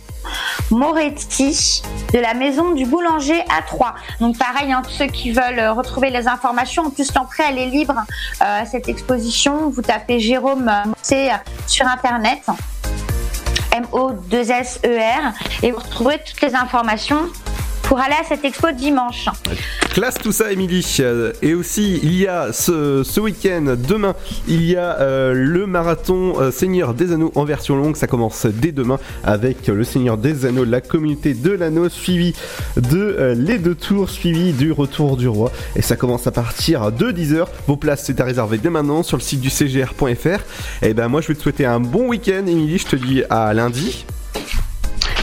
Moretti 0.72 1.82
de 2.14 2.20
la 2.20 2.34
maison 2.34 2.72
du 2.72 2.86
boulanger 2.86 3.40
à 3.42 3.62
3. 3.62 3.96
Donc 4.20 4.38
pareil, 4.38 4.72
hein, 4.72 4.82
ceux 4.88 5.08
qui 5.08 5.32
veulent 5.32 5.60
euh, 5.60 5.74
retrouver 5.74 6.10
les 6.10 6.28
informations, 6.28 6.84
en 6.84 6.90
plus 6.90 7.14
l'entrée 7.14 7.44
elle 7.50 7.58
est 7.58 7.68
libre 7.68 7.96
euh, 8.42 8.62
cette 8.70 8.90
exposition. 8.90 9.70
Vous 9.70 9.82
tapez 9.82 10.20
Jérôme 10.20 10.72
c'est 11.02 11.30
sur 11.68 11.88
internet. 11.88 12.40
M-O-2-S-E-R 13.74 15.34
et 15.64 15.72
vous 15.72 15.80
retrouverez 15.80 16.20
toutes 16.26 16.42
les 16.42 16.56
informations 16.56 17.30
pour 17.92 18.00
aller 18.00 18.16
à 18.16 18.24
cette 18.24 18.46
expo 18.46 18.72
dimanche. 18.72 19.26
Classe 19.94 20.16
tout 20.16 20.32
ça, 20.32 20.50
Émilie. 20.50 20.96
Euh, 21.02 21.34
et 21.42 21.54
aussi, 21.54 22.00
il 22.02 22.16
y 22.16 22.26
a 22.26 22.54
ce, 22.54 23.20
week-end, 23.20 23.76
demain, 23.78 24.16
il 24.48 24.64
y 24.64 24.78
a 24.78 24.98
euh, 25.02 25.34
le 25.34 25.68
marathon 25.68 26.40
euh, 26.40 26.52
Seigneur 26.52 26.94
des 26.94 27.12
Anneaux 27.12 27.34
en 27.36 27.44
version 27.44 27.76
longue. 27.76 27.98
Ça 27.98 28.08
commence 28.08 28.46
dès 28.46 28.72
demain 28.72 28.98
avec 29.26 29.68
le 29.68 29.84
Seigneur 29.84 30.16
des 30.16 30.46
Anneaux, 30.46 30.64
la 30.64 30.80
communauté 30.80 31.34
de 31.34 31.52
l'anneau, 31.52 31.90
suivi 31.90 32.34
de 32.78 33.36
les 33.38 33.58
deux 33.58 33.76
tours, 33.76 34.10
suivi 34.10 34.54
du 34.54 34.72
retour 34.72 35.18
du 35.18 35.28
roi. 35.28 35.52
Et 35.76 35.82
ça 35.82 35.98
commence 35.98 36.26
à 36.28 36.32
partir 36.32 36.94
de 36.94 37.12
10h. 37.12 37.46
Vos 37.68 37.76
places, 37.76 38.04
c'est 38.06 38.22
à 38.22 38.24
réserver 38.24 38.58
dès 38.58 38.70
maintenant 38.70 39.04
sur 39.04 39.18
le 39.18 39.22
site 39.22 39.42
du 39.42 39.50
cgr.fr. 39.50 40.40
Et 40.82 40.94
ben, 40.94 41.10
moi, 41.10 41.20
je 41.20 41.28
vais 41.28 41.36
te 41.36 41.42
souhaiter 41.42 41.66
un 41.66 41.82
bon 41.82 42.08
week-end, 42.08 42.48
Émilie. 42.48 42.78
Je 42.78 42.88
te 42.88 42.96
dis 42.96 43.24
à 43.30 43.54
lundi. 43.54 44.06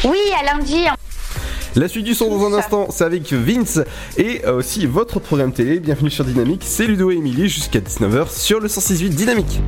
Oui, 0.05 0.19
à 0.41 0.45
lundi. 0.45 0.85
La 1.75 1.89
suite 1.89 2.05
du 2.05 2.15
son 2.15 2.29
dans 2.31 2.47
un 2.47 2.59
instant, 2.59 2.89
c'est 2.91 3.05
avec 3.05 3.33
Vince 3.33 3.81
et 4.17 4.45
euh, 4.45 4.59
aussi 4.59 4.87
votre 4.87 5.19
programme 5.19 5.53
télé. 5.53 5.81
Bienvenue 5.81 6.11
sur 6.11 6.25
Dynamique, 6.25 6.63
c'est 6.65 6.87
Ludo 6.87 7.11
et 7.11 7.17
Émilie 7.17 7.49
jusqu'à 7.49 7.81
19h 7.81 8.31
sur 8.31 8.61
le 8.61 8.69
168 8.69 9.11
Dynamique. 9.11 9.61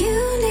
you 0.00 0.41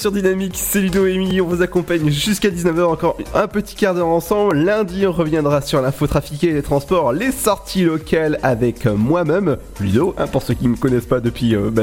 sur 0.00 0.12
Dynamique, 0.12 0.54
c'est 0.56 0.80
Ludo 0.80 1.06
et 1.06 1.12
Emily, 1.12 1.42
on 1.42 1.46
vous 1.46 1.60
accompagne 1.60 2.08
jusqu'à 2.08 2.48
19h, 2.48 2.84
encore 2.84 3.18
un 3.34 3.46
petit 3.46 3.74
quart 3.74 3.94
d'heure 3.94 4.06
ensemble. 4.06 4.56
Lundi, 4.56 5.06
on 5.06 5.12
reviendra 5.12 5.60
sur 5.60 5.82
l'info 5.82 6.06
trafiquée, 6.06 6.52
les 6.54 6.62
transports, 6.62 7.12
les 7.12 7.30
sorties 7.30 7.84
locales 7.84 8.38
avec 8.42 8.86
moi-même, 8.86 9.58
Ludo, 9.78 10.14
hein, 10.16 10.26
pour 10.26 10.42
ceux 10.42 10.54
qui 10.54 10.64
ne 10.64 10.70
me 10.70 10.76
connaissent 10.76 11.04
pas 11.04 11.20
depuis, 11.20 11.54
euh, 11.54 11.70
bah 11.70 11.82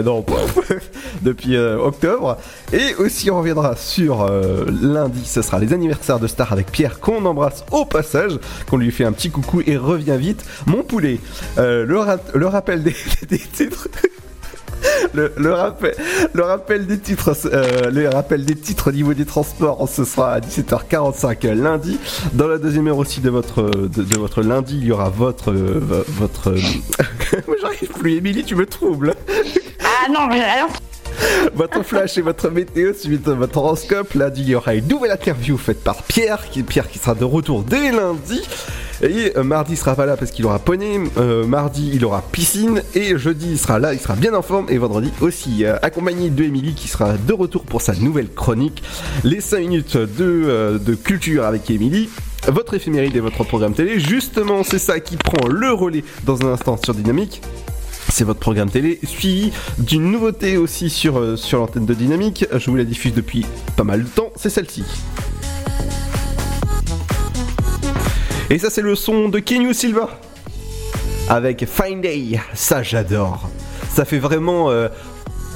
depuis 1.21 1.55
euh, 1.55 1.77
octobre. 1.77 2.37
Et 2.73 2.95
aussi, 2.95 3.29
on 3.29 3.37
reviendra 3.37 3.75
sur 3.75 4.23
euh, 4.23 4.65
lundi, 4.81 5.23
ce 5.23 5.43
sera 5.43 5.59
les 5.59 5.71
anniversaires 5.71 6.19
de 6.19 6.25
Star 6.25 6.51
avec 6.51 6.71
Pierre, 6.71 6.99
qu'on 6.99 7.23
embrasse 7.23 7.65
au 7.71 7.85
passage, 7.85 8.39
qu'on 8.67 8.77
lui 8.77 8.89
fait 8.89 9.05
un 9.05 9.11
petit 9.11 9.29
coucou 9.29 9.61
et 9.67 9.77
revient 9.77 10.17
vite. 10.17 10.43
Mon 10.65 10.81
poulet, 10.81 11.19
euh, 11.59 11.85
le 11.85 12.47
rappel 12.47 12.81
des, 12.81 12.95
des 13.29 13.37
titres. 13.37 13.87
Le, 15.13 15.31
le 15.37 15.53
rappel, 15.53 15.95
le 16.33 16.43
rappel 16.43 16.85
des 16.85 16.99
titres, 16.99 17.31
euh, 17.45 17.89
le 17.89 18.09
rappel 18.09 18.45
des 18.45 18.55
titres 18.55 18.89
au 18.89 18.91
niveau 18.91 19.13
des 19.13 19.25
transports, 19.25 19.87
ce 19.89 20.03
sera 20.05 20.33
à 20.33 20.39
17h45 20.39 21.53
lundi. 21.53 21.97
Dans 22.33 22.47
la 22.47 22.57
deuxième 22.57 22.87
heure 22.87 22.97
aussi 22.97 23.19
de 23.21 23.29
votre 23.29 23.61
de, 23.63 24.17
votre 24.17 24.41
lundi, 24.41 24.77
il 24.81 24.85
y 24.85 24.91
aura 24.91 25.09
votre 25.09 25.51
euh, 25.51 25.79
vo- 25.81 26.03
votre. 26.07 26.55
J'arrive 27.61 27.89
plus, 27.99 28.17
Émilie, 28.17 28.43
tu 28.43 28.55
me 28.55 28.65
troubles. 28.65 29.13
Ah 29.81 30.09
non, 30.11 30.27
mais 30.27 30.41
alors, 30.41 30.69
Votre 31.55 31.83
flash 31.83 32.17
et 32.17 32.21
votre 32.21 32.49
météo 32.49 32.93
suite 32.93 33.23
de 33.23 33.31
votre 33.31 33.57
horoscope. 33.57 34.13
Lundi, 34.13 34.41
il 34.41 34.49
y 34.49 34.55
aura 34.55 34.75
une 34.75 34.87
nouvelle 34.87 35.11
interview 35.11 35.57
faite 35.57 35.83
par 35.83 36.03
Pierre, 36.03 36.49
qui 36.49 36.63
Pierre 36.63 36.89
qui 36.89 36.99
sera 36.99 37.15
de 37.15 37.23
retour 37.23 37.63
dès 37.63 37.91
lundi. 37.91 38.41
Et 39.01 39.33
euh, 39.37 39.43
mardi, 39.43 39.73
il 39.73 39.77
sera 39.77 39.95
pas 39.95 40.05
là 40.05 40.17
parce 40.17 40.31
qu'il 40.31 40.45
aura 40.45 40.59
poney. 40.59 40.99
Euh, 41.17 41.45
mardi, 41.45 41.91
il 41.93 42.03
aura 42.03 42.21
piscine. 42.21 42.81
Et 42.95 43.17
jeudi, 43.17 43.51
il 43.51 43.59
sera 43.59 43.79
là, 43.79 43.93
il 43.93 43.99
sera 43.99 44.15
bien 44.15 44.33
en 44.33 44.41
forme. 44.41 44.65
Et 44.69 44.77
vendredi 44.77 45.11
aussi, 45.21 45.65
euh, 45.65 45.77
accompagné 45.81 46.29
de 46.29 46.43
Émilie 46.43 46.73
qui 46.73 46.87
sera 46.87 47.13
de 47.13 47.33
retour 47.33 47.63
pour 47.63 47.81
sa 47.81 47.93
nouvelle 47.93 48.29
chronique. 48.29 48.83
Les 49.23 49.41
5 49.41 49.59
minutes 49.59 49.97
de, 49.97 50.79
de 50.83 50.95
culture 50.95 51.45
avec 51.45 51.69
Émilie. 51.69 52.09
Votre 52.47 52.75
éphéméride 52.75 53.15
et 53.15 53.19
votre 53.19 53.43
programme 53.43 53.73
télé. 53.73 53.99
Justement, 53.99 54.63
c'est 54.63 54.79
ça 54.79 54.99
qui 54.99 55.17
prend 55.17 55.47
le 55.47 55.71
relais 55.71 56.03
dans 56.25 56.41
un 56.45 56.53
instant 56.53 56.77
sur 56.83 56.93
Dynamique. 56.93 57.41
C'est 58.09 58.23
votre 58.23 58.39
programme 58.39 58.69
télé, 58.69 58.99
suivi 59.03 59.51
d'une 59.77 60.11
nouveauté 60.11 60.57
aussi 60.57 60.89
sur, 60.89 61.19
euh, 61.19 61.35
sur 61.35 61.59
l'antenne 61.59 61.85
de 61.85 61.93
Dynamique. 61.93 62.45
Je 62.55 62.69
vous 62.69 62.75
la 62.75 62.83
diffuse 62.83 63.13
depuis 63.13 63.45
pas 63.75 63.83
mal 63.83 64.03
de 64.03 64.09
temps, 64.09 64.31
c'est 64.35 64.49
celle-ci. 64.49 64.83
Et 68.49 68.57
ça, 68.59 68.69
c'est 68.69 68.81
le 68.81 68.95
son 68.95 69.29
de 69.29 69.39
Kenyu 69.39 69.73
Silva 69.73 70.09
avec 71.29 71.65
Fine 71.67 72.01
Day. 72.01 72.39
Ça, 72.53 72.81
j'adore. 72.81 73.49
Ça 73.89 74.05
fait 74.05 74.19
vraiment. 74.19 74.69
euh, 74.71 74.87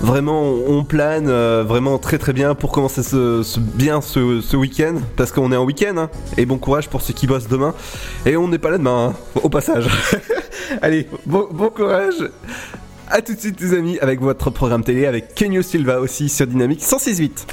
Vraiment, 0.04 0.42
on 0.68 0.84
plane 0.84 1.28
euh, 1.30 1.64
vraiment 1.64 2.00
très 2.00 2.18
très 2.18 2.34
bien 2.34 2.56
pour 2.56 2.72
commencer 2.72 3.04
ce, 3.04 3.44
ce- 3.44 3.60
bien 3.60 4.02
ce, 4.02 4.42
ce 4.42 4.58
week-end, 4.58 4.96
parce 5.16 5.32
qu'on 5.32 5.52
est 5.52 5.56
en 5.56 5.64
week-end, 5.64 5.94
hein. 5.96 6.10
et 6.38 6.48
bon 6.48 6.58
courage 6.58 6.90
pour 6.90 7.04
ceux 7.04 7.14
qui 7.14 7.28
bossent 7.28 7.48
demain. 7.48 7.76
Et 8.26 8.36
on 8.36 8.48
n'est 8.48 8.58
pas 8.58 8.72
là 8.72 8.80
demain, 8.80 9.14
hein, 9.14 9.40
au 9.44 9.50
passage. 9.50 9.86
Allez, 10.82 11.08
bon, 11.26 11.70
courage. 11.70 12.30
À 13.10 13.22
tout 13.22 13.34
de 13.34 13.40
suite 13.40 13.60
les 13.60 13.74
amis 13.74 14.00
avec 14.00 14.22
votre 14.22 14.50
programme 14.50 14.84
télé 14.84 15.06
avec 15.06 15.36
Kenyo 15.36 15.62
Silva 15.62 16.00
aussi 16.00 16.30
sur 16.30 16.48
Dynamique 16.48 16.82
106.8. 16.82 17.46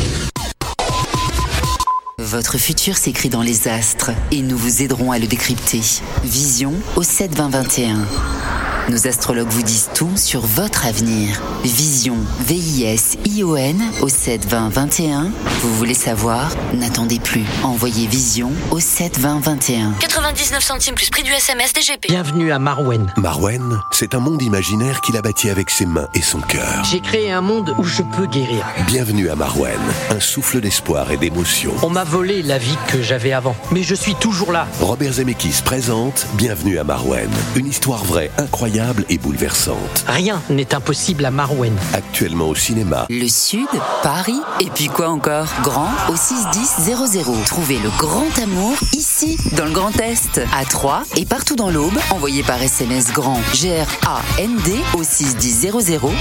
Votre 2.18 2.58
futur 2.58 2.96
s'écrit 2.96 3.28
dans 3.28 3.42
les 3.42 3.68
astres 3.68 4.10
et 4.30 4.42
nous 4.42 4.56
vous 4.56 4.82
aiderons 4.82 5.12
à 5.12 5.18
le 5.18 5.26
décrypter. 5.26 5.80
Vision 6.24 6.74
au 6.96 7.02
7 7.02 7.34
20 7.34 7.48
21. 7.48 8.77
Nos 8.88 9.06
astrologues 9.06 9.50
vous 9.50 9.62
disent 9.62 9.90
tout 9.94 10.16
sur 10.16 10.40
votre 10.40 10.86
avenir. 10.86 11.42
Vision, 11.62 12.16
V-I-S-I-O-N 12.40 13.82
au 14.00 14.08
7 14.08 14.46
20 14.46 14.70
21. 14.70 15.30
Vous 15.60 15.74
voulez 15.74 15.92
savoir? 15.92 16.50
N'attendez 16.72 17.18
plus. 17.18 17.44
Envoyez 17.62 18.06
Vision 18.06 18.50
au 18.70 18.80
7 18.80 19.18
20 19.18 19.40
21. 19.40 19.92
99 20.00 20.62
centimes 20.62 20.94
plus 20.94 21.10
prix 21.10 21.22
du 21.22 21.30
SMS 21.30 21.74
DGP. 21.74 22.06
Bienvenue 22.08 22.50
à 22.50 22.58
Marwen. 22.58 23.12
Marwen, 23.18 23.78
c'est 23.92 24.14
un 24.14 24.20
monde 24.20 24.40
imaginaire 24.40 25.02
qu'il 25.02 25.18
a 25.18 25.22
bâti 25.22 25.50
avec 25.50 25.68
ses 25.68 25.84
mains 25.84 26.08
et 26.14 26.22
son 26.22 26.40
cœur. 26.40 26.82
J'ai 26.90 27.00
créé 27.00 27.30
un 27.30 27.42
monde 27.42 27.74
où 27.76 27.84
je 27.84 28.02
peux 28.16 28.26
guérir. 28.26 28.64
Bienvenue 28.86 29.28
à 29.28 29.36
Marwen, 29.36 29.78
un 30.08 30.20
souffle 30.20 30.62
d'espoir 30.62 31.10
et 31.10 31.18
d'émotion. 31.18 31.74
On 31.82 31.90
m'a 31.90 32.04
volé 32.04 32.40
la 32.40 32.56
vie 32.56 32.78
que 32.86 33.02
j'avais 33.02 33.34
avant, 33.34 33.54
mais 33.70 33.82
je 33.82 33.94
suis 33.94 34.14
toujours 34.14 34.50
là. 34.50 34.66
Robert 34.80 35.12
Zemeckis 35.12 35.60
présente 35.62 36.26
Bienvenue 36.38 36.78
à 36.78 36.84
Marwen, 36.84 37.28
une 37.54 37.66
histoire 37.66 38.02
vraie, 38.02 38.30
incroyable 38.38 38.77
et 39.08 39.18
bouleversante. 39.18 40.04
Rien 40.06 40.40
n'est 40.50 40.72
impossible 40.72 41.24
à 41.24 41.32
Marwen. 41.32 41.74
Actuellement 41.94 42.48
au 42.48 42.54
cinéma. 42.54 43.06
Le 43.10 43.26
Sud, 43.26 43.66
Paris, 44.04 44.40
et 44.60 44.70
puis 44.70 44.86
quoi 44.86 45.08
encore? 45.08 45.48
Grand 45.62 45.90
au 46.08 46.14
61000. 46.14 47.44
Trouvez 47.46 47.78
le 47.78 47.90
grand 47.98 48.38
amour 48.40 48.74
ici, 48.92 49.36
dans 49.56 49.64
le 49.64 49.72
Grand 49.72 49.98
Est, 50.00 50.40
à 50.56 50.64
Troyes 50.64 51.02
et 51.16 51.24
partout 51.24 51.56
dans 51.56 51.70
l'Aube. 51.70 51.98
Envoyez 52.10 52.44
par 52.44 52.62
SMS 52.62 53.12
grand 53.12 53.40
G-R-A-N-D 53.52 54.76
au 54.94 55.02
61000 55.02 55.72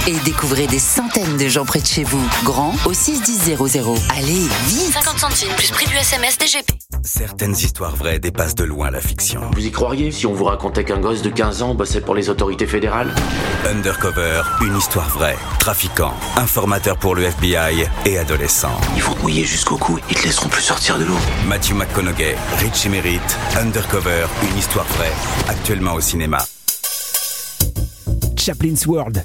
et 0.08 0.16
découvrez 0.24 0.66
des 0.66 0.80
centaines 0.80 1.36
de 1.36 1.48
gens 1.48 1.64
près 1.64 1.80
de 1.80 1.86
chez 1.86 2.02
vous. 2.02 2.26
Grand 2.42 2.74
au 2.86 2.92
61000. 2.92 3.56
Allez, 4.16 4.48
vite 4.66 4.92
50 4.94 5.18
centimes 5.18 5.54
plus 5.56 5.70
prix 5.70 5.86
du 5.86 5.94
SMS 5.94 6.36
DGP. 6.38 6.72
Certaines 7.04 7.54
histoires 7.54 7.94
vraies 7.94 8.18
dépassent 8.18 8.56
de 8.56 8.64
loin 8.64 8.90
la 8.90 9.00
fiction. 9.00 9.42
Vous 9.54 9.64
y 9.64 9.70
croiriez? 9.70 10.10
Si 10.10 10.26
on 10.26 10.34
vous 10.34 10.44
racontait 10.44 10.84
qu'un 10.84 10.98
gosse 10.98 11.22
de 11.22 11.30
15 11.30 11.62
ans 11.62 11.74
bossait 11.74 12.00
pour 12.00 12.16
les 12.16 12.28
autorités 12.28 12.47
fédérales 12.66 13.14
Undercover, 13.66 14.42
une 14.62 14.76
histoire 14.76 15.08
vraie. 15.10 15.36
Trafiquant, 15.58 16.14
informateur 16.36 16.96
pour 16.96 17.14
le 17.14 17.24
FBI 17.24 17.86
et 18.06 18.18
adolescent. 18.18 18.72
Ils 18.96 19.02
vont 19.02 19.14
te 19.14 19.22
mouiller 19.22 19.44
jusqu'au 19.44 19.76
cou, 19.76 19.98
ils 20.08 20.16
te 20.16 20.24
laisseront 20.24 20.48
plus 20.48 20.62
sortir 20.62 20.98
de 20.98 21.04
l'eau. 21.04 21.18
Matthew 21.46 21.72
McConaughey, 21.72 22.36
Rich 22.58 22.86
Emerit, 22.86 23.20
Undercover, 23.60 24.26
une 24.50 24.58
histoire 24.58 24.86
vraie. 24.86 25.12
Actuellement 25.48 25.94
au 25.94 26.00
cinéma. 26.00 26.38
Chaplin's 28.36 28.86
World. 28.86 29.24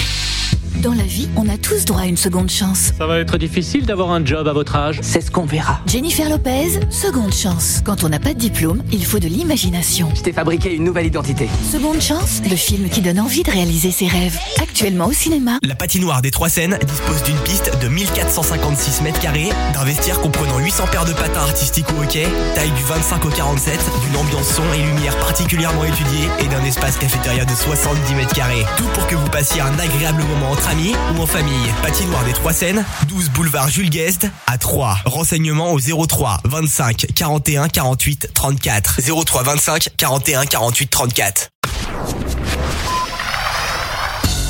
Dans 0.77 0.93
la 0.93 1.03
vie, 1.03 1.29
on 1.35 1.47
a 1.47 1.57
tous 1.57 1.85
droit 1.85 2.01
à 2.01 2.05
une 2.05 2.17
seconde 2.17 2.49
chance. 2.49 2.93
Ça 2.97 3.05
va 3.05 3.19
être 3.19 3.37
difficile 3.37 3.85
d'avoir 3.85 4.09
un 4.11 4.25
job 4.25 4.47
à 4.47 4.53
votre 4.53 4.75
âge. 4.75 4.99
C'est 5.03 5.21
ce 5.21 5.29
qu'on 5.29 5.45
verra. 5.45 5.79
Jennifer 5.85 6.27
Lopez, 6.29 6.79
seconde 6.89 7.33
chance. 7.33 7.81
Quand 7.85 8.03
on 8.03 8.09
n'a 8.09 8.19
pas 8.19 8.33
de 8.33 8.39
diplôme, 8.39 8.81
il 8.91 9.05
faut 9.05 9.19
de 9.19 9.27
l'imagination. 9.27 10.09
Je 10.15 10.21
t'ai 10.21 10.31
fabriqué 10.31 10.73
une 10.73 10.83
nouvelle 10.83 11.05
identité. 11.05 11.49
Seconde 11.71 12.01
chance, 12.01 12.41
le 12.49 12.55
film 12.55 12.89
qui 12.89 13.01
donne 13.01 13.19
envie 13.19 13.43
de 13.43 13.51
réaliser 13.51 13.91
ses 13.91 14.07
rêves. 14.07 14.39
Actuellement 14.59 15.07
au 15.07 15.11
cinéma. 15.13 15.59
La 15.61 15.75
patinoire 15.75 16.21
des 16.21 16.31
Trois 16.31 16.49
Seines 16.49 16.79
dispose 16.87 17.21
d'une 17.23 17.37
piste 17.39 17.71
de 17.81 17.87
1456 17.87 19.01
mètres 19.01 19.19
carrés, 19.19 19.49
d'un 19.73 19.83
vestiaire 19.83 20.19
comprenant 20.21 20.57
800 20.57 20.85
paires 20.91 21.05
de 21.05 21.13
patins 21.13 21.41
artistiques 21.41 21.87
au 21.97 22.01
hockey, 22.03 22.27
taille 22.55 22.71
du 22.71 22.83
25 22.83 23.25
au 23.25 23.29
47, 23.29 23.79
d'une 24.07 24.17
ambiance 24.17 24.47
son 24.47 24.63
et 24.73 24.81
lumière 24.81 25.17
particulièrement 25.19 25.83
étudiée 25.83 26.27
et 26.39 26.47
d'un 26.47 26.63
espace 26.63 26.97
cafétéria 26.97 27.45
de 27.45 27.53
70 27.53 28.15
mètres 28.15 28.33
carrés. 28.33 28.65
Tout 28.77 28.87
pour 28.93 29.05
que 29.07 29.15
vous 29.15 29.29
passiez 29.29 29.61
un 29.61 29.77
agréable 29.77 30.23
moment 30.23 30.55
entre 30.61 30.69
amis 30.69 30.95
ou 31.15 31.21
en 31.21 31.25
famille. 31.25 31.73
Patinoire 31.81 32.23
des 32.23 32.33
Trois 32.33 32.53
Seines, 32.53 32.85
12 33.07 33.29
boulevard 33.31 33.69
Jules 33.69 33.89
Guest 33.89 34.27
à 34.47 34.57
3. 34.57 34.97
Renseignements 35.05 35.71
au 35.71 35.79
03 35.79 36.41
25 36.45 37.07
41 37.15 37.67
48 37.67 38.29
34. 38.33 38.99
03 39.25 39.43
25 39.43 39.89
41 39.97 40.45
48 40.45 40.89
34. 40.89 41.49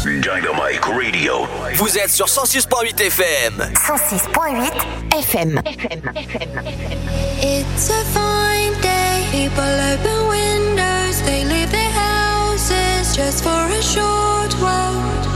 Dynamite 0.04 0.84
Radio. 0.84 1.48
Vous 1.76 1.98
êtes 1.98 2.10
sur 2.10 2.26
106.8 2.26 3.00
FM. 3.02 3.72
106.8 3.76 4.72
FM. 5.18 5.62
It's 7.42 7.90
a 7.90 8.04
fine 8.14 8.74
day. 8.82 9.26
People 9.32 9.64
open 9.64 10.28
windows. 10.30 11.22
They 11.26 11.46
leave 11.46 11.72
their 11.72 11.92
houses 11.92 13.16
just 13.16 13.44
for 13.44 13.50
a 13.50 13.82
short 13.82 14.54
while. 14.60 15.31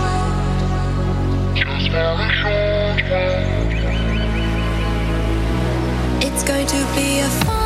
It's 6.22 6.44
going 6.44 6.68
to 6.68 6.86
be 6.94 7.20
a 7.20 7.30
fine 7.46 7.65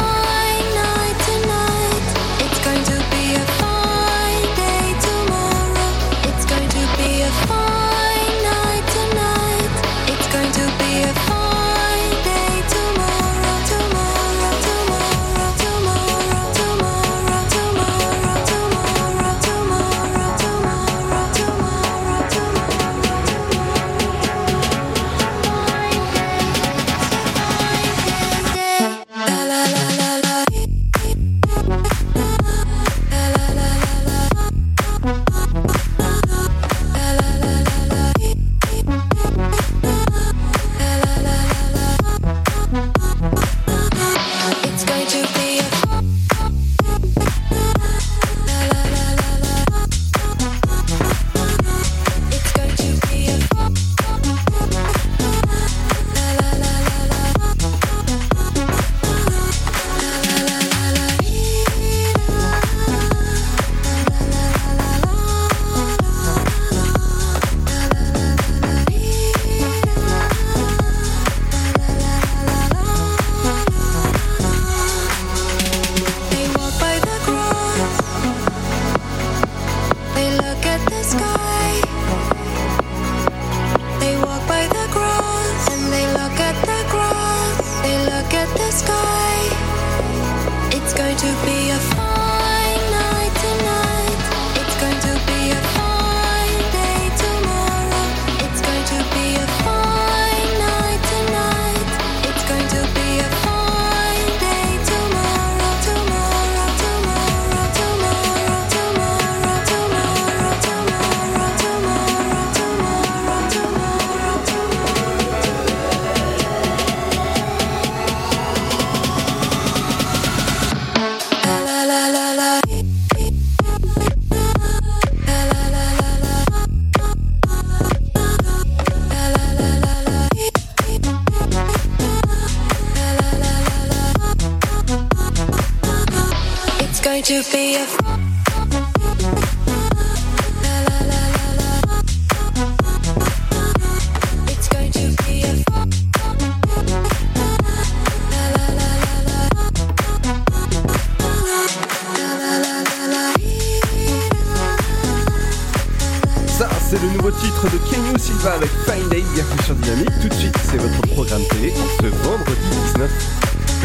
titre 157.60 157.73
de 157.73 157.77
Kenyu 157.90 158.19
Silva 158.19 158.53
avec 158.53 158.69
Fine 158.86 159.10
Day. 159.10 159.23
Bienvenue 159.34 159.64
sur 159.65 159.76
Dynamique. 159.76 160.10
Tout 160.22 160.30
de 160.30 160.34
suite, 160.34 160.56
c'est 160.64 160.77
votre 160.77 161.02
programme 161.14 161.41
télé 161.49 161.73
ce 161.99 162.07
vendredi 162.07 162.69
19 162.94 163.11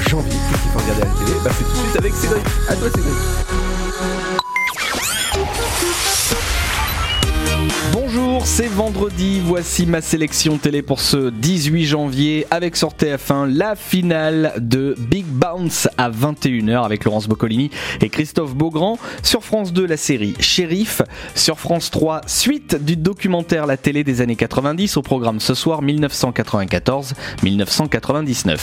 janvier. 0.09 0.31
Qu'est-ce 0.31 0.63
qu'il 0.63 0.71
faut 0.71 0.79
regarder 0.79 1.03
à 1.03 1.07
la 1.07 1.27
télé? 1.27 1.39
Bah, 1.45 1.51
c'est 1.57 1.65
tout 1.65 1.71
de 1.71 1.77
suite 1.77 1.97
avec 1.97 2.15
Cédric. 2.15 2.45
À 2.69 2.77
toi, 2.77 2.89
Cédric. 2.95 3.74
C'est 8.43 8.69
vendredi, 8.69 9.41
voici 9.45 9.87
ma 9.87 10.01
sélection 10.01 10.57
télé 10.59 10.83
pour 10.83 11.01
ce 11.01 11.31
18 11.31 11.85
janvier 11.85 12.47
avec 12.51 12.75
sur 12.77 12.91
TF1 12.91 13.47
la 13.47 13.77
finale 13.77 14.55
de 14.59 14.95
Big 14.99 15.27
Bounce 15.27 15.89
à 15.97 16.11
21h 16.11 16.85
avec 16.85 17.05
Laurence 17.05 17.29
Boccolini 17.29 17.71
et 18.01 18.09
Christophe 18.09 18.55
Beaugrand. 18.55 18.99
Sur 19.23 19.45
France 19.45 19.73
2 19.73 19.87
la 19.87 19.97
série 19.97 20.35
Shérif, 20.41 21.03
sur 21.35 21.59
France 21.59 21.91
3 21.91 22.21
suite 22.27 22.77
du 22.83 22.97
documentaire 22.97 23.67
La 23.67 23.77
télé 23.77 24.05
des 24.05 24.21
années 24.21 24.37
90 24.37 24.97
au 24.97 25.03
programme 25.03 25.41
ce 25.41 25.55
soir 25.55 25.83
1994-1999. 25.83 28.59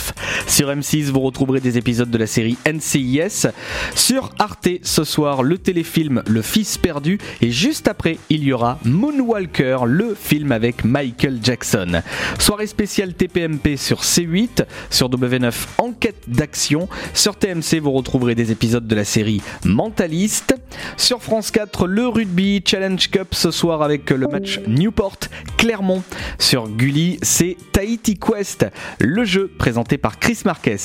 Sur 0.46 0.68
M6 0.68 1.10
vous 1.10 1.20
retrouverez 1.20 1.60
des 1.60 1.76
épisodes 1.78 2.10
de 2.10 2.18
la 2.18 2.26
série 2.26 2.56
NCIS. 2.66 3.48
Sur 3.94 4.30
Arte 4.38 4.68
ce 4.82 5.04
soir 5.04 5.42
le 5.42 5.58
téléfilm 5.58 6.22
Le 6.26 6.42
Fils 6.42 6.78
perdu 6.78 7.18
et 7.40 7.50
juste 7.50 7.88
après 7.88 8.18
il 8.30 8.44
y 8.44 8.52
aura 8.52 8.78
Moonwalker, 8.84 9.61
le 9.62 10.16
film 10.16 10.50
avec 10.50 10.84
Michael 10.84 11.38
Jackson. 11.40 12.02
Soirée 12.38 12.66
spéciale 12.66 13.14
TPMP 13.14 13.76
sur 13.76 14.00
C8, 14.00 14.64
sur 14.90 15.08
W9 15.08 15.52
Enquête 15.78 16.24
d'action, 16.26 16.88
sur 17.14 17.36
TMC 17.36 17.78
vous 17.80 17.92
retrouverez 17.92 18.34
des 18.34 18.50
épisodes 18.50 18.86
de 18.86 18.94
la 18.94 19.04
série 19.04 19.40
Mentaliste, 19.64 20.56
sur 20.96 21.22
France 21.22 21.52
4 21.52 21.86
le 21.86 22.08
rugby 22.08 22.62
Challenge 22.66 23.08
Cup 23.10 23.28
ce 23.32 23.50
soir 23.52 23.82
avec 23.82 24.10
le 24.10 24.26
match 24.26 24.60
Newport 24.66 25.18
Clermont, 25.56 26.02
sur 26.40 26.68
Gulli 26.68 27.18
c'est 27.22 27.56
Tahiti 27.70 28.18
Quest, 28.18 28.66
le 28.98 29.24
jeu 29.24 29.48
présenté 29.58 29.96
par 29.96 30.18
Chris 30.18 30.40
Marquez, 30.44 30.76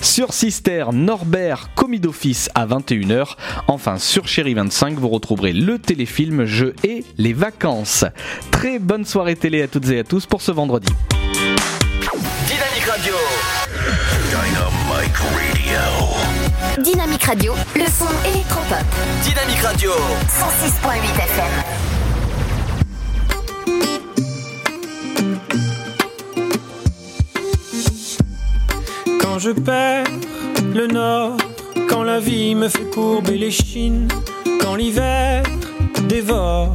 sur 0.00 0.32
Sister 0.32 0.86
Norbert 0.92 1.70
commis 1.76 2.00
d'office 2.00 2.50
à 2.56 2.66
21h, 2.66 3.36
enfin 3.68 3.98
sur 3.98 4.26
Chéri 4.26 4.54
25 4.54 4.98
vous 4.98 5.08
retrouverez 5.08 5.52
le 5.52 5.78
téléfilm 5.78 6.44
Jeux 6.44 6.74
et 6.82 7.04
les 7.16 7.32
vacances. 7.32 8.04
Très 8.50 8.78
bonne 8.78 9.04
soirée 9.04 9.36
télé 9.36 9.62
à 9.62 9.68
toutes 9.68 9.88
et 9.90 9.98
à 9.98 10.04
tous 10.04 10.26
pour 10.26 10.42
ce 10.42 10.52
vendredi. 10.52 10.92
Dynamique 12.46 12.84
Radio. 12.86 13.14
Dynamic 14.30 15.16
Radio. 15.16 15.94
Dynamique 16.82 17.24
Radio, 17.24 17.54
le 17.74 17.86
son 17.86 18.08
électropop. 18.28 18.84
Dynamique 19.22 19.60
Radio. 19.60 19.90
106.8 19.90 20.94
FM. 21.24 21.52
Quand 29.20 29.38
je 29.38 29.50
perds 29.50 30.06
le 30.74 30.86
nord, 30.86 31.36
quand 31.88 32.02
la 32.02 32.20
vie 32.20 32.54
me 32.54 32.68
fait 32.68 32.90
courber 32.90 33.38
les 33.38 33.50
chines, 33.50 34.08
quand 34.60 34.74
l'hiver 34.74 35.42
dévore 36.08 36.74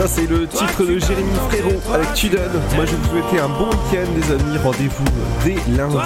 Ça 0.00 0.08
c'est 0.08 0.26
le 0.26 0.46
titre 0.46 0.82
de 0.82 0.98
Jérémy 0.98 1.28
Frérot 1.50 1.78
avec 1.92 2.14
Tu 2.14 2.30
donnes. 2.30 2.40
Moi 2.74 2.86
je 2.86 2.96
vous 2.96 3.04
souhaite 3.10 3.38
un 3.38 3.48
bon 3.48 3.66
week-end 3.66 4.10
les 4.16 4.32
amis. 4.32 4.56
Rendez-vous 4.64 5.04
dès 5.44 5.56
lundi 5.76 5.96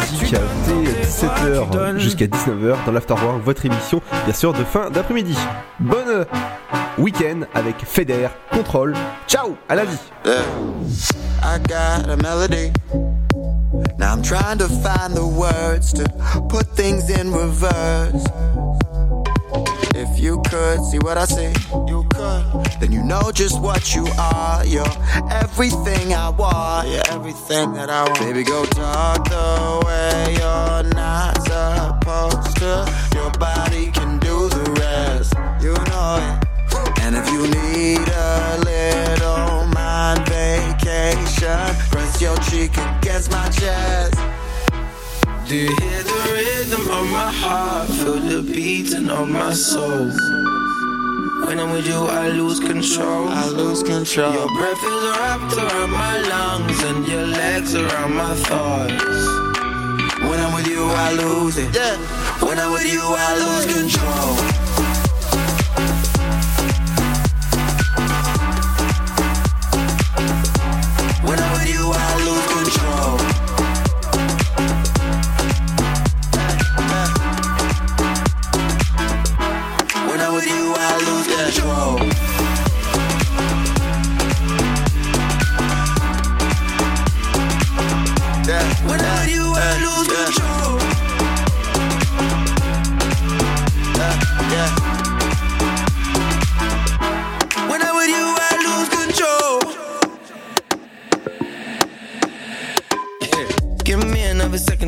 dès 0.67 1.07
17h 1.07 1.99
jusqu'à 1.99 2.27
19h 2.27 2.75
dans 2.87 2.91
l'Afterwork, 2.91 3.41
votre 3.45 3.65
émission 3.65 4.03
bien 4.25 4.35
sûr 4.35 4.53
de 4.53 4.65
fin 4.65 4.91
d'après-midi. 4.91 5.39
Bonne 5.79 6.09
euh, 6.09 6.25
week-end 6.99 7.43
avec 7.55 7.77
Feder, 7.87 8.31
Contrôle. 8.51 8.97
Ciao, 9.29 9.55
à 9.69 9.77
la 9.77 9.85
vie. 9.85 9.99
You 20.25 20.41
could 20.49 20.83
see 20.83 20.97
what 21.01 21.19
I 21.19 21.27
see, 21.27 21.53
you 21.87 22.03
could. 22.09 22.45
Then 22.81 22.93
you 22.93 23.03
know 23.05 23.31
just 23.31 23.61
what 23.61 23.95
you 23.95 24.07
are. 24.19 24.65
You're 24.65 24.97
everything 25.31 26.15
I 26.15 26.31
want. 26.31 26.89
You're 26.89 27.03
everything 27.11 27.75
that 27.75 27.91
I 27.91 28.05
want. 28.05 28.21
Baby, 28.21 28.43
go 28.43 28.65
talk 28.65 29.29
the 29.29 29.83
way 29.85 30.33
you're 30.33 30.95
not 30.95 31.37
supposed 31.43 32.57
to. 32.57 32.89
Your 33.15 33.33
body 33.33 33.91
can 33.91 34.19
do 34.19 34.49
the 34.49 34.65
rest. 34.81 35.35
You 35.61 35.75
know 35.93 36.17
it. 36.25 37.01
And 37.03 37.17
if 37.17 37.31
you 37.31 37.43
need 37.61 38.09
a 38.09 38.57
little 38.65 39.67
mind 39.75 40.27
vacation, 40.27 41.69
press 41.93 42.23
your 42.23 42.39
cheek 42.39 42.73
against 42.79 43.31
my 43.31 43.51
chest. 43.51 44.17
Do 45.47 45.57
you 45.57 45.77
hear 45.77 46.03
the 46.03 46.31
rhythm 46.33 46.81
of 46.89 47.07
my 47.11 47.31
heart? 47.31 47.89
Feel 47.91 48.17
the 48.17 48.41
beating 48.51 49.11
of 49.11 49.29
my 49.29 49.53
soul. 49.53 50.07
When 51.47 51.61
I'm 51.61 51.71
with 51.71 51.87
you, 51.87 52.01
I 52.07 52.31
lose 52.31 52.59
control. 52.59 53.29
I 53.29 53.49
lose 53.49 53.83
control. 53.83 54.33
Your 54.33 54.49
breath 54.57 54.83
is 54.83 55.05
wrapped 55.05 55.55
around 55.59 55.91
my 55.91 56.19
lungs 56.33 56.83
and 56.85 57.07
your 57.07 57.27
legs 57.27 57.75
around 57.75 58.15
my 58.15 58.35
thoughts. 58.35 59.05
When 60.25 60.41
I'm 60.41 60.55
with 60.55 60.67
you, 60.67 60.83
I 60.83 61.13
lose 61.13 61.59
it. 61.59 61.75
Yeah. 61.75 61.99
When 62.41 62.59
I'm 62.59 62.73
with 62.73 62.91
you, 62.91 63.03
I 63.05 63.31
lose 63.45 63.67
control. 63.77 64.84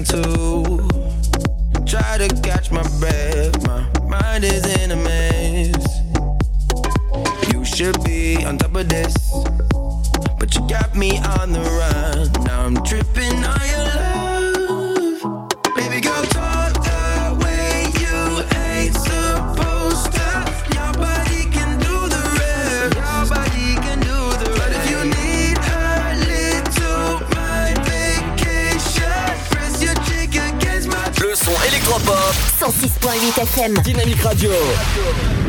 To 0.04 0.88
try 1.86 2.18
to 2.18 2.28
catch 2.42 2.70
my 2.70 2.82
breath. 2.98 3.66
My 3.66 3.88
mind 4.08 4.44
is 4.44 4.64
in 4.80 4.90
a 4.90 4.96
mess. 4.96 6.00
You 7.52 7.64
should 7.64 8.02
be 8.04 8.44
on 8.44 8.58
top 8.58 8.74
of 8.74 8.88
this, 8.88 9.14
but 10.38 10.54
you 10.54 10.68
got 10.68 10.94
me 10.94 11.18
on 11.18 11.52
the 11.52 11.60
run. 11.60 12.44
Now 12.44 12.66
I'm 12.66 12.76
tripping 12.84 13.44
on 13.44 13.68
your 13.68 13.84
love. 13.84 14.15
Dynamique 33.82 34.22
Radio. 34.22 35.45